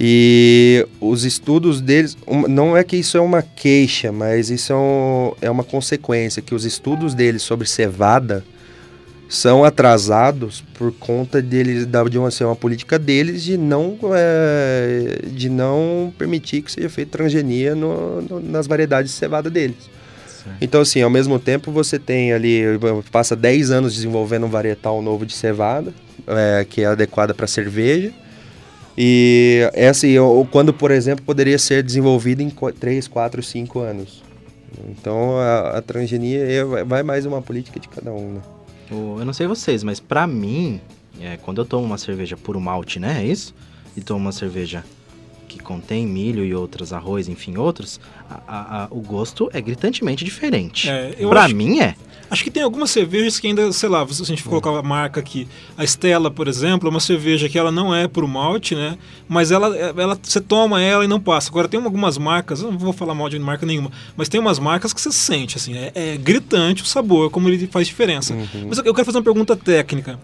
E 0.00 0.86
os 1.00 1.24
estudos 1.24 1.80
deles, 1.80 2.16
não 2.48 2.76
é 2.76 2.82
que 2.82 2.96
isso 2.96 3.16
é 3.16 3.20
uma 3.20 3.42
queixa, 3.42 4.10
mas 4.10 4.50
isso 4.50 4.72
é, 4.72 4.76
um- 4.76 5.32
é 5.42 5.50
uma 5.50 5.62
consequência, 5.64 6.42
que 6.42 6.54
os 6.54 6.64
estudos 6.64 7.14
deles 7.14 7.42
sobre 7.42 7.68
cevada 7.68 8.44
são 9.28 9.64
atrasados 9.64 10.62
por 10.74 10.92
conta 10.92 11.40
deles, 11.40 11.86
da, 11.86 12.02
de 12.04 12.18
uma, 12.18 12.30
ser 12.30 12.44
uma 12.44 12.56
política 12.56 12.98
deles 12.98 13.42
de 13.42 13.56
não, 13.56 13.96
é, 14.14 15.20
de 15.26 15.48
não 15.48 16.12
permitir 16.18 16.60
que 16.62 16.70
seja 16.72 16.88
feita 16.90 17.12
transgenia 17.16 17.74
no- 17.74 18.20
no- 18.22 18.40
nas 18.40 18.66
variedades 18.66 19.12
de 19.12 19.16
cevada 19.16 19.48
deles. 19.48 19.76
Então, 20.60 20.80
assim, 20.80 21.00
ao 21.00 21.08
mesmo 21.08 21.38
tempo 21.38 21.70
você 21.70 21.98
tem 21.98 22.32
ali, 22.32 22.62
passa 23.10 23.34
10 23.36 23.70
anos 23.70 23.94
desenvolvendo 23.94 24.44
um 24.46 24.50
varietal 24.50 25.00
novo 25.00 25.24
de 25.24 25.32
cevada, 25.34 25.94
é, 26.26 26.66
que 26.68 26.82
é 26.82 26.86
adequada 26.86 27.32
para 27.32 27.46
cerveja, 27.46 28.12
e 28.96 29.68
essa, 29.72 30.06
e 30.06 30.18
o- 30.18 30.46
quando, 30.50 30.72
por 30.72 30.90
exemplo, 30.90 31.24
poderia 31.24 31.58
ser 31.58 31.82
desenvolvida 31.82 32.42
em 32.42 32.50
3, 32.78 33.08
4, 33.08 33.42
5 33.42 33.80
anos. 33.80 34.22
Então, 34.88 35.36
a, 35.38 35.78
a 35.78 35.82
transgenia 35.82 36.40
é- 36.44 36.64
vai 36.84 37.02
mais 37.02 37.24
uma 37.26 37.40
política 37.42 37.78
de 37.78 37.88
cada 37.88 38.12
um, 38.12 38.34
né? 38.34 38.40
Eu 38.90 39.24
não 39.24 39.32
sei 39.32 39.46
vocês, 39.46 39.82
mas 39.82 39.98
pra 40.00 40.26
mim, 40.26 40.80
é, 41.20 41.36
quando 41.38 41.60
eu 41.60 41.64
tomo 41.64 41.84
uma 41.86 41.96
cerveja 41.98 42.36
puro 42.36 42.60
malte, 42.60 42.98
né? 43.00 43.22
É 43.22 43.24
isso? 43.26 43.54
E 43.96 44.00
tomo 44.00 44.20
uma 44.20 44.32
cerveja 44.32 44.84
que 45.52 45.58
contém 45.62 46.06
milho 46.06 46.44
e 46.44 46.54
outros, 46.54 46.92
arroz, 46.92 47.28
enfim, 47.28 47.56
outros, 47.56 48.00
a- 48.30 48.40
a- 48.46 48.84
a- 48.84 48.88
o 48.90 49.00
gosto 49.00 49.50
é 49.52 49.60
gritantemente 49.60 50.24
diferente. 50.24 50.88
É, 50.88 51.14
eu 51.18 51.28
pra 51.28 51.44
acho- 51.44 51.54
mim 51.54 51.80
é. 51.80 51.94
Acho 52.30 52.42
que 52.44 52.50
tem 52.50 52.62
algumas 52.62 52.90
cervejas 52.90 53.38
que 53.38 53.46
ainda, 53.46 53.70
sei 53.74 53.90
lá, 53.90 54.06
se 54.08 54.22
a 54.22 54.24
gente 54.24 54.42
for 54.42 54.48
colocar 54.48 54.70
a 54.70 54.82
marca 54.82 55.20
aqui, 55.20 55.46
a 55.76 55.84
Stella, 55.86 56.30
por 56.30 56.48
exemplo, 56.48 56.88
é 56.88 56.90
uma 56.90 56.98
cerveja 57.00 57.46
que 57.46 57.58
ela 57.58 57.70
não 57.70 57.94
é 57.94 58.08
por 58.08 58.26
malte, 58.26 58.74
né? 58.74 58.96
Mas 59.28 59.50
ela, 59.50 59.76
ela, 59.76 60.18
você 60.22 60.40
toma 60.40 60.80
ela 60.80 61.04
e 61.04 61.08
não 61.08 61.20
passa. 61.20 61.50
Agora 61.50 61.68
tem 61.68 61.78
algumas 61.78 62.16
marcas, 62.16 62.62
eu 62.62 62.72
não 62.72 62.78
vou 62.78 62.94
falar 62.94 63.14
mal 63.14 63.28
de 63.28 63.38
marca 63.38 63.66
nenhuma, 63.66 63.92
mas 64.16 64.30
tem 64.30 64.40
umas 64.40 64.58
marcas 64.58 64.94
que 64.94 65.00
você 65.02 65.12
sente, 65.12 65.58
assim, 65.58 65.76
é, 65.76 65.92
é 65.94 66.16
gritante 66.16 66.82
o 66.82 66.86
sabor, 66.86 67.28
como 67.30 67.50
ele 67.50 67.66
faz 67.66 67.86
diferença. 67.86 68.34
Mas 68.66 68.78
eu 68.78 68.84
eu 68.86 68.94
quero 68.94 69.04
fazer 69.04 69.18
uma 69.18 69.24
pergunta 69.24 69.54
técnica. 69.54 70.18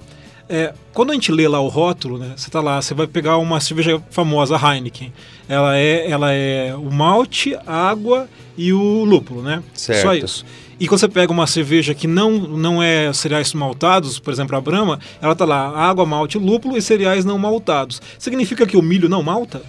É, 0.49 0.73
quando 0.95 1.11
a 1.11 1.15
gente 1.15 1.31
lê 1.31 1.47
lá 1.47 1.61
o 1.61 1.69
rótulo, 1.69 2.19
né? 2.19 2.33
Você 2.37 2.51
tá 2.51 2.61
lá, 2.61 2.81
você 2.81 2.95
vai 2.95 3.07
pegar 3.07 3.37
uma 3.37 3.61
cerveja 3.61 4.03
famosa, 4.11 4.57
a 4.57 4.75
Heineken. 4.75 5.13
Ela 5.49 5.77
é, 5.77 6.11
ela 6.11 6.33
é 6.33 6.75
o 6.75 6.91
malte, 6.91 7.55
a 7.67 7.91
água 7.91 8.29
e 8.57 8.73
o 8.73 9.05
lúpulo, 9.05 9.43
né? 9.43 9.63
Certo. 9.75 10.03
Só 10.03 10.15
isso. 10.15 10.47
E 10.81 10.87
quando 10.87 11.01
você 11.01 11.09
pega 11.09 11.33
uma 11.33 11.47
cerveja 11.47 11.93
que 11.93 12.07
não, 12.07 12.31
não 12.33 12.83
é 12.83 13.13
cereais 13.13 13.53
maltados, 13.53 14.19
por 14.19 14.33
exemplo, 14.33 14.57
a 14.57 14.61
Brahma, 14.61 14.99
ela 15.21 15.35
tá 15.35 15.45
lá, 15.45 15.77
água, 15.77 16.07
malte, 16.07 16.39
lúpulo 16.39 16.77
e 16.77 16.83
cereais 16.83 17.25
não 17.25 17.37
maltados. 17.37 18.01
Significa 18.19 18.65
que 18.65 18.77
o 18.77 18.83
milho 18.83 19.09
não 19.09 19.23
malta? 19.23 19.61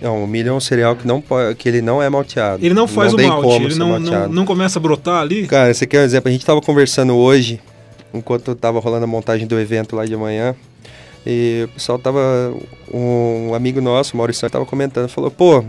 Não, 0.00 0.24
o 0.24 0.26
milho 0.26 0.48
é 0.48 0.52
um 0.52 0.60
cereal 0.60 0.96
que, 0.96 1.06
não 1.06 1.20
pode, 1.20 1.54
que 1.54 1.68
ele 1.68 1.80
não 1.80 2.02
é 2.02 2.08
malteado. 2.08 2.64
Ele 2.64 2.74
não 2.74 2.88
faz 2.88 3.12
o 3.12 3.16
tem 3.16 3.28
malte, 3.28 3.62
ele 3.62 3.74
não, 3.76 4.00
não, 4.00 4.28
não 4.28 4.44
começa 4.44 4.78
a 4.78 4.82
brotar 4.82 5.20
ali? 5.20 5.46
Cara, 5.46 5.72
você 5.72 5.86
quer 5.86 6.00
um 6.00 6.04
exemplo? 6.04 6.28
A 6.28 6.32
gente 6.32 6.44
tava 6.44 6.60
conversando 6.60 7.14
hoje, 7.14 7.60
enquanto 8.12 8.54
tava 8.54 8.78
rolando 8.80 9.04
a 9.04 9.08
montagem 9.08 9.46
do 9.46 9.58
evento 9.58 9.96
lá 9.96 10.04
de 10.04 10.16
manhã, 10.16 10.54
e 11.26 11.62
o 11.64 11.68
pessoal 11.68 11.98
tava. 11.98 12.54
Um 12.92 13.54
amigo 13.54 13.80
nosso, 13.80 14.16
Maurício, 14.16 14.48
tava 14.50 14.66
comentando, 14.66 15.08
falou, 15.08 15.30
pô, 15.30 15.64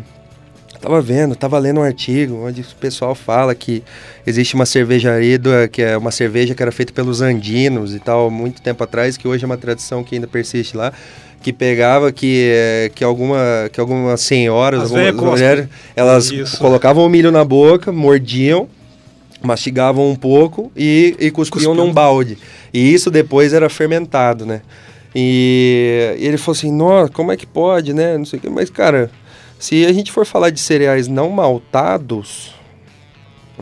tava 0.81 1.01
vendo, 1.01 1.35
tava 1.35 1.57
lendo 1.57 1.79
um 1.79 1.83
artigo 1.83 2.45
onde 2.45 2.61
o 2.61 2.65
pessoal 2.79 3.15
fala 3.15 3.55
que 3.55 3.81
existe 4.27 4.55
uma 4.55 4.65
cervejaria, 4.65 5.39
que 5.71 5.81
é 5.81 5.97
uma 5.97 6.11
cerveja 6.11 6.53
que 6.53 6.61
era 6.61 6.71
feita 6.71 6.91
pelos 6.91 7.21
andinos 7.21 7.95
e 7.95 7.99
tal, 7.99 8.29
muito 8.29 8.61
tempo 8.61 8.83
atrás, 8.83 9.15
que 9.15 9.27
hoje 9.27 9.45
é 9.45 9.47
uma 9.47 9.57
tradição 9.57 10.03
que 10.03 10.15
ainda 10.15 10.27
persiste 10.27 10.75
lá. 10.75 10.91
Que 11.41 11.51
pegava 11.51 12.09
que, 12.09 12.51
eh, 12.53 12.91
que, 12.95 13.03
alguma, 13.03 13.69
que 13.69 13.77
algumas 13.77 14.21
senhoras, 14.21 14.83
As 14.83 14.91
algumas 14.93 15.31
mulheres, 15.31 15.67
elas 15.93 16.31
Isso. 16.31 16.57
colocavam 16.57 17.05
o 17.05 17.09
milho 17.09 17.33
na 17.33 17.43
boca, 17.43 17.91
mordiam, 17.91 18.69
mastigavam 19.43 20.09
um 20.09 20.15
pouco 20.15 20.71
e, 20.75 21.15
e 21.19 21.29
cuspiam 21.29 21.71
Cuspiam. 21.71 21.75
num 21.75 21.93
balde. 21.93 22.37
E 22.73 22.93
isso 22.93 23.11
depois 23.11 23.53
era 23.53 23.69
fermentado, 23.69 24.45
né? 24.45 24.61
E, 25.15 26.15
e 26.17 26.25
ele 26.25 26.37
falou 26.37 26.57
assim, 26.57 26.71
nossa, 26.71 27.11
como 27.11 27.31
é 27.31 27.37
que 27.37 27.45
pode, 27.45 27.93
né? 27.93 28.17
Não 28.17 28.25
sei 28.25 28.39
o 28.39 28.41
que. 28.41 28.49
Mas, 28.49 28.69
cara, 28.69 29.11
se 29.59 29.85
a 29.85 29.93
gente 29.93 30.11
for 30.11 30.25
falar 30.25 30.49
de 30.49 30.59
cereais 30.59 31.07
não 31.07 31.29
maltados, 31.29 32.55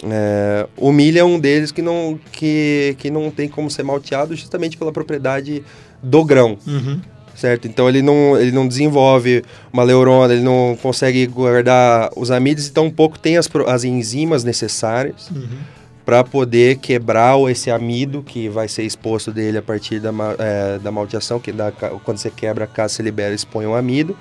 é, 0.03 0.67
o 0.77 0.91
milho 0.91 1.19
é 1.19 1.23
um 1.23 1.39
deles 1.39 1.71
que 1.71 1.81
não, 1.81 2.17
que, 2.31 2.95
que 2.97 3.11
não 3.11 3.29
tem 3.29 3.49
como 3.49 3.69
ser 3.69 3.83
malteado 3.83 4.35
justamente 4.35 4.77
pela 4.77 4.91
propriedade 4.91 5.63
do 6.01 6.23
grão 6.23 6.57
Uhum. 6.65 6.99
Certo? 7.41 7.67
Então 7.67 7.89
ele 7.89 8.01
não, 8.01 8.37
ele 8.37 8.51
não 8.51 8.67
desenvolve 8.67 9.43
uma 9.73 9.83
leurona, 9.83 10.33
ele 10.33 10.43
não 10.43 10.77
consegue 10.81 11.25
guardar 11.25 12.11
os 12.15 12.29
amídeos 12.29 12.67
e 12.67 12.71
tampouco 12.71 13.17
tem 13.17 13.35
as, 13.37 13.49
as 13.67 13.83
enzimas 13.83 14.43
necessárias 14.43 15.29
Uhum. 15.31 15.47
para 16.05 16.23
poder 16.23 16.77
quebrar 16.77 17.37
esse 17.49 17.71
amido 17.71 18.21
que 18.21 18.47
vai 18.49 18.67
ser 18.67 18.83
exposto 18.83 19.31
dele 19.31 19.57
a 19.57 19.61
partir 19.61 19.99
da, 19.99 20.11
é, 20.37 20.79
da 20.79 20.91
malteação, 20.91 21.39
que 21.39 21.51
dá, 21.51 21.71
quando 22.03 22.17
você 22.17 22.29
quebra 22.29 22.65
a 22.65 22.67
casca, 22.67 22.97
você 22.97 23.03
libera, 23.03 23.33
expõe 23.33 23.65
o 23.65 23.75
amido. 23.75 24.15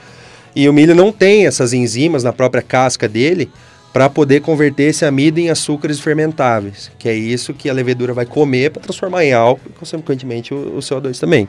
E 0.54 0.68
o 0.68 0.72
milho 0.72 0.94
não 0.94 1.12
tem 1.12 1.46
essas 1.46 1.72
enzimas 1.72 2.24
na 2.24 2.33
própria 2.33 2.62
casca 2.62 3.09
dele 3.09 3.50
para 3.92 4.09
poder 4.09 4.40
converter 4.40 4.85
esse 4.85 5.04
amido 5.04 5.40
em 5.40 5.50
açúcares 5.50 5.98
fermentáveis, 6.00 6.90
que 6.98 7.09
é 7.09 7.14
isso 7.14 7.52
que 7.52 7.68
a 7.68 7.72
levedura 7.72 8.12
vai 8.12 8.24
comer 8.24 8.70
para 8.70 8.83
transformar 8.83 9.24
em 9.24 9.33
álcool 9.33 9.68
e, 9.68 9.72
consequentemente, 9.72 10.54
o, 10.54 10.76
o 10.76 10.78
CO2 10.78 11.18
também. 11.18 11.48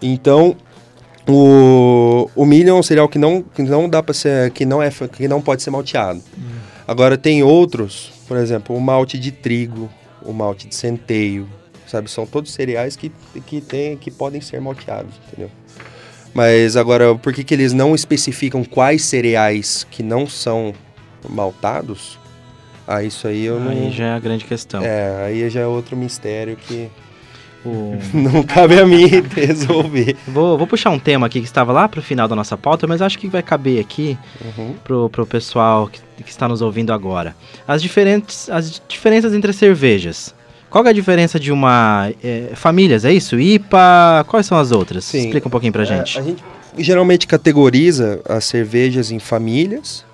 Então, 0.00 0.56
o, 1.28 2.28
o 2.34 2.44
milho 2.44 2.70
é 2.70 2.74
um 2.74 2.82
cereal 2.82 3.08
que 3.08 3.18
não, 3.18 3.42
que 3.42 3.62
não 3.62 3.88
dá 3.88 4.02
para 4.02 4.14
ser, 4.14 4.50
que 4.50 4.64
não 4.64 4.82
é, 4.82 4.90
que 4.90 5.28
não 5.28 5.40
pode 5.40 5.62
ser 5.62 5.70
malteado. 5.70 6.22
Agora 6.86 7.16
tem 7.16 7.42
outros, 7.42 8.12
por 8.26 8.36
exemplo, 8.36 8.76
o 8.76 8.80
malte 8.80 9.18
de 9.18 9.30
trigo, 9.30 9.88
o 10.24 10.32
malte 10.32 10.66
de 10.66 10.74
centeio, 10.74 11.48
sabe? 11.86 12.10
São 12.10 12.26
todos 12.26 12.52
cereais 12.52 12.96
que, 12.96 13.12
que, 13.46 13.60
tem, 13.60 13.96
que 13.96 14.10
podem 14.10 14.40
ser 14.40 14.60
malteados, 14.60 15.14
entendeu? 15.28 15.50
Mas 16.34 16.76
agora, 16.76 17.14
por 17.14 17.32
que, 17.32 17.44
que 17.44 17.54
eles 17.54 17.72
não 17.72 17.94
especificam 17.94 18.64
quais 18.64 19.04
cereais 19.04 19.86
que 19.90 20.02
não 20.02 20.26
são 20.26 20.72
maltados? 21.28 22.18
Ah, 22.86 23.02
isso 23.02 23.28
aí 23.28 23.44
eu 23.44 23.60
não. 23.60 23.70
Aí 23.70 23.90
já 23.90 24.06
é 24.06 24.12
a 24.12 24.18
grande 24.18 24.44
questão. 24.44 24.82
É, 24.82 25.24
aí 25.26 25.48
já 25.50 25.60
é 25.60 25.66
outro 25.66 25.96
mistério 25.96 26.56
que 26.56 26.90
O- 27.64 27.96
não 28.12 28.42
cabe 28.42 28.78
a 28.80 28.84
mim 28.86 29.06
resolver. 29.34 30.16
Vou, 30.26 30.58
vou 30.58 30.66
puxar 30.66 30.90
um 30.90 30.98
tema 30.98 31.26
aqui 31.26 31.38
que 31.40 31.46
estava 31.46 31.72
lá 31.72 31.88
pro 31.88 32.02
final 32.02 32.26
da 32.26 32.34
nossa 32.34 32.56
pauta, 32.56 32.86
mas 32.86 33.00
acho 33.00 33.18
que 33.18 33.28
vai 33.28 33.42
caber 33.42 33.80
aqui 33.80 34.18
Uhum. 34.58 34.74
pro, 34.82 35.08
pro 35.10 35.26
pessoal 35.26 35.86
que, 35.88 36.00
que 36.24 36.30
está 36.30 36.48
nos 36.48 36.60
ouvindo 36.62 36.92
agora. 36.92 37.36
As, 37.66 37.80
diferentes, 37.82 38.50
as 38.50 38.82
diferenças 38.88 39.32
entre 39.32 39.50
as 39.50 39.56
cervejas. 39.56 40.34
Qual 40.68 40.84
é 40.86 40.88
a 40.90 40.92
diferença 40.92 41.38
de 41.38 41.52
uma... 41.52 42.10
é, 42.24 42.52
famílias, 42.54 43.04
é 43.04 43.12
isso? 43.12 43.38
IPA, 43.38 44.24
quais 44.26 44.46
são 44.46 44.58
as 44.58 44.72
outras? 44.72 45.04
Sim. 45.04 45.26
Explica 45.26 45.46
um 45.46 45.50
pouquinho 45.50 45.72
pra 45.72 45.82
É, 45.82 45.86
gente. 45.86 46.18
a 46.18 46.22
gente 46.22 46.42
geralmente 46.78 47.26
categoriza 47.26 48.20
as 48.26 48.44
cervejas 48.46 49.10
em 49.10 49.18
famílias 49.18 50.04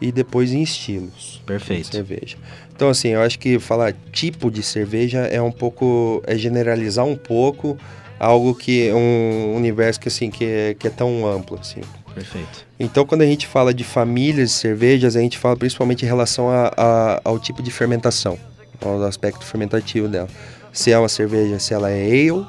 e 0.00 0.10
depois 0.12 0.52
em 0.52 0.62
estilos. 0.62 1.40
Perfeito. 1.46 1.92
cerveja. 1.94 2.36
Então, 2.78 2.88
assim, 2.90 3.08
eu 3.08 3.20
acho 3.22 3.40
que 3.40 3.58
falar 3.58 3.92
tipo 4.12 4.52
de 4.52 4.62
cerveja 4.62 5.22
é 5.26 5.42
um 5.42 5.50
pouco. 5.50 6.22
é 6.24 6.36
generalizar 6.38 7.04
um 7.04 7.16
pouco 7.16 7.76
algo 8.20 8.54
que. 8.54 8.92
um 8.92 9.56
universo 9.56 9.98
que, 9.98 10.06
assim, 10.06 10.30
que 10.30 10.44
é, 10.44 10.76
que 10.78 10.86
é 10.86 10.90
tão 10.90 11.26
amplo, 11.26 11.58
assim. 11.60 11.80
Perfeito. 12.14 12.64
Então, 12.78 13.04
quando 13.04 13.22
a 13.22 13.26
gente 13.26 13.48
fala 13.48 13.74
de 13.74 13.82
famílias 13.82 14.50
de 14.50 14.54
cervejas, 14.54 15.16
a 15.16 15.20
gente 15.20 15.36
fala 15.36 15.56
principalmente 15.56 16.04
em 16.04 16.06
relação 16.06 16.48
a- 16.48 16.72
a- 16.76 17.20
ao 17.24 17.36
tipo 17.40 17.64
de 17.64 17.70
fermentação, 17.72 18.38
ao 18.80 19.02
aspecto 19.02 19.44
fermentativo 19.44 20.06
dela. 20.06 20.28
Se 20.72 20.92
é 20.92 20.98
uma 21.00 21.08
cerveja, 21.08 21.58
se 21.58 21.74
ela 21.74 21.90
é 21.90 22.04
ale, 22.04 22.46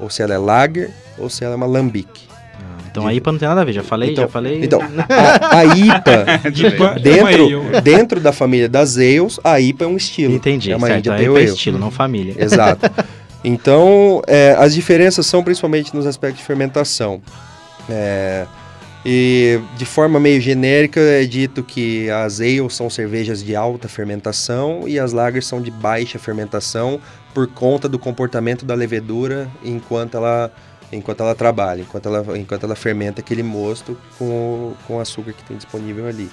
ou 0.00 0.10
se 0.10 0.22
ela 0.22 0.34
é 0.34 0.38
lager, 0.38 0.90
ou 1.16 1.30
se 1.30 1.44
ela 1.44 1.54
é 1.54 1.56
uma 1.56 1.66
lambic. 1.66 2.27
Então 2.98 3.08
a 3.08 3.14
IPA 3.14 3.32
não 3.32 3.38
tem 3.38 3.48
nada 3.48 3.60
a 3.60 3.64
ver, 3.64 3.72
já 3.72 3.82
falei, 3.82 4.10
Então- 4.12 4.24
já 4.24 4.28
falei. 4.28 4.60
Então, 4.64 4.80
a, 5.08 5.58
a 5.58 5.64
IPA, 5.64 6.24
dentro, 7.02 7.80
dentro 7.82 8.20
da 8.20 8.32
família 8.32 8.68
das 8.68 8.96
ales, 8.96 9.38
a 9.42 9.60
IPA 9.60 9.84
é 9.84 9.88
um 9.88 9.96
estilo. 9.96 10.34
Entendi, 10.34 10.72
é 10.72 10.76
uma 10.76 10.86
certo. 10.86 11.10
A 11.12 11.22
IPA 11.22 11.40
é 11.40 11.44
estilo, 11.44 11.78
não 11.78 11.90
família. 11.90 12.34
Exato. 12.38 12.90
Então, 13.44 14.20
é, 14.26 14.54
as 14.58 14.74
diferenças 14.74 15.26
são 15.26 15.42
principalmente 15.42 15.94
nos 15.94 16.06
aspectos 16.06 16.40
de 16.40 16.46
fermentação. 16.46 17.20
É, 17.88 18.46
E 19.04 19.60
de 19.76 19.84
forma 19.86 20.18
meio 20.18 20.40
genérica 20.40 21.00
é 21.00 21.24
dito 21.24 21.62
que 21.62 22.10
as 22.10 22.40
ales 22.40 22.74
são 22.74 22.90
cervejas 22.90 23.42
de 23.42 23.54
alta 23.54 23.88
fermentação 23.88 24.82
e 24.86 24.98
as 24.98 25.12
lagers 25.12 25.46
são 25.46 25.62
de 25.62 25.70
baixa 25.70 26.18
fermentação 26.18 27.00
por 27.32 27.46
conta 27.46 27.88
do 27.88 27.98
comportamento 27.98 28.64
da 28.66 28.74
levedura 28.74 29.48
enquanto 29.64 30.16
ela 30.16 30.50
enquanto 30.92 31.20
ela 31.22 31.34
trabalha, 31.34 31.82
enquanto 31.82 32.06
ela, 32.06 32.38
enquanto 32.38 32.64
ela 32.64 32.74
fermenta 32.76 33.20
aquele 33.20 33.42
mosto 33.42 33.96
com, 34.18 34.24
o- 34.24 34.76
com 34.86 34.96
o 34.96 35.00
açúcar 35.00 35.32
que 35.32 35.44
tem 35.44 35.56
disponível 35.56 36.06
ali. 36.06 36.30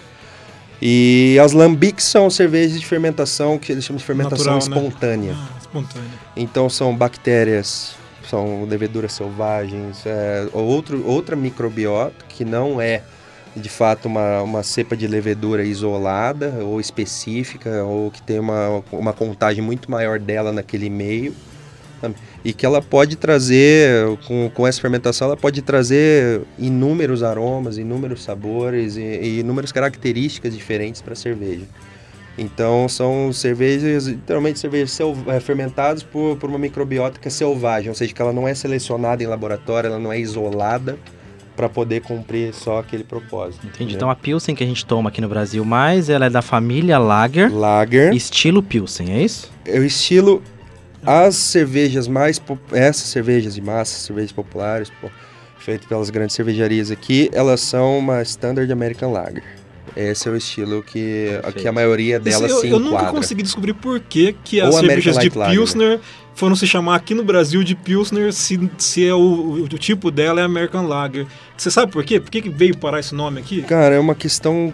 E 0.81 1.37
as 1.41 1.53
lambics 1.53 2.03
são 2.05 2.29
cervejas 2.29 2.79
de 2.79 2.85
fermentação 2.85 3.57
que 3.57 3.71
eles 3.71 3.83
chamam 3.85 3.97
de 3.97 4.03
fermentação 4.03 4.55
Natural, 4.55 4.69
né? 4.69 4.75
espontânea. 4.87 5.35
Ah, 5.37 5.57
espontânea. 5.59 6.09
Então 6.35 6.69
são 6.69 6.95
bactérias, 6.95 7.95
são 8.29 8.65
leveduras 8.65 9.13
selvagens, 9.13 10.05
é, 10.05 10.47
outro, 10.51 11.05
outra 11.07 11.35
microbiota 11.35 12.13
que 12.27 12.43
não 12.43 12.81
é 12.81 13.01
de 13.55 13.69
fato 13.69 14.07
uma, 14.09 14.41
uma 14.41 14.63
cepa 14.63 14.97
de 14.97 15.07
levedura 15.07 15.63
isolada 15.63 16.55
ou 16.61 16.79
específica 16.81 17.85
ou 17.85 18.11
que 18.11 18.21
tem 18.21 18.37
uma, 18.37 18.83
uma 18.91 19.13
contagem 19.13 19.63
muito 19.63 19.89
maior 19.89 20.19
dela 20.19 20.51
naquele 20.51 20.89
meio? 20.89 21.33
E 22.43 22.53
que 22.53 22.65
ela 22.65 22.81
pode 22.81 23.15
trazer 23.15 24.17
com, 24.27 24.49
com 24.53 24.67
essa 24.67 24.79
fermentação 24.79 25.27
ela 25.27 25.37
pode 25.37 25.61
trazer 25.61 26.41
inúmeros 26.59 27.23
aromas, 27.23 27.77
inúmeros 27.77 28.23
sabores 28.23 28.95
e, 28.97 29.01
e 29.01 29.39
inúmeras 29.39 29.71
características 29.71 30.53
diferentes 30.55 31.01
para 31.01 31.13
a 31.13 31.15
cerveja. 31.15 31.65
Então 32.37 32.89
são 32.89 33.31
cervejas, 33.31 34.07
literalmente 34.07 34.59
cervejas 34.59 34.91
sel- 34.91 35.15
eh, 35.27 35.39
fermentadas 35.39 36.03
por, 36.03 36.35
por 36.37 36.49
uma 36.49 36.59
é 37.27 37.31
selvagem, 37.31 37.89
ou 37.89 37.95
seja, 37.95 38.13
que 38.13 38.21
ela 38.21 38.33
não 38.33 38.45
é 38.47 38.53
selecionada 38.53 39.23
em 39.23 39.27
laboratório, 39.27 39.87
ela 39.87 39.99
não 39.99 40.11
é 40.11 40.19
isolada 40.19 40.97
para 41.55 41.69
poder 41.69 42.01
cumprir 42.01 42.53
só 42.53 42.79
aquele 42.79 43.05
propósito. 43.05 43.59
Entendi. 43.65 43.75
entendeu? 43.75 43.95
Então 43.95 44.09
a 44.09 44.15
Pilsen 44.15 44.53
que 44.53 44.63
a 44.63 44.67
gente 44.67 44.85
toma 44.85 45.07
aqui 45.09 45.21
no 45.21 45.29
Brasil 45.29 45.63
mais, 45.63 46.09
ela 46.09 46.25
é 46.25 46.29
da 46.29 46.41
família 46.41 46.99
Lager, 46.99 47.49
Lager 47.55 48.13
estilo 48.13 48.61
Pilsen, 48.61 49.13
é 49.13 49.21
isso? 49.23 49.49
é 49.65 49.79
o 49.79 49.83
estilo 49.85 50.43
as 51.05 51.35
cervejas 51.35 52.07
mais 52.07 52.41
essas 52.71 53.07
cervejas 53.07 53.55
de 53.55 53.61
massa, 53.61 53.99
cervejas 53.99 54.31
populares, 54.31 54.91
pô, 55.01 55.09
feitas 55.59 55.87
pelas 55.87 56.09
grandes 56.09 56.35
cervejarias 56.35 56.91
aqui, 56.91 57.29
elas 57.33 57.61
são 57.61 57.97
uma 57.97 58.21
standard 58.21 58.71
American 58.71 59.11
Lager. 59.11 59.43
Esse 59.95 60.27
é 60.27 60.31
o 60.31 60.35
estilo 60.35 60.83
que, 60.83 61.29
que 61.55 61.67
a 61.67 61.71
maioria 61.71 62.19
delas 62.19 62.51
Esse 62.51 62.53
eu, 62.53 62.61
se 62.61 62.69
eu 62.69 62.79
nunca 62.79 62.95
enquadra. 62.95 63.11
consegui 63.13 63.43
descobrir 63.43 63.73
por 63.73 63.99
que, 63.99 64.35
que 64.43 64.61
Ou 64.61 64.67
as 64.67 64.75
American 64.75 65.13
cervejas 65.13 65.13
de 65.13 65.37
Light 65.37 65.37
Lager, 65.37 65.53
né? 65.53 65.55
Pilsner 65.55 65.99
foram 66.33 66.55
se 66.55 66.67
chamar 66.67 66.95
aqui 66.95 67.13
no 67.13 67.23
Brasil 67.23 67.63
de 67.63 67.75
Pilsner 67.75 68.33
se, 68.33 68.69
se 68.77 69.07
é 69.07 69.13
o, 69.13 69.63
o, 69.63 69.67
tipo 69.69 70.11
dela 70.11 70.41
é 70.41 70.43
American 70.43 70.85
Lager. 70.85 71.25
Você 71.55 71.71
sabe 71.71 71.91
por 71.91 72.03
quê? 72.03 72.19
Por 72.19 72.29
que, 72.29 72.41
que 72.41 72.49
veio 72.49 72.77
parar 72.77 72.99
esse 72.99 73.15
nome 73.15 73.39
aqui? 73.39 73.61
Cara, 73.61 73.95
é 73.95 73.99
uma 73.99 74.15
questão. 74.15 74.73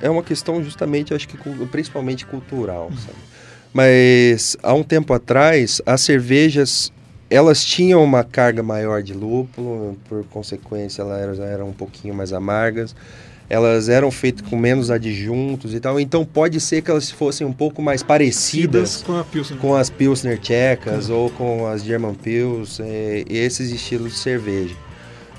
É 0.00 0.08
uma 0.08 0.22
questão 0.22 0.64
justamente, 0.64 1.12
acho 1.12 1.28
que 1.28 1.36
principalmente 1.70 2.24
cultural, 2.24 2.90
sabe? 2.96 3.29
Mas 3.72 4.56
há 4.62 4.74
um 4.74 4.82
tempo 4.82 5.12
atrás, 5.12 5.80
as 5.86 6.00
cervejas 6.00 6.92
elas 7.30 7.64
tinham 7.64 8.02
uma 8.02 8.24
carga 8.24 8.60
maior 8.60 9.02
de 9.02 9.14
lúpulo, 9.14 9.96
por 10.08 10.24
consequência 10.24 11.02
elas 11.02 11.38
eram, 11.38 11.68
um 11.68 11.72
pouquinho 11.72 12.12
mais 12.12 12.32
amargas. 12.32 12.94
Elas 13.48 13.88
eram 13.88 14.10
feitas 14.10 14.48
com 14.48 14.56
menos 14.56 14.90
adjuntos 14.90 15.74
e 15.74 15.80
tal, 15.80 15.98
então 15.98 16.24
pode 16.24 16.60
ser 16.60 16.82
que 16.82 16.90
elas 16.90 17.10
fossem 17.10 17.44
um 17.44 17.52
pouco 17.52 17.82
mais 17.82 18.00
parecidas 18.02 19.02
com 19.02 19.22
Pilsner. 19.24 19.58
com 19.58 19.74
as 19.74 19.90
Pilsner 19.90 20.38
tchecas 20.38 21.08
ou 21.08 21.30
com 21.30 21.66
as 21.66 21.82
German 21.82 22.14
Pils, 22.14 22.78
é, 22.80 23.24
esses 23.28 23.70
estilos 23.72 24.12
de 24.12 24.18
cerveja. 24.18 24.74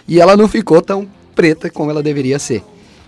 E 0.09 0.21
ela 0.21 0.37
não 0.37 0.49
ficou 0.49 0.81
tão 0.81 1.07
preta 1.41 1.71
como 1.71 1.91
ela 1.91 2.03
deveria 2.03 2.39
ser. 2.39 2.63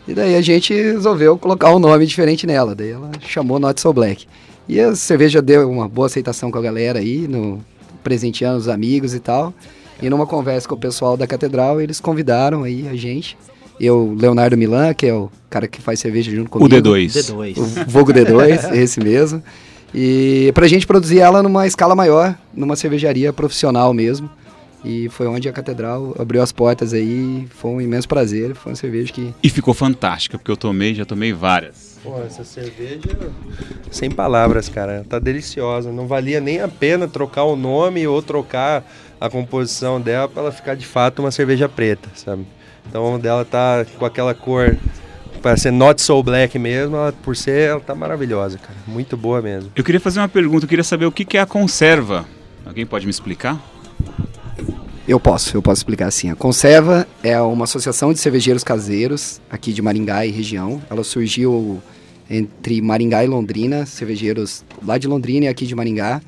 E 0.09 0.15
daí 0.15 0.35
a 0.35 0.41
gente 0.41 0.73
resolveu 0.73 1.37
colocar 1.37 1.75
um 1.75 1.79
nome 1.79 2.07
diferente 2.07 2.47
nela, 2.47 2.75
daí 2.75 2.91
ela 2.91 3.11
chamou 3.21 3.59
Not 3.59 3.79
So 3.79 3.93
Black. 3.93 4.27
E 4.67 4.81
a 4.81 4.97
cerveja 4.97 5.43
deu 5.43 5.71
uma 5.71 5.87
boa 5.87 6.07
aceitação 6.07 6.51
com 6.51 6.59
a 6.59 6.63
galera 6.63 6.99
aí, 6.99 7.29
no, 7.29 7.63
presenteando 8.03 8.57
os 8.57 8.69
amigos 8.69 9.13
e 9.15 9.21
tal. 9.21 9.53
E 10.01 10.09
numa 10.09 10.27
conversa 10.27 10.67
com 10.67 10.75
o 10.75 10.79
pessoal 10.79 11.15
da 11.15 11.27
catedral, 11.27 11.79
eles 11.79 12.01
convidaram 12.01 12.63
aí 12.63 12.89
a 12.89 12.97
gente. 12.97 13.37
Eu, 13.79 14.17
Leonardo 14.19 14.57
Milan, 14.57 14.95
que 14.95 15.07
é 15.07 15.15
o 15.15 15.31
cara 15.51 15.69
que 15.69 15.83
faz 15.83 16.01
cerveja 16.01 16.31
junto 16.31 16.47
O 16.47 16.51
comigo. 16.51 16.75
D2. 16.75 17.07
D2. 17.07 17.59
O 17.59 17.91
Vogo 17.91 18.13
D2, 18.15 18.73
esse 18.75 18.99
mesmo. 18.99 19.43
E 19.95 20.51
pra 20.55 20.67
gente 20.67 20.87
produzir 20.87 21.19
ela 21.19 21.43
numa 21.43 21.67
escala 21.67 21.95
maior, 21.95 22.35
numa 22.55 22.77
cervejaria 22.77 23.31
profissional 23.31 23.93
mesmo. 23.93 24.31
E 24.85 25.09
foi 25.09 25.27
onde 25.29 25.49
a 25.49 25.53
catedral 25.53 26.15
abriu 26.19 26.43
as 26.43 26.51
portas 26.51 26.93
aí, 26.93 27.47
foi 27.51 27.71
um 27.71 27.81
imenso 27.81 28.09
prazer, 28.09 28.55
foi 28.55 28.73
uma 28.73 28.77
cerveja 28.77 29.13
que 29.13 29.33
E 29.43 29.49
ficou 29.49 29.73
fantástica, 29.73 30.37
porque 30.37 30.51
eu 30.51 30.57
tomei, 30.57 30.95
já 30.95 31.05
tomei 31.05 31.33
várias. 31.33 31.99
Pô, 32.03 32.21
essa 32.21 32.43
cerveja, 32.43 33.01
sem 33.93 34.11
palavras, 34.11 34.69
cara, 34.69 35.07
tá 35.09 35.21
deliciosa. 35.21 35.93
Não 35.93 36.09
valia 36.09 36.41
nem 36.41 36.61
a 36.61 36.67
pena 36.67 37.07
trocar 37.07 37.45
o 37.45 37.55
nome 37.55 38.05
ou 38.09 38.21
trocar 38.21 38.85
a 39.21 39.31
composição 39.31 40.01
dela 40.01 40.29
pra 40.29 40.43
ela 40.43 40.53
ficar 40.53 40.75
de 40.75 40.85
fato 40.85 41.21
uma 41.21 41.31
cerveja 41.31 41.69
preta, 41.69 42.09
sabe? 42.17 42.45
Então 42.89 43.21
dela 43.21 43.45
tá 43.45 43.87
com 43.97 44.05
aquela 44.05 44.35
cor 44.35 44.77
para 45.41 45.57
ser 45.57 45.71
not 45.71 46.01
so 46.03 46.21
black 46.23 46.59
mesmo, 46.59 46.97
ela, 46.97 47.13
por 47.13 47.37
ser, 47.37 47.71
ela 47.71 47.81
tá 47.81 47.95
maravilhosa, 47.95 48.59
cara. 48.59 48.75
Muito 48.87 49.17
boa 49.17 49.41
mesmo. 49.41 49.71
Eu 49.75 49.85
queria 49.85 50.01
fazer 50.01 50.21
uma 50.21 50.29
pergunta, 50.29 50.65
eu 50.65 50.69
queria 50.69 50.85
saber 50.85 51.07
o 51.07 51.13
que 51.13 51.25
que 51.25 51.37
é 51.37 51.41
a 51.41 51.47
conserva. 51.47 52.25
Alguém 52.65 52.87
pode 52.87 53.07
me 53.07 53.11
explicar? 53.11 53.61
Eu 55.07 55.19
posso, 55.19 55.57
eu 55.57 55.63
posso 55.63 55.81
explicar 55.81 56.07
assim. 56.07 56.31
A 56.31 56.37
Conserva 56.37 57.09
é 57.25 57.41
uma 57.41 57.65
associação 57.65 58.13
de 58.13 58.21
cervejeiros 58.21 58.63
caseiros 58.63 59.41
aqui 59.51 59.73
de 59.73 59.83
Maringá 59.83 60.25
e 60.25 60.31
região. 60.31 60.81
Ela 60.89 61.03
surgiu 61.03 61.83
entre 62.31 62.81
Maringá 62.81 63.25
e 63.25 63.27
Londrina, 63.27 63.85
cervejeiros 63.85 64.65
lá 64.87 64.99
de 64.99 65.09
Londrina 65.09 65.47
e 65.47 65.49
aqui 65.49 65.67
de 65.67 65.75
Maringá, 65.75 66.23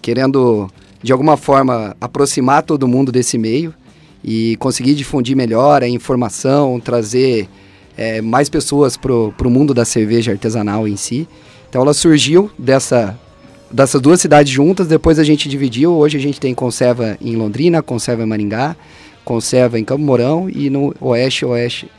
querendo 0.00 0.70
de 1.02 1.12
alguma 1.12 1.36
forma 1.36 1.94
aproximar 2.00 2.62
todo 2.62 2.88
mundo 2.88 3.12
desse 3.12 3.36
meio 3.36 3.74
e 4.24 4.56
conseguir 4.56 4.94
difundir 4.94 5.36
melhor 5.36 5.82
a 5.82 5.88
informação, 5.88 6.80
trazer 6.80 7.46
eh, 7.94 8.22
mais 8.22 8.48
pessoas 8.48 8.96
para 8.96 9.12
o 9.12 9.50
mundo 9.50 9.74
da 9.74 9.84
cerveja 9.84 10.32
artesanal 10.32 10.88
em 10.88 10.96
si. 10.96 11.28
Então 11.68 11.82
ela 11.82 11.92
surgiu 11.92 12.50
dessa 12.58 13.18
dessas 13.74 14.00
duas 14.00 14.20
cidades 14.20 14.52
juntas, 14.52 14.86
depois 14.86 15.18
a 15.18 15.24
gente 15.24 15.48
dividiu. 15.48 15.92
Hoje 15.92 16.16
a 16.16 16.20
gente 16.20 16.38
tem 16.38 16.54
conserva 16.54 17.18
em 17.20 17.34
Londrina, 17.34 17.82
conserva 17.82 18.22
em 18.22 18.26
Maringá, 18.26 18.76
conserva 19.24 19.78
em 19.78 19.84
Campo 19.84 20.02
Mourão 20.02 20.48
e 20.48 20.70
no 20.70 20.94
oeste, 21.00 21.44
oeste, 21.44 21.90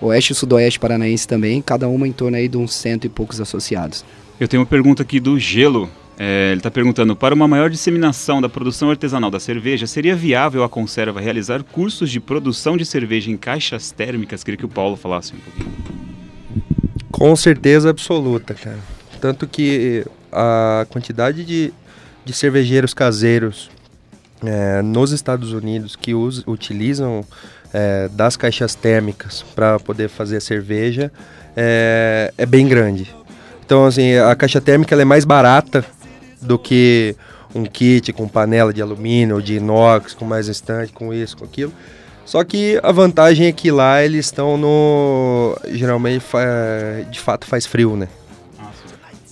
Oeste 0.00 0.32
e 0.32 0.34
Sudoeste 0.34 0.80
Paranaense 0.80 1.28
também, 1.28 1.60
cada 1.60 1.86
uma 1.86 2.08
em 2.08 2.12
torno 2.12 2.36
aí 2.36 2.48
de 2.48 2.56
uns 2.56 2.74
cento 2.74 3.04
e 3.04 3.08
poucos 3.08 3.40
associados. 3.40 4.02
Eu 4.40 4.48
tenho 4.48 4.62
uma 4.62 4.66
pergunta 4.66 5.02
aqui 5.02 5.20
do 5.20 5.38
Gelo. 5.38 5.90
É, 6.18 6.48
ele 6.50 6.58
está 6.58 6.70
perguntando: 6.70 7.14
para 7.14 7.34
uma 7.34 7.46
maior 7.46 7.68
disseminação 7.70 8.40
da 8.40 8.48
produção 8.48 8.90
artesanal 8.90 9.30
da 9.30 9.38
cerveja, 9.38 9.86
seria 9.86 10.16
viável 10.16 10.64
a 10.64 10.68
conserva 10.68 11.20
realizar 11.20 11.62
cursos 11.62 12.10
de 12.10 12.18
produção 12.18 12.78
de 12.78 12.84
cerveja 12.84 13.30
em 13.30 13.36
caixas 13.36 13.90
térmicas? 13.92 14.42
Queria 14.42 14.56
que 14.56 14.64
o 14.64 14.68
Paulo 14.68 14.96
falasse 14.96 15.34
um 15.34 15.38
pouquinho. 15.38 15.70
Com 17.10 17.36
certeza 17.36 17.90
absoluta, 17.90 18.54
cara. 18.54 18.78
Tanto 19.20 19.46
que 19.46 20.06
a 20.32 20.86
quantidade 20.90 21.44
de, 21.44 21.72
de 22.24 22.32
cervejeiros 22.32 22.94
caseiros 22.94 23.70
é, 24.44 24.82
nos 24.82 25.12
Estados 25.12 25.52
Unidos 25.52 25.96
que 25.96 26.14
us, 26.14 26.42
utilizam 26.46 27.24
é, 27.72 28.08
das 28.08 28.36
caixas 28.36 28.74
térmicas 28.74 29.44
para 29.54 29.78
poder 29.78 30.08
fazer 30.08 30.40
cerveja 30.40 31.12
é, 31.56 32.32
é, 32.36 32.46
bem 32.46 32.66
grande. 32.66 33.14
Então, 33.64 33.86
assim, 33.86 34.16
a 34.16 34.34
caixa 34.34 34.60
térmica 34.60 35.00
é 35.00 35.04
mais 35.04 35.24
barata 35.24 35.84
do 36.40 36.58
que 36.58 37.14
um 37.54 37.64
kit 37.64 38.12
com 38.12 38.26
panela 38.26 38.72
de 38.72 38.82
alumínio 38.82 39.36
ou 39.36 39.42
de 39.42 39.56
inox, 39.56 40.14
com 40.14 40.24
mais 40.24 40.48
estante, 40.48 40.92
com 40.92 41.12
isso, 41.12 41.36
com 41.36 41.44
aquilo. 41.44 41.72
Só 42.24 42.42
que 42.44 42.78
a 42.82 42.92
vantagem 42.92 43.46
é 43.46 43.52
que 43.52 43.70
lá 43.70 44.02
eles 44.04 44.26
estão 44.26 44.56
no. 44.56 45.56
Geralmente, 45.68 46.24
de 47.10 47.18
fato, 47.18 47.46
faz 47.46 47.66
frio, 47.66 47.96
né? 47.96 48.08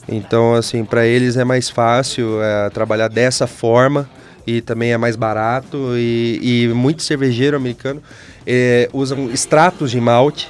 Então, 0.09 0.55
assim, 0.55 0.85
para 0.85 1.07
eles 1.07 1.37
é 1.37 1.45
mais 1.45 1.69
fácil 1.69 2.43
é, 2.43 2.71
trabalhar 2.71 3.09
dessa 3.09 3.47
forma 3.47 4.09
e 4.47 4.63
também 4.63 4.93
é 4.93 4.97
mais 4.97 5.17
barato. 5.17 5.97
E, 5.97 6.41
e 6.43 6.69
muito 6.69 7.03
cervejeiro 7.03 7.57
americano 7.57 8.03
é, 8.47 8.89
usam 8.93 9.31
extratos 9.31 9.91
de 9.91 10.01
malte 10.01 10.49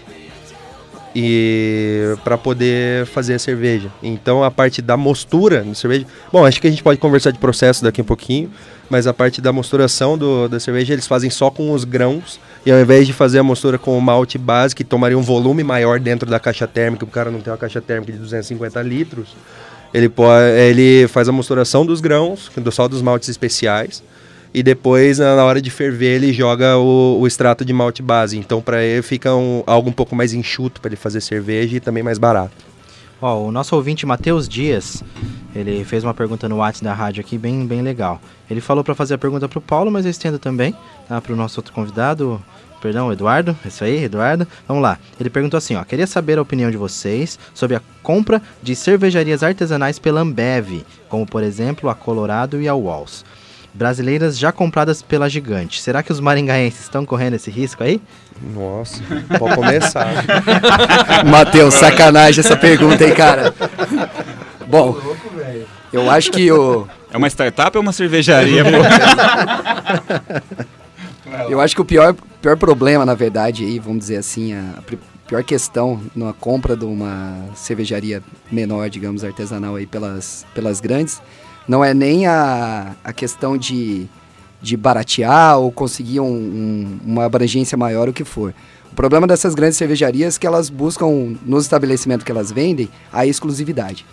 e 1.15 2.15
para 2.23 2.39
poder 2.39 3.07
fazer 3.07 3.35
a 3.35 3.39
cerveja. 3.39 3.91
Então 4.01 4.45
a 4.45 4.51
parte 4.51 4.81
da 4.81 4.97
mostura 4.97 5.65
da 5.65 5.75
cerveja, 5.75 6.07
bom, 6.33 6.47
acho 6.47 6.61
que 6.61 6.69
a 6.69 6.71
gente 6.71 6.83
pode 6.83 7.01
conversar 7.01 7.33
de 7.33 7.39
processo 7.39 7.83
daqui 7.83 8.01
a 8.01 8.05
pouquinho, 8.05 8.51
mas 8.89 9.07
a 9.07 9.13
parte 9.13 9.41
da 9.41 9.53
mosturação 9.53 10.17
do, 10.17 10.49
da 10.49 10.61
cerveja 10.61 10.93
eles 10.93 11.09
fazem 11.09 11.29
só 11.29 11.51
com 11.51 11.73
os 11.73 11.83
grãos 11.83 12.39
e 12.69 12.71
ao 12.71 12.79
invés 12.79 13.07
de 13.07 13.15
fazer 13.15 13.39
a 13.39 13.43
mostura 13.43 13.79
com 13.79 13.97
o 13.97 14.01
malte 14.03 14.37
base 14.37 14.77
que 14.77 14.85
tomaria 14.85 15.17
um 15.17 15.23
volume 15.23 15.65
maior 15.65 15.99
dentro 15.99 16.29
da 16.29 16.39
caixa 16.39 16.67
térmica, 16.67 17.03
o 17.03 17.09
cara 17.09 17.31
não 17.31 17.41
tem 17.41 17.51
uma 17.51 17.59
caixa 17.59 17.81
térmica 17.81 18.13
de 18.13 18.19
250 18.19 18.83
litros, 18.83 19.35
ele 19.95 20.07
pode, 20.07 20.51
ele 20.51 21.09
faz 21.09 21.31
a 21.31 21.33
mosturação 21.33 21.87
dos 21.87 22.03
grãos, 22.03 22.51
sal 22.71 22.87
dos 22.87 23.01
maltes 23.01 23.31
especiais 23.31 24.03
e 24.53 24.63
depois 24.63 25.19
na 25.19 25.43
hora 25.43 25.63
de 25.63 25.71
ferver 25.71 26.17
ele 26.17 26.31
joga 26.31 26.77
o, 26.77 27.19
o 27.19 27.27
extrato 27.27 27.65
de 27.65 27.73
malte 27.73 28.03
base. 28.03 28.37
Então 28.37 28.61
para 28.61 28.85
ele 28.85 29.01
fica 29.01 29.35
um, 29.35 29.63
algo 29.67 29.89
um 29.89 29.93
pouco 29.93 30.15
mais 30.15 30.35
enxuto 30.35 30.79
para 30.79 30.91
ele 30.91 30.97
fazer 30.97 31.23
cerveja 31.23 31.79
e 31.79 31.81
também 31.81 32.03
mais 32.03 32.19
barato. 32.19 32.69
Ó, 33.21 33.47
o 33.47 33.51
nosso 33.51 33.75
ouvinte 33.75 34.07
Matheus 34.07 34.49
Dias, 34.49 35.03
ele 35.55 35.85
fez 35.85 36.05
uma 36.05 36.15
pergunta 36.15 36.49
no 36.49 36.59
WhatsApp 36.59 36.85
da 36.85 36.95
rádio 36.95 37.21
aqui 37.21 37.37
bem, 37.37 37.67
bem 37.67 37.83
legal. 37.83 38.21
Ele 38.49 38.61
falou 38.61 38.85
para 38.85 38.95
fazer 38.95 39.15
a 39.15 39.19
pergunta 39.19 39.49
para 39.49 39.59
o 39.59 39.63
Paulo, 39.63 39.91
mas 39.91 40.05
eu 40.05 40.11
estendo 40.11 40.39
também 40.39 40.73
tá, 41.09 41.21
para 41.21 41.33
o 41.33 41.37
nosso 41.37 41.59
outro 41.59 41.73
convidado, 41.73 42.41
perdão, 42.81 43.13
Eduardo. 43.13 43.57
Isso 43.65 43.85
aí, 43.85 44.05
Eduardo. 44.05 44.47
Vamos 44.67 44.83
lá. 44.83 44.99
Ele 45.19 45.31
perguntou 45.31 45.59
assim, 45.59 45.77
ó: 45.77 45.85
"Queria 45.85 46.07
saber 46.07 46.39
a 46.39 46.43
opinião 46.43 46.71
de 46.71 46.77
vocês 46.77 47.39
sobre 47.55 47.77
a 47.77 47.83
compra 48.03 48.41
de 48.63 48.75
cervejarias 48.75 49.43
artesanais 49.43 49.99
pela 49.99 50.21
Ambev, 50.21 50.85
como 51.09 51.27
por 51.27 51.43
exemplo 51.43 51.91
a 51.91 51.95
Colorado 51.95 52.61
e 52.61 52.69
a 52.69 52.75
Walls 52.75 53.25
brasileiras 53.79 54.37
já 54.37 54.51
compradas 54.51 55.03
pela 55.03 55.29
gigante. 55.29 55.81
Será 55.81 56.03
que 56.03 56.11
os 56.11 56.19
maringaenses 56.19 56.81
estão 56.81 57.07
correndo 57.07 57.35
esse 57.35 57.49
risco 57.49 57.85
aí? 57.85 58.03
Nossa, 58.43 59.01
pode 59.39 59.55
começar. 59.55 60.09
Matheus, 61.25 61.75
sacanagem 61.75 62.41
essa 62.41 62.57
pergunta 62.57 63.05
aí, 63.05 63.13
cara. 63.13 63.55
Bom, 64.67 64.99
eu 65.93 66.11
acho 66.11 66.33
que 66.33 66.51
o. 66.51 66.89
É 67.11 67.17
uma 67.17 67.29
startup 67.29 67.75
ou 67.77 67.83
uma 67.83 67.93
cervejaria? 67.93 68.65
eu 71.49 71.61
acho 71.61 71.75
que 71.75 71.81
o 71.81 71.85
pior, 71.85 72.15
pior 72.41 72.57
problema, 72.57 73.05
na 73.05 73.15
verdade, 73.15 73.65
aí, 73.65 73.79
vamos 73.79 74.01
dizer 74.01 74.17
assim, 74.17 74.55
a 74.55 74.83
pior 75.27 75.45
questão 75.45 76.01
na 76.17 76.33
compra 76.33 76.77
de 76.77 76.85
uma 76.85 77.37
cervejaria 77.55 78.23
menor, 78.51 78.89
digamos, 78.89 79.25
artesanal 79.25 79.77
aí 79.77 79.87
pelas, 79.87 80.47
pelas 80.55 80.81
grandes, 80.81 81.21
não 81.67 81.85
é 81.85 81.93
nem 81.93 82.27
a, 82.27 82.97
a 83.05 83.13
questão 83.13 83.59
de, 83.59 84.07
de 84.61 84.77
baratear 84.77 85.59
ou 85.59 85.71
conseguir 85.71 86.21
um, 86.21 86.27
um, 86.27 87.01
uma 87.05 87.25
abrangência 87.27 87.77
maior, 87.77 88.09
o 88.09 88.13
que 88.13 88.25
for. 88.25 88.55
O 88.91 88.95
problema 88.95 89.27
dessas 89.27 89.55
grandes 89.55 89.77
cervejarias 89.77 90.37
é 90.37 90.41
que 90.41 90.47
elas 90.47 90.71
buscam, 90.71 91.37
nos 91.45 91.65
estabelecimentos 91.65 92.25
que 92.25 92.33
elas 92.33 92.51
vendem, 92.51 92.89
a 93.13 93.27
exclusividade. 93.27 94.07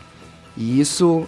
E 0.57 0.79
isso 0.79 1.25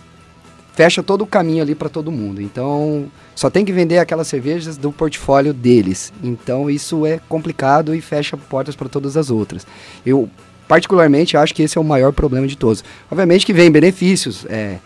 fecha 0.77 1.01
todo 1.01 1.23
o 1.23 1.27
caminho 1.27 1.63
ali 1.63 1.73
para 1.73 1.89
todo 1.89 2.11
mundo. 2.11 2.39
Então, 2.39 3.07
só 3.33 3.49
tem 3.49 3.65
que 3.65 3.73
vender 3.73 3.97
aquelas 3.97 4.27
cervejas 4.27 4.77
do 4.77 4.91
portfólio 4.91 5.51
deles. 5.51 6.13
Então, 6.23 6.69
isso 6.69 7.03
é 7.03 7.19
complicado 7.27 7.95
e 7.95 7.99
fecha 7.99 8.37
portas 8.37 8.75
para 8.75 8.87
todas 8.87 9.17
as 9.17 9.31
outras. 9.31 9.65
Eu, 10.05 10.29
particularmente, 10.67 11.35
acho 11.35 11.55
que 11.55 11.63
esse 11.63 11.79
é 11.79 11.81
o 11.81 11.83
maior 11.83 12.13
problema 12.13 12.45
de 12.45 12.55
todos. 12.55 12.83
Obviamente 13.09 13.43
que 13.43 13.53
vem 13.53 13.71
benefícios, 13.71 14.45
é, 14.47 14.77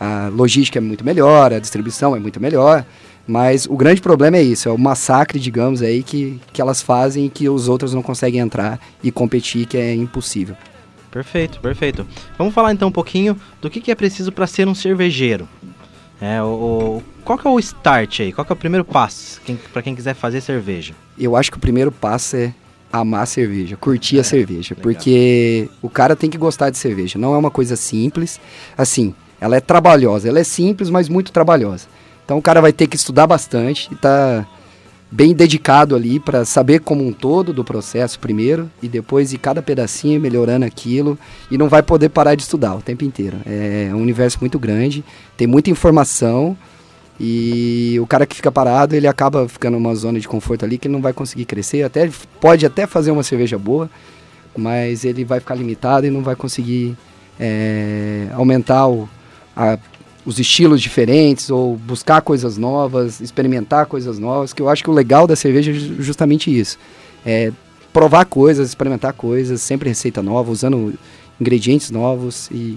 a 0.00 0.28
logística 0.34 0.80
é 0.80 0.82
muito 0.82 1.04
melhor, 1.04 1.52
a 1.52 1.60
distribuição 1.60 2.16
é 2.16 2.18
muito 2.18 2.40
melhor, 2.40 2.84
mas 3.24 3.66
o 3.66 3.76
grande 3.76 4.00
problema 4.00 4.38
é 4.38 4.42
isso, 4.42 4.68
é 4.68 4.72
o 4.72 4.76
massacre, 4.76 5.38
digamos, 5.38 5.80
aí 5.80 6.02
que, 6.02 6.40
que 6.52 6.60
elas 6.60 6.82
fazem 6.82 7.26
e 7.26 7.30
que 7.30 7.48
os 7.48 7.68
outros 7.68 7.94
não 7.94 8.02
conseguem 8.02 8.40
entrar 8.40 8.80
e 9.00 9.12
competir, 9.12 9.64
que 9.64 9.78
é 9.78 9.94
impossível. 9.94 10.56
Perfeito, 11.16 11.60
perfeito. 11.60 12.06
Vamos 12.36 12.52
falar 12.52 12.74
então 12.74 12.88
um 12.88 12.92
pouquinho 12.92 13.40
do 13.58 13.70
que, 13.70 13.80
que 13.80 13.90
é 13.90 13.94
preciso 13.94 14.30
para 14.30 14.46
ser 14.46 14.68
um 14.68 14.74
cervejeiro. 14.74 15.48
É, 16.20 16.42
o, 16.42 17.02
qual 17.24 17.38
que 17.38 17.46
é 17.46 17.50
o 17.50 17.58
start 17.58 18.20
aí? 18.20 18.32
Qual 18.34 18.44
que 18.44 18.52
é 18.52 18.54
o 18.54 18.56
primeiro 18.56 18.84
passo 18.84 19.40
para 19.72 19.80
quem 19.80 19.94
quiser 19.94 20.14
fazer 20.14 20.42
cerveja? 20.42 20.92
Eu 21.18 21.34
acho 21.34 21.50
que 21.50 21.56
o 21.56 21.60
primeiro 21.60 21.90
passo 21.90 22.36
é 22.36 22.52
amar 22.92 23.22
a 23.22 23.26
cerveja, 23.26 23.78
curtir 23.78 24.18
é, 24.18 24.20
a 24.20 24.24
cerveja, 24.24 24.74
legal. 24.74 24.82
porque 24.82 25.70
o 25.80 25.88
cara 25.88 26.14
tem 26.14 26.28
que 26.28 26.36
gostar 26.36 26.68
de 26.68 26.76
cerveja. 26.76 27.18
Não 27.18 27.32
é 27.32 27.38
uma 27.38 27.50
coisa 27.50 27.76
simples. 27.76 28.38
Assim, 28.76 29.14
ela 29.40 29.56
é 29.56 29.60
trabalhosa, 29.60 30.28
ela 30.28 30.38
é 30.38 30.44
simples, 30.44 30.90
mas 30.90 31.08
muito 31.08 31.32
trabalhosa. 31.32 31.86
Então 32.26 32.36
o 32.36 32.42
cara 32.42 32.60
vai 32.60 32.74
ter 32.74 32.88
que 32.88 32.96
estudar 32.96 33.26
bastante 33.26 33.88
e 33.90 33.96
tá 33.96 34.46
bem 35.10 35.32
dedicado 35.32 35.94
ali 35.94 36.18
para 36.18 36.44
saber 36.44 36.80
como 36.80 37.06
um 37.06 37.12
todo 37.12 37.52
do 37.52 37.64
processo 37.64 38.18
primeiro 38.18 38.70
e 38.82 38.88
depois 38.88 39.30
de 39.30 39.38
cada 39.38 39.62
pedacinho 39.62 40.20
melhorando 40.20 40.64
aquilo 40.64 41.18
e 41.50 41.56
não 41.56 41.68
vai 41.68 41.82
poder 41.82 42.08
parar 42.08 42.34
de 42.34 42.42
estudar 42.42 42.74
o 42.74 42.82
tempo 42.82 43.04
inteiro. 43.04 43.36
É 43.46 43.90
um 43.94 44.02
universo 44.02 44.38
muito 44.40 44.58
grande, 44.58 45.04
tem 45.36 45.46
muita 45.46 45.70
informação 45.70 46.56
e 47.18 47.98
o 48.00 48.06
cara 48.06 48.26
que 48.26 48.36
fica 48.36 48.52
parado, 48.52 48.94
ele 48.94 49.06
acaba 49.06 49.48
ficando 49.48 49.74
numa 49.74 49.94
zona 49.94 50.20
de 50.20 50.28
conforto 50.28 50.64
ali 50.64 50.76
que 50.76 50.86
ele 50.86 50.94
não 50.94 51.00
vai 51.00 51.12
conseguir 51.12 51.44
crescer, 51.44 51.82
até 51.82 52.10
pode 52.40 52.66
até 52.66 52.86
fazer 52.86 53.10
uma 53.10 53.22
cerveja 53.22 53.56
boa, 53.56 53.88
mas 54.56 55.04
ele 55.04 55.24
vai 55.24 55.40
ficar 55.40 55.54
limitado 55.54 56.06
e 56.06 56.10
não 56.10 56.22
vai 56.22 56.36
conseguir 56.36 56.96
é, 57.38 58.28
aumentar 58.34 58.86
o, 58.88 59.08
a, 59.56 59.78
os 60.26 60.40
estilos 60.40 60.82
diferentes 60.82 61.48
ou 61.50 61.76
buscar 61.76 62.20
coisas 62.20 62.58
novas, 62.58 63.20
experimentar 63.20 63.86
coisas 63.86 64.18
novas, 64.18 64.52
que 64.52 64.60
eu 64.60 64.68
acho 64.68 64.82
que 64.82 64.90
o 64.90 64.92
legal 64.92 65.24
da 65.26 65.36
cerveja 65.36 65.70
é 65.70 66.02
justamente 66.02 66.54
isso. 66.54 66.76
É 67.24 67.52
provar 67.92 68.24
coisas, 68.26 68.68
experimentar 68.68 69.12
coisas, 69.12 69.62
sempre 69.62 69.88
receita 69.88 70.20
nova, 70.22 70.50
usando 70.50 70.92
ingredientes 71.40 71.90
novos 71.92 72.50
e, 72.50 72.76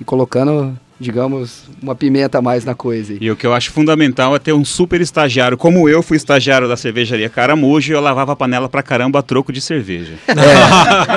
e 0.00 0.04
colocando 0.04 0.76
digamos, 1.02 1.64
uma 1.82 1.94
pimenta 1.94 2.38
a 2.38 2.42
mais 2.42 2.64
na 2.64 2.74
coisa. 2.74 3.16
E 3.20 3.30
o 3.30 3.36
que 3.36 3.46
eu 3.46 3.52
acho 3.52 3.72
fundamental 3.72 4.34
é 4.36 4.38
ter 4.38 4.52
um 4.52 4.64
super 4.64 5.00
estagiário. 5.00 5.58
Como 5.58 5.88
eu 5.88 6.02
fui 6.02 6.16
estagiário 6.16 6.68
da 6.68 6.76
cervejaria 6.76 7.28
Caramujo, 7.28 7.92
eu 7.92 8.00
lavava 8.00 8.32
a 8.32 8.36
panela 8.36 8.68
pra 8.68 8.82
caramba 8.82 9.18
a 9.18 9.22
troco 9.22 9.52
de 9.52 9.60
cerveja. 9.60 10.12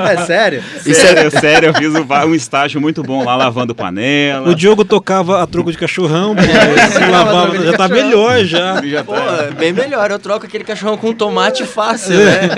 É, 0.05 0.13
é 0.13 0.25
sério? 0.25 0.63
Sério, 0.81 1.27
é... 1.27 1.29
sério, 1.29 1.69
eu 1.69 1.73
fiz 1.73 1.93
um, 1.93 2.05
um, 2.27 2.35
estágio 2.35 2.79
muito 2.81 3.03
bom 3.03 3.23
lá 3.23 3.35
lavando 3.35 3.75
panela. 3.75 4.49
O 4.49 4.55
Diogo 4.55 4.83
tocava 4.83 5.41
a 5.41 5.47
troco 5.47 5.71
de 5.71 5.77
cachorrão, 5.77 6.35
pô, 6.35 7.11
lavava, 7.11 7.57
já 7.63 7.73
tá 7.73 7.87
melhor 7.87 8.43
já. 8.45 8.81
já 8.85 9.03
pô, 9.03 9.13
tá. 9.13 9.51
bem 9.57 9.73
melhor, 9.73 10.09
eu 10.09 10.19
troco 10.19 10.45
aquele 10.45 10.63
cachorrão 10.63 10.97
com 10.97 11.13
tomate 11.13 11.65
fácil, 11.65 12.17
né? 12.17 12.49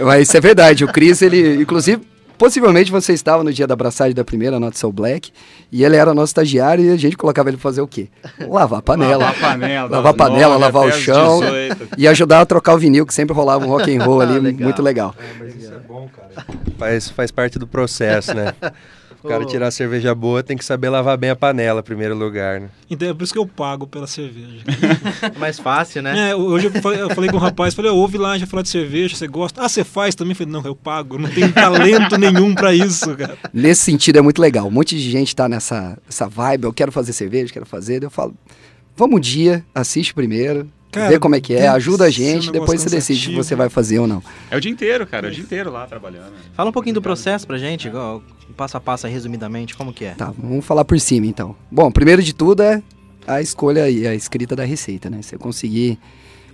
Mas 0.00 0.28
isso 0.28 0.36
é 0.36 0.40
verdade, 0.40 0.84
o 0.84 0.88
Cris, 0.88 1.22
ele, 1.22 1.62
inclusive, 1.62 2.02
Possivelmente 2.36 2.90
você 2.90 3.12
estava 3.12 3.44
no 3.44 3.52
dia 3.52 3.66
da 3.66 3.74
abraçagem 3.74 4.14
da 4.14 4.24
primeira 4.24 4.58
Not 4.58 4.78
So 4.78 4.90
Black 4.90 5.30
e 5.70 5.84
ele 5.84 5.96
era 5.96 6.12
nosso 6.12 6.30
estagiário 6.30 6.84
e 6.84 6.90
a 6.90 6.96
gente 6.96 7.16
colocava 7.16 7.48
ele 7.48 7.56
fazer 7.56 7.80
o 7.80 7.86
quê? 7.86 8.08
Lavar 8.48 8.80
a 8.80 8.82
panela. 8.82 9.24
Lavar 9.24 9.30
a 9.30 9.50
panela. 9.52 9.90
lavar 9.90 10.12
a 10.12 10.14
panela, 10.14 10.56
lavar 10.56 10.86
o 10.86 10.92
chão 10.92 11.40
e 11.96 12.08
ajudar 12.08 12.40
a 12.40 12.46
trocar 12.46 12.74
o 12.74 12.78
vinil, 12.78 13.06
que 13.06 13.14
sempre 13.14 13.34
rolava 13.34 13.64
um 13.64 13.68
rock 13.68 13.94
and 13.94 14.02
roll 14.02 14.20
ali, 14.20 14.38
legal. 14.38 14.64
muito 14.64 14.82
legal. 14.82 15.14
É, 15.18 15.38
mas 15.38 15.54
isso 15.54 15.72
é 15.72 15.78
bom, 15.78 16.08
cara. 16.08 16.46
Faz, 16.76 17.08
faz 17.08 17.30
parte 17.30 17.58
do 17.58 17.66
processo, 17.66 18.34
né? 18.34 18.52
O 19.24 19.28
cara 19.28 19.46
tirar 19.46 19.68
a 19.68 19.70
cerveja 19.70 20.14
boa 20.14 20.42
tem 20.42 20.54
que 20.54 20.62
saber 20.62 20.90
lavar 20.90 21.16
bem 21.16 21.30
a 21.30 21.36
panela, 21.36 21.80
em 21.80 21.82
primeiro 21.82 22.14
lugar, 22.14 22.60
né? 22.60 22.68
Então 22.90 23.08
é 23.08 23.14
por 23.14 23.24
isso 23.24 23.32
que 23.32 23.38
eu 23.38 23.46
pago 23.46 23.86
pela 23.86 24.06
cerveja. 24.06 24.62
É 25.22 25.36
mais 25.40 25.58
fácil, 25.58 26.02
né? 26.02 26.28
É, 26.28 26.36
hoje 26.36 26.66
eu 26.66 26.82
falei, 26.82 27.00
eu 27.00 27.08
falei 27.08 27.30
com 27.30 27.38
um 27.38 27.40
rapaz, 27.40 27.72
falei, 27.72 27.90
ouve 27.90 28.18
lá, 28.18 28.36
já 28.36 28.46
falar 28.46 28.62
de 28.62 28.68
cerveja, 28.68 29.16
você 29.16 29.26
gosta? 29.26 29.62
Ah, 29.62 29.68
você 29.68 29.82
faz 29.82 30.14
também? 30.14 30.32
Eu 30.32 30.36
falei, 30.36 30.52
não, 30.52 30.62
eu 30.62 30.76
pago, 30.76 31.14
eu 31.16 31.20
não 31.20 31.30
tenho 31.30 31.50
talento 31.54 32.18
nenhum 32.18 32.54
pra 32.54 32.74
isso, 32.74 33.16
cara. 33.16 33.38
Nesse 33.50 33.80
sentido 33.80 34.18
é 34.18 34.20
muito 34.20 34.42
legal. 34.42 34.66
Um 34.66 34.70
monte 34.70 34.94
de 34.94 35.10
gente 35.10 35.34
tá 35.34 35.48
nessa 35.48 35.96
essa 36.06 36.28
vibe, 36.28 36.64
eu 36.64 36.72
quero 36.74 36.92
fazer 36.92 37.14
cerveja, 37.14 37.50
quero 37.50 37.64
fazer. 37.64 38.02
Eu 38.02 38.10
falo, 38.10 38.34
vamos 38.94 39.16
um 39.16 39.20
dia, 39.20 39.64
assiste 39.74 40.12
primeiro, 40.12 40.68
Cara, 40.94 41.08
vê 41.08 41.18
como 41.18 41.34
é 41.34 41.40
que 41.40 41.54
é, 41.54 41.66
ajuda 41.68 42.04
a 42.04 42.08
um 42.08 42.10
gente, 42.10 42.52
depois 42.52 42.80
você 42.80 42.88
decide 42.88 43.26
se 43.26 43.34
você 43.34 43.54
vai 43.54 43.68
fazer 43.68 43.98
ou 43.98 44.06
não. 44.06 44.22
É 44.50 44.56
o 44.56 44.60
dia 44.60 44.70
inteiro, 44.70 45.06
cara. 45.06 45.26
É 45.26 45.30
o 45.30 45.32
dia 45.32 45.42
inteiro 45.42 45.70
lá 45.70 45.86
trabalhando. 45.86 46.32
Fala 46.54 46.70
um 46.70 46.72
pouquinho 46.72 46.94
do 46.94 47.02
processo 47.02 47.46
pra 47.46 47.58
gente, 47.58 47.88
igual, 47.88 48.22
passo 48.56 48.76
a 48.76 48.80
passo, 48.80 49.06
resumidamente, 49.06 49.76
como 49.76 49.92
que 49.92 50.04
é? 50.04 50.14
Tá, 50.14 50.32
vamos 50.36 50.64
falar 50.64 50.84
por 50.84 50.98
cima 51.00 51.26
então. 51.26 51.56
Bom, 51.70 51.90
primeiro 51.90 52.22
de 52.22 52.32
tudo 52.32 52.62
é 52.62 52.82
a 53.26 53.40
escolha 53.40 53.90
e 53.90 54.06
a 54.06 54.14
escrita 54.14 54.54
da 54.54 54.64
receita, 54.64 55.10
né? 55.10 55.20
Você 55.22 55.36
conseguir 55.36 55.98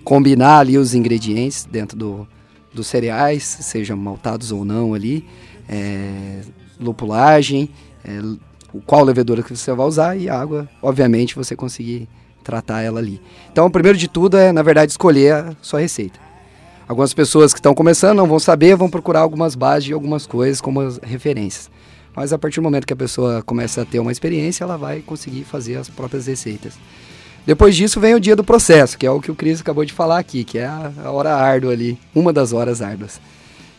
combinar 0.03 0.59
ali 0.59 0.77
os 0.77 0.95
ingredientes 0.95 1.65
dentro 1.69 1.97
do, 1.97 2.27
dos 2.73 2.87
cereais, 2.87 3.43
sejam 3.43 3.95
maltados 3.95 4.51
ou 4.51 4.65
não 4.65 4.93
ali, 4.93 5.25
é, 5.69 6.41
lupulagem, 6.79 7.69
é, 8.03 8.19
o 8.73 8.81
qual 8.81 9.03
levedura 9.03 9.43
que 9.43 9.55
você 9.55 9.71
vai 9.73 9.85
usar 9.85 10.15
e 10.15 10.29
água, 10.29 10.67
obviamente, 10.81 11.35
você 11.35 11.55
conseguir 11.55 12.07
tratar 12.43 12.81
ela 12.81 12.99
ali. 12.99 13.21
Então, 13.51 13.65
o 13.65 13.71
primeiro 13.71 13.97
de 13.97 14.07
tudo 14.07 14.37
é, 14.37 14.51
na 14.51 14.61
verdade, 14.61 14.91
escolher 14.91 15.33
a 15.33 15.55
sua 15.61 15.79
receita. 15.79 16.19
Algumas 16.87 17.13
pessoas 17.13 17.53
que 17.53 17.59
estão 17.59 17.73
começando 17.73 18.17
não 18.17 18.27
vão 18.27 18.39
saber, 18.39 18.75
vão 18.75 18.89
procurar 18.89 19.21
algumas 19.21 19.55
bases 19.55 19.85
de 19.85 19.93
algumas 19.93 20.25
coisas 20.25 20.59
como 20.59 20.81
as 20.81 20.97
referências. 20.97 21.69
Mas 22.13 22.33
a 22.33 22.37
partir 22.37 22.59
do 22.59 22.63
momento 22.63 22.85
que 22.85 22.93
a 22.93 22.97
pessoa 22.97 23.41
começa 23.41 23.81
a 23.81 23.85
ter 23.85 23.99
uma 23.99 24.11
experiência, 24.11 24.63
ela 24.63 24.77
vai 24.77 24.99
conseguir 24.99 25.43
fazer 25.43 25.77
as 25.77 25.87
próprias 25.87 26.27
receitas. 26.27 26.73
Depois 27.45 27.75
disso 27.75 27.99
vem 27.99 28.13
o 28.13 28.19
dia 28.19 28.35
do 28.35 28.43
processo, 28.43 28.97
que 28.97 29.05
é 29.05 29.11
o 29.11 29.21
que 29.21 29.31
o 29.31 29.35
Cris 29.35 29.61
acabou 29.61 29.83
de 29.85 29.93
falar 29.93 30.19
aqui, 30.19 30.43
que 30.43 30.57
é 30.57 30.65
a 30.65 31.09
hora 31.09 31.33
árdua 31.33 31.71
ali, 31.71 31.97
uma 32.13 32.31
das 32.31 32.53
horas 32.53 32.81
árduas. 32.81 33.19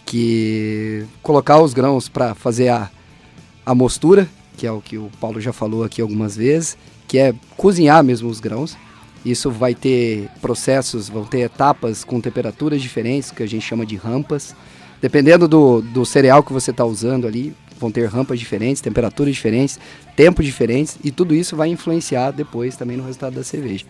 Que 0.05 1.05
colocar 1.23 1.61
os 1.61 1.73
grãos 1.73 2.09
para 2.09 2.35
fazer 2.35 2.71
a, 2.71 2.91
a 3.65 3.75
mostura, 3.75 4.27
que 4.57 4.67
é 4.67 4.73
o 4.73 4.81
que 4.81 4.99
o 4.99 5.11
Paulo 5.21 5.41
já 5.41 5.53
falou 5.53 5.85
aqui 5.85 6.01
algumas 6.01 6.37
vezes, 6.37 6.77
que 7.07 7.19
é 7.19 7.35
cozinhar 7.57 8.03
mesmo 8.03 8.29
os 8.29 8.41
grãos. 8.41 8.77
Isso 9.25 9.51
vai 9.51 9.75
ter 9.75 10.29
processos, 10.41 11.09
vão 11.09 11.25
ter 11.25 11.41
etapas 11.41 12.03
com 12.03 12.21
temperaturas 12.21 12.83
diferentes, 12.83 13.31
que 13.31 13.43
a 13.43 13.47
gente 13.47 13.65
chama 13.65 13.87
de 13.87 13.97
rampas. 13.97 14.55
Dependendo 15.01 15.47
do, 15.47 15.81
do 15.81 16.05
cereal 16.05 16.43
que 16.43 16.53
você 16.53 16.71
está 16.71 16.85
usando 16.85 17.27
ali, 17.27 17.55
vão 17.79 17.91
ter 17.91 18.07
rampas 18.07 18.39
diferentes, 18.39 18.81
temperaturas 18.81 19.35
diferentes, 19.35 19.79
tempos 20.17 20.45
diferentes, 20.45 20.99
e 21.03 21.11
tudo 21.11 21.35
isso 21.35 21.57
vai 21.57 21.69
influenciar 21.69 22.31
depois 22.31 22.77
também 22.77 22.97
no 22.97 23.05
resultado 23.05 23.35
da 23.35 23.45
cerveja. 23.45 23.85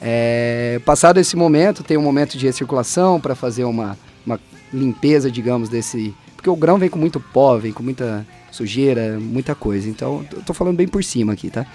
É, 0.00 0.80
passado 0.84 1.18
esse 1.18 1.36
momento, 1.36 1.82
tem 1.82 1.96
um 1.96 2.02
momento 2.02 2.36
de 2.36 2.46
recirculação 2.46 3.20
para 3.20 3.34
fazer 3.34 3.64
uma, 3.64 3.96
uma 4.24 4.38
limpeza, 4.72 5.30
digamos, 5.30 5.68
desse. 5.68 6.14
Porque 6.36 6.50
o 6.50 6.56
grão 6.56 6.78
vem 6.78 6.90
com 6.90 6.98
muito 6.98 7.18
pó, 7.18 7.56
vem 7.56 7.72
com 7.72 7.82
muita 7.82 8.26
sujeira, 8.56 9.18
muita 9.20 9.54
coisa. 9.54 9.88
Então, 9.88 10.24
eu 10.32 10.42
tô 10.42 10.54
falando 10.54 10.76
bem 10.76 10.88
por 10.88 11.02
cima 11.04 11.32
aqui, 11.32 11.50
tá? 11.50 11.66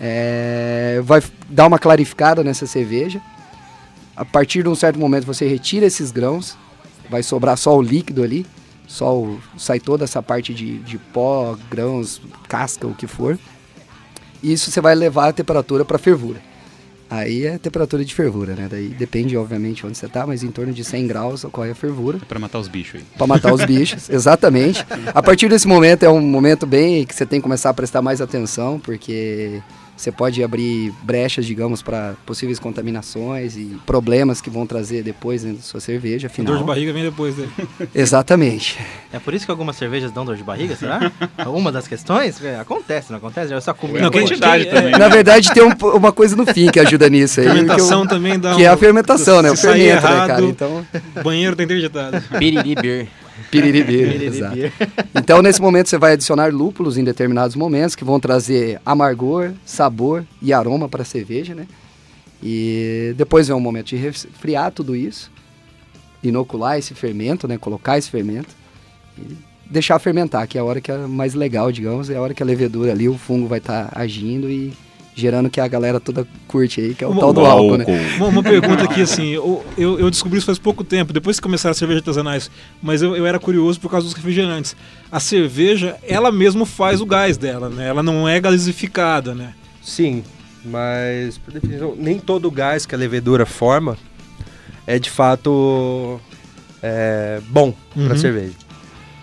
É, 0.00 1.00
vai 1.04 1.22
dar 1.48 1.66
uma 1.66 1.78
clarificada 1.78 2.42
nessa 2.42 2.66
cerveja. 2.66 3.20
A 4.16 4.24
partir 4.24 4.62
de 4.62 4.68
um 4.68 4.74
certo 4.74 4.98
momento, 4.98 5.24
você 5.24 5.46
retira 5.46 5.86
esses 5.86 6.10
grãos, 6.10 6.56
vai 7.10 7.22
sobrar 7.22 7.56
só 7.56 7.76
o 7.76 7.82
líquido 7.82 8.22
ali, 8.22 8.46
só 8.86 9.16
o, 9.16 9.40
sai 9.56 9.80
toda 9.80 10.04
essa 10.04 10.22
parte 10.22 10.54
de, 10.54 10.78
de 10.78 10.98
pó, 10.98 11.56
grãos, 11.70 12.20
casca, 12.48 12.86
o 12.86 12.94
que 12.94 13.06
for. 13.06 13.38
Isso 14.42 14.70
você 14.70 14.80
vai 14.80 14.94
levar 14.94 15.28
a 15.28 15.32
temperatura 15.32 15.84
para 15.84 15.98
fervura. 15.98 16.40
Aí 17.16 17.46
é 17.46 17.58
temperatura 17.58 18.04
de 18.04 18.14
fervura, 18.14 18.54
né? 18.54 18.66
Daí 18.70 18.88
depende, 18.88 19.36
obviamente, 19.36 19.86
onde 19.86 19.96
você 19.96 20.08
tá, 20.08 20.26
mas 20.26 20.42
em 20.42 20.50
torno 20.50 20.72
de 20.72 20.82
100 20.82 21.06
graus 21.06 21.44
ocorre 21.44 21.70
a 21.70 21.74
fervura 21.74 22.18
É 22.20 22.24
pra 22.24 22.38
matar 22.38 22.58
os 22.58 22.66
bichos 22.68 23.00
aí. 23.00 23.06
para 23.16 23.26
matar 23.26 23.52
os 23.54 23.62
bichos, 23.66 24.10
exatamente. 24.10 24.84
A 25.14 25.22
partir 25.22 25.48
desse 25.48 25.68
momento 25.68 26.02
é 26.02 26.10
um 26.10 26.20
momento 26.20 26.66
bem 26.66 27.04
que 27.04 27.14
você 27.14 27.24
tem 27.24 27.38
que 27.40 27.42
começar 27.44 27.70
a 27.70 27.74
prestar 27.74 28.02
mais 28.02 28.20
atenção, 28.20 28.80
porque 28.80 29.62
você 29.96 30.10
pode 30.10 30.42
abrir 30.42 30.92
brechas, 31.02 31.46
digamos, 31.46 31.82
para 31.82 32.14
possíveis 32.26 32.58
contaminações 32.58 33.56
e 33.56 33.76
problemas 33.86 34.40
que 34.40 34.50
vão 34.50 34.66
trazer 34.66 35.02
depois 35.02 35.42
dentro 35.42 35.58
da 35.58 35.62
sua 35.62 35.80
cerveja, 35.80 36.26
A 36.26 36.30
afinal. 36.30 36.52
dor 36.54 36.60
de 36.60 36.66
barriga 36.66 36.92
vem 36.92 37.02
depois 37.04 37.34
dele. 37.36 37.50
Exatamente. 37.94 38.78
É 39.12 39.18
por 39.18 39.32
isso 39.34 39.44
que 39.44 39.50
algumas 39.50 39.76
cervejas 39.76 40.10
dão 40.12 40.24
dor 40.24 40.36
de 40.36 40.42
barriga, 40.42 40.74
será? 40.76 41.12
Uma 41.46 41.70
das 41.70 41.86
questões? 41.88 42.42
É, 42.44 42.58
acontece, 42.58 43.10
não 43.10 43.18
acontece? 43.18 43.52
Eu 43.52 43.60
só 43.60 43.72
comi. 43.72 44.00
Não, 44.00 44.10
quantidade 44.10 44.66
também. 44.70 44.92
Na 44.92 45.08
verdade, 45.08 45.52
tem 45.52 45.62
um- 45.62 45.96
uma 45.96 46.12
coisa 46.12 46.34
no 46.36 46.44
fim 46.46 46.70
que 46.70 46.80
ajuda 46.80 47.08
nisso 47.08 47.40
aí. 47.40 47.46
Fermentação 47.46 48.00
que, 48.00 48.06
eu- 48.06 48.10
também 48.10 48.38
dá 48.38 48.54
que 48.56 48.64
é 48.64 48.70
um- 48.70 48.74
a 48.74 48.76
fermentação, 48.76 49.42
né? 49.42 49.50
O 49.50 49.56
fermento, 49.56 49.84
né, 49.84 49.90
errado, 49.92 50.26
cara? 50.28 50.44
Então, 50.44 50.86
banheiro 51.22 51.54
tá 51.56 51.62
interditado. 51.62 52.20
Piriri 52.38 52.74
beer. 53.50 53.62
piriribeiro, 53.64 54.12
Piriri 54.12 54.26
exato. 54.26 54.56
Então, 55.14 55.42
nesse 55.42 55.60
momento, 55.60 55.88
você 55.88 55.98
vai 55.98 56.12
adicionar 56.12 56.52
lúpulos 56.52 56.98
em 56.98 57.04
determinados 57.04 57.56
momentos 57.56 57.94
que 57.94 58.04
vão 58.04 58.20
trazer 58.20 58.80
amargor, 58.84 59.52
sabor 59.64 60.24
e 60.42 60.52
aroma 60.52 60.88
para 60.88 61.02
a 61.02 61.04
cerveja, 61.04 61.54
né? 61.54 61.66
E 62.42 63.14
depois 63.16 63.48
vem 63.48 63.56
um 63.56 63.60
momento 63.60 63.86
de 63.86 63.96
resfriar 63.96 64.70
tudo 64.70 64.94
isso, 64.94 65.30
inocular 66.22 66.78
esse 66.78 66.94
fermento, 66.94 67.48
né? 67.48 67.56
Colocar 67.56 67.96
esse 67.96 68.10
fermento 68.10 68.54
e 69.18 69.36
deixar 69.70 69.98
fermentar, 69.98 70.46
que 70.46 70.58
é 70.58 70.60
a 70.60 70.64
hora 70.64 70.80
que 70.80 70.90
é 70.90 70.96
mais 70.96 71.34
legal, 71.34 71.72
digamos, 71.72 72.10
é 72.10 72.16
a 72.16 72.20
hora 72.20 72.34
que 72.34 72.42
a 72.42 72.46
levedura 72.46 72.92
ali, 72.92 73.08
o 73.08 73.16
fungo 73.16 73.46
vai 73.46 73.58
estar 73.58 73.90
agindo 73.94 74.50
e 74.50 74.72
gerando 75.14 75.48
que 75.48 75.60
a 75.60 75.68
galera 75.68 76.00
toda 76.00 76.26
curte 76.48 76.80
aí, 76.80 76.94
que 76.94 77.04
é 77.04 77.06
o 77.06 77.10
Uma- 77.10 77.20
tal 77.20 77.32
do 77.32 77.40
O 77.42 77.46
álcool, 77.46 77.76
né? 77.78 77.84
Uma, 78.16 78.26
uma 78.26 78.42
pergunta 78.42 78.82
aqui, 78.84 79.00
assim, 79.02 79.28
eu, 79.28 79.64
eu, 79.78 80.10
descobri 80.10 80.38
isso 80.38 80.46
faz 80.46 80.58
pouco 80.58 80.82
tempo, 80.82 81.12
depois 81.12 81.36
que 81.38 81.42
começaram 81.42 81.70
as 81.70 81.76
cervejas 81.78 82.00
artesanais, 82.02 82.50
mas 82.82 83.00
eu, 83.00 83.14
eu 83.16 83.24
era 83.24 83.38
curioso 83.38 83.78
por 83.80 83.90
causa 83.90 84.06
dos 84.06 84.14
refrigerantes. 84.14 84.74
A 85.12 85.20
cerveja, 85.20 85.96
ela 86.02 86.32
mesmo 86.32 86.64
faz 86.66 87.00
o 87.00 87.06
gás 87.06 87.36
dela, 87.36 87.68
né? 87.68 87.86
Ela 87.88 88.02
não 88.02 88.28
é 88.28 88.40
gasificada, 88.40 89.34
né? 89.34 89.54
Sim, 89.80 90.24
mas 90.64 91.38
por 91.38 91.52
definição, 91.54 91.94
nem 91.96 92.18
todo 92.18 92.50
gás 92.50 92.84
que 92.86 92.94
a 92.94 92.98
levedura 92.98 93.46
forma 93.46 93.96
é 94.86 94.98
de 94.98 95.10
fato 95.10 96.20
é, 96.82 97.40
bom 97.48 97.72
Uhum. 97.94 98.06
para 98.08 98.16
cerveja. 98.16 98.52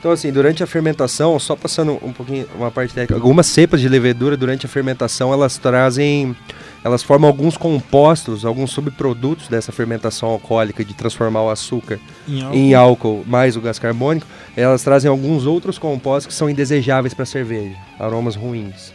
Então 0.02 0.10
assim, 0.12 0.32
durante 0.32 0.64
a 0.64 0.68
fermentação, 0.68 1.38
só 1.38 1.56
passando 1.56 1.92
um 2.02 2.12
pouquinho 2.12 2.48
uma 2.56 2.72
parte 2.72 2.92
técnica, 2.92 3.14
algumas 3.14 3.46
cepas 3.46 3.80
de 3.80 3.88
levedura 3.88 4.36
durante 4.36 4.66
a 4.66 4.70
fermentação 4.70 5.32
elas 5.32 5.60
trazem, 5.60 6.36
elas 6.84 7.04
formam 7.04 7.30
alguns 7.30 7.56
compostos, 7.56 8.44
alguns 8.44 8.72
subprodutos 8.72 9.48
dessa 9.48 9.72
fermentação 9.72 10.30
alcoólica 10.30 10.84
de 10.84 10.96
transformar 10.96 11.44
o 11.44 11.52
açúcar 11.52 12.00
Em 12.28 12.42
álcool. 12.42 12.58
em 12.58 12.74
álcool 12.74 13.24
mais 13.28 13.56
o 13.56 13.62
gás 13.62 13.78
carbônico, 13.78 14.26
elas 14.58 14.82
trazem 14.84 15.08
alguns 15.08 15.46
outros 15.46 15.78
compostos 15.78 16.26
que 16.26 16.34
são 16.34 16.50
indesejáveis 16.50 17.14
para 17.14 17.22
a 17.22 17.28
cerveja, 17.28 17.76
aromas 18.00 18.36
ruins. 18.36 18.92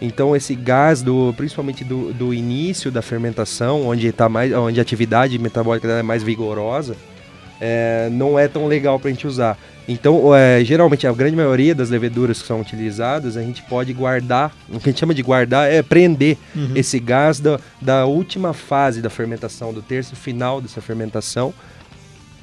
Então 0.00 0.36
esse 0.36 0.54
gás 0.54 1.02
do, 1.02 1.34
principalmente 1.36 1.82
do, 1.82 2.12
do 2.12 2.32
início 2.32 2.88
da 2.92 3.02
fermentação, 3.02 3.84
onde 3.84 4.12
tá 4.12 4.28
mais, 4.28 4.52
onde 4.52 4.78
a 4.78 4.82
atividade 4.82 5.36
metabólica 5.40 5.88
dela 5.88 5.98
é 5.98 6.04
mais 6.04 6.22
vigorosa, 6.22 6.94
é, 7.60 8.08
não 8.12 8.38
é 8.38 8.46
tão 8.46 8.68
legal 8.68 9.00
para 9.00 9.08
a 9.08 9.12
gente 9.12 9.26
usar. 9.26 9.58
Então, 9.88 10.34
é, 10.34 10.64
geralmente 10.64 11.06
a 11.06 11.12
grande 11.12 11.36
maioria 11.36 11.74
das 11.74 11.90
leveduras 11.90 12.40
que 12.42 12.48
são 12.48 12.60
utilizadas, 12.60 13.36
a 13.36 13.42
gente 13.42 13.62
pode 13.62 13.92
guardar, 13.92 14.52
o 14.68 14.80
que 14.80 14.88
a 14.88 14.92
gente 14.92 14.98
chama 14.98 15.14
de 15.14 15.22
guardar 15.22 15.70
é 15.70 15.80
prender 15.82 16.36
Uhum. 16.54 16.72
esse 16.74 16.98
gás 16.98 17.38
da, 17.38 17.60
da 17.80 18.04
última 18.04 18.52
fase 18.52 19.00
da 19.00 19.08
fermentação, 19.10 19.72
do 19.72 19.80
terço 19.82 20.16
final 20.16 20.60
dessa 20.60 20.80
fermentação, 20.80 21.54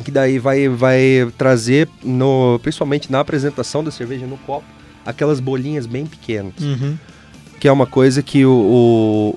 que 0.05 0.09
daí 0.11 0.39
vai, 0.39 0.67
vai 0.69 1.31
trazer, 1.37 1.89
no, 2.03 2.59
principalmente 2.63 3.11
na 3.11 3.19
apresentação 3.19 3.83
da 3.83 3.91
cerveja 3.91 4.25
no 4.25 4.37
copo, 4.37 4.65
aquelas 5.05 5.39
bolinhas 5.41 5.85
bem 5.85 6.05
pequenas, 6.05 6.53
Uhum. 6.61 6.97
Que 7.63 7.67
é 7.69 7.71
uma 7.71 7.87
coisa 7.87 8.21
que 8.21 8.45
o, 8.45 8.51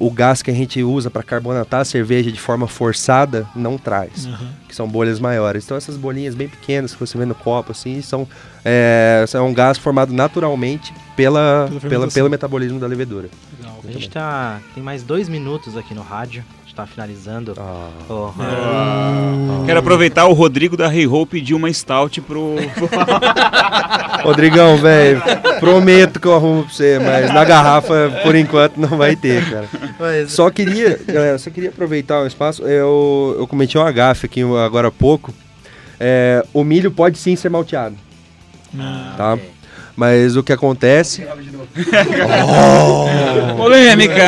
o, 0.01 0.07
o 0.09 0.11
gás 0.11 0.43
que 0.43 0.51
a 0.51 0.53
gente 0.53 0.83
usa 0.83 1.09
para 1.09 1.23
carbonatar 1.23 1.83
a 1.83 1.85
cerveja 1.85 2.33
de 2.33 2.41
forma 2.41 2.67
forçada 2.67 3.47
não 3.55 3.79
traz, 3.79 4.27
Uhum. 4.27 4.49
que 4.67 4.75
são 4.75 4.89
bolhas 4.89 5.21
maiores. 5.21 5.65
Então 5.65 5.77
essas 5.77 5.97
bolinhas 5.97 6.35
bem 6.35 6.49
pequenas 6.49 6.93
que 6.93 6.99
você 6.99 7.17
vê 7.17 7.25
no 7.25 7.37
copo, 7.37 7.71
assim, 7.71 8.03
são, 8.03 8.27
é, 8.65 9.25
são 9.29 9.47
um 9.47 9.55
gás 9.55 9.79
formado 9.79 10.13
naturalmente 10.13 10.93
pela, 11.15 11.69
Pela 11.71 11.81
pela, 11.89 12.09
pelo 12.09 12.29
metabolismo 12.29 12.81
da 12.81 12.89
levedura. 12.89 13.29
Legal. 13.61 13.79
A 13.89 13.93
gente 13.93 14.11
tá. 14.11 14.59
Tem 14.75 14.83
mais 14.83 15.05
dois 15.05 15.29
minutos 15.29 15.77
aqui 15.77 15.95
no 15.95 16.03
rádio. 16.03 16.43
A 16.77 16.83
gente 16.83 16.85
tá 16.85 16.87
finalizando. 16.87 17.55
Ah. 17.57 17.89
Oh, 18.11 18.31
Quero 19.65 19.79
aproveitar 19.81 20.27
o 20.27 20.35
Rodrigo 20.35 20.77
da 20.77 20.95
Hey 20.95 21.07
Hope 21.07 21.39
pedir 21.39 21.55
uma 21.55 21.73
stout 21.73 22.21
pro. 22.21 22.57
Rodrigão, 24.23 24.77
velho, 24.77 25.23
prometo 25.59 26.21
que 26.21 26.27
eu 26.27 26.35
arrumo 26.35 26.65
pra 26.65 26.73
você, 26.73 26.99
mas 26.99 27.33
na 27.33 27.45
garrafa, 27.45 28.21
por 28.23 28.35
enquanto, 28.35 28.77
não 28.77 28.89
vai 28.89 29.17
ter, 29.17 29.43
cara. 29.49 29.67
Mas- 29.99 30.33
Só 30.33 30.51
queria, 30.51 31.01
galera, 31.07 31.39
só 31.39 31.49
queria 31.49 31.71
aproveitar 31.71 32.21
o 32.23 32.27
espaço. 32.27 32.63
Eu, 32.65 33.37
eu 33.39 33.47
cometi 33.47 33.79
uma 33.79 33.91
gafe 33.93 34.27
aqui 34.27 34.43
agora 34.43 34.89
há 34.89 34.93
pouco. 34.93 35.33
É, 35.99 36.45
o 36.53 36.63
milho 36.63 36.91
pode 36.91 37.17
sim 37.17 37.37
ser 37.37 37.49
malteado, 37.49 37.97
Ah, 38.79 39.15
tá? 39.17 39.39
Mas 39.97 40.37
o 40.37 40.43
que 40.43 40.53
acontece. 40.53 41.27
Polêmica! 43.57 44.23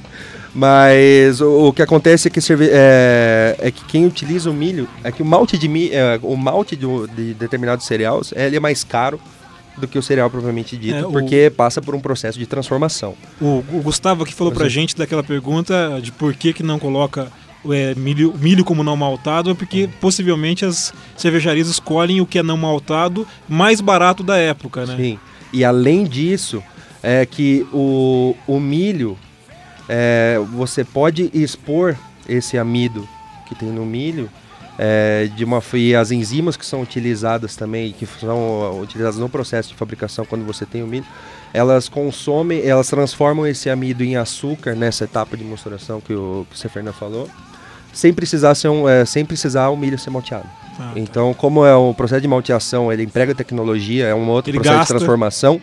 Mas 0.54 1.40
o, 1.40 1.68
o 1.68 1.72
que 1.72 1.82
acontece 1.82 2.28
é 2.28 2.30
que, 2.30 2.40
é, 2.72 3.56
é 3.58 3.70
que 3.70 3.84
quem 3.84 4.04
utiliza 4.06 4.50
o 4.50 4.54
milho, 4.54 4.88
é 5.04 5.12
que 5.12 5.22
o 5.22 5.24
malte 5.24 5.56
de 5.56 5.68
milho, 5.68 5.92
o 6.22 6.36
malte 6.36 6.74
do- 6.76 7.06
de 7.06 7.34
determinados 7.34 7.86
cereais, 7.86 8.32
ele 8.34 8.56
é 8.56 8.60
mais 8.60 8.82
caro 8.82 9.20
do 9.78 9.86
que 9.86 9.98
o 9.98 10.02
cereal 10.02 10.28
propriamente 10.28 10.76
dito, 10.76 10.96
É, 10.96 11.06
o- 11.06 11.12
porque 11.12 11.50
passa 11.56 11.80
por 11.80 11.94
um 11.94 12.00
processo 12.00 12.38
de 12.38 12.46
transformação. 12.46 13.14
O, 13.40 13.64
o 13.72 13.80
Gustavo 13.82 14.24
aqui 14.24 14.34
falou 14.34 14.52
pra 14.52 14.68
gente 14.68 14.96
daquela 14.96 15.22
pergunta 15.22 15.98
de 16.02 16.10
por 16.12 16.34
que, 16.34 16.52
que 16.52 16.62
não 16.62 16.78
coloca 16.78 17.30
é, 17.70 17.94
milho, 17.94 18.34
milho 18.40 18.64
como 18.64 18.82
não 18.82 18.96
maltado, 18.96 19.50
é 19.50 19.54
porque 19.54 19.88
possivelmente 20.00 20.64
as 20.64 20.92
cervejarias 21.16 21.68
escolhem 21.68 22.20
o 22.20 22.26
que 22.26 22.38
é 22.38 22.42
não 22.42 22.56
maltado 22.56 23.26
mais 23.48 23.80
barato 23.80 24.22
da 24.22 24.36
época, 24.36 24.84
né? 24.86 24.96
Sim. 24.96 25.18
E 25.52 25.64
além 25.64 26.04
disso, 26.04 26.62
é 27.02 27.24
que 27.26 27.66
o, 27.72 28.34
o 28.46 28.58
milho, 28.58 29.16
é, 29.92 30.38
você 30.52 30.84
pode 30.84 31.28
expor 31.34 31.96
esse 32.28 32.56
amido 32.56 33.08
que 33.46 33.56
tem 33.56 33.68
no 33.68 33.84
milho, 33.84 34.30
é, 34.78 35.28
de 35.34 35.44
uma 35.44 35.60
e 35.74 35.96
as 35.96 36.12
enzimas 36.12 36.56
que 36.56 36.64
são 36.64 36.80
utilizadas 36.80 37.56
também, 37.56 37.92
que 37.92 38.06
são 38.06 38.38
ó, 38.38 38.80
utilizadas 38.80 39.18
no 39.18 39.28
processo 39.28 39.70
de 39.70 39.74
fabricação 39.74 40.24
quando 40.24 40.46
você 40.46 40.64
tem 40.64 40.80
o 40.84 40.86
milho, 40.86 41.04
elas 41.52 41.88
consomem, 41.88 42.64
elas 42.64 42.88
transformam 42.88 43.44
esse 43.48 43.68
amido 43.68 44.04
em 44.04 44.16
açúcar 44.16 44.76
nessa 44.76 45.02
etapa 45.02 45.36
de 45.36 45.42
misturação 45.42 46.00
que 46.00 46.14
o, 46.14 46.46
que 46.48 46.54
o 46.54 46.58
Seferna 46.58 46.92
falou, 46.92 47.28
sem 47.92 48.12
precisar 48.12 48.54
ser 48.54 48.68
um, 48.68 48.88
é, 48.88 49.04
sem 49.04 49.24
precisar 49.24 49.70
o 49.70 49.76
milho 49.76 49.98
ser 49.98 50.10
malteado. 50.10 50.46
Ah, 50.78 50.92
tá. 50.94 51.00
Então, 51.00 51.34
como 51.34 51.66
é 51.66 51.74
o 51.74 51.92
processo 51.92 52.20
de 52.20 52.28
malteação, 52.28 52.92
ele 52.92 53.02
emprega 53.02 53.34
tecnologia, 53.34 54.06
é 54.06 54.14
um 54.14 54.28
outro 54.28 54.52
Ele 54.52 54.58
processo 54.58 54.78
gasta. 54.78 54.94
de 54.94 54.98
transformação, 55.00 55.60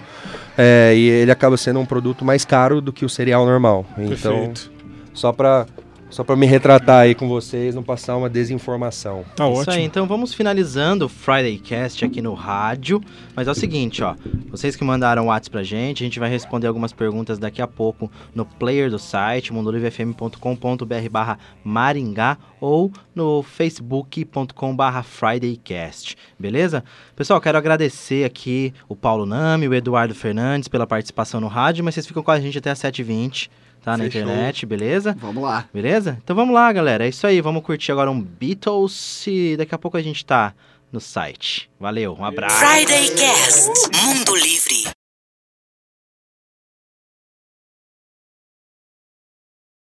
é, 0.58 0.94
e 0.96 1.08
ele 1.08 1.32
acaba 1.32 1.56
sendo 1.56 1.80
um 1.80 1.86
produto 1.86 2.26
mais 2.26 2.44
caro 2.44 2.82
do 2.82 2.92
que 2.92 3.06
o 3.06 3.10
cereal 3.10 3.46
normal. 3.46 3.86
Então, 3.98 4.34
Perfeito. 4.34 4.72
só 5.14 5.32
para 5.32 5.68
só 6.10 6.24
para 6.24 6.36
me 6.36 6.46
retratar 6.46 7.02
aí 7.02 7.14
com 7.14 7.28
vocês, 7.28 7.76
não 7.76 7.84
passar 7.84 8.16
uma 8.16 8.30
desinformação. 8.30 9.26
Tá 9.36 9.50
Isso 9.50 9.62
ótimo. 9.62 9.76
aí, 9.76 9.84
então 9.84 10.08
vamos 10.08 10.34
finalizando 10.34 11.06
o 11.06 11.10
Friday 11.10 11.58
Cast 11.58 12.04
aqui 12.06 12.22
no 12.22 12.34
rádio. 12.34 13.02
Mas 13.36 13.48
é 13.48 13.52
o 13.52 13.56
seguinte, 13.56 14.02
ó. 14.04 14.16
Vocês 14.50 14.76
que 14.76 14.84
mandaram 14.84 15.24
o 15.24 15.28
WhatsApp 15.28 15.52
pra 15.52 15.64
gente, 15.64 16.04
a 16.04 16.06
gente 16.06 16.20
vai 16.20 16.30
responder 16.30 16.68
algumas 16.68 16.94
perguntas 16.94 17.38
daqui 17.38 17.62
a 17.62 17.68
pouco 17.68 18.10
no 18.34 18.46
player 18.46 18.90
do 18.90 18.98
site, 18.98 19.52
mundolivefm.com.br 19.54 21.10
barra 21.12 21.38
Maringá 21.64 22.38
ou 22.60 22.92
no 23.14 23.44
facebook.com 23.44 24.76
barra 24.76 25.04
FridayCast, 25.04 26.16
beleza? 26.40 26.84
Pessoal, 27.16 27.40
quero 27.40 27.58
agradecer 27.58 28.24
aqui 28.24 28.74
o 28.88 28.96
Paulo 28.96 29.26
Nami, 29.26 29.68
o 29.68 29.74
Eduardo 29.74 30.16
Fernandes 30.16 30.68
pela 30.68 30.88
participação 30.88 31.40
no 31.40 31.48
rádio, 31.48 31.84
mas 31.84 31.94
vocês 31.96 32.08
ficam 32.08 32.24
com 32.24 32.32
a 32.32 32.40
gente 32.40 32.58
até 32.58 32.72
7h20, 32.74 33.50
tá? 33.84 33.98
Na 33.98 34.04
Fechou. 34.06 34.22
internet, 34.22 34.66
beleza? 34.66 35.16
Vamos 35.20 35.44
lá. 35.44 35.66
Beleza? 35.74 36.18
Então 36.24 36.36
vamos 36.36 36.54
lá, 36.54 36.72
galera. 36.72 37.06
É 37.06 37.10
isso 37.10 37.26
aí. 37.28 37.42
Vamos 37.42 37.64
curtir 37.64 37.92
agora 37.92 38.12
um 38.12 38.22
Beatles 38.22 39.26
e 39.28 39.56
daqui 39.58 39.74
a 39.74 39.78
pouco 39.78 39.98
a 39.98 40.02
gente 40.02 40.26
tá 40.26 40.54
no 40.92 41.00
site. 41.00 41.70
Valeu, 41.80 42.16
um 42.18 42.26
abraço. 42.26 42.58
Friday 42.58 43.10
Cast. 43.16 43.70
Mundo 44.06 44.36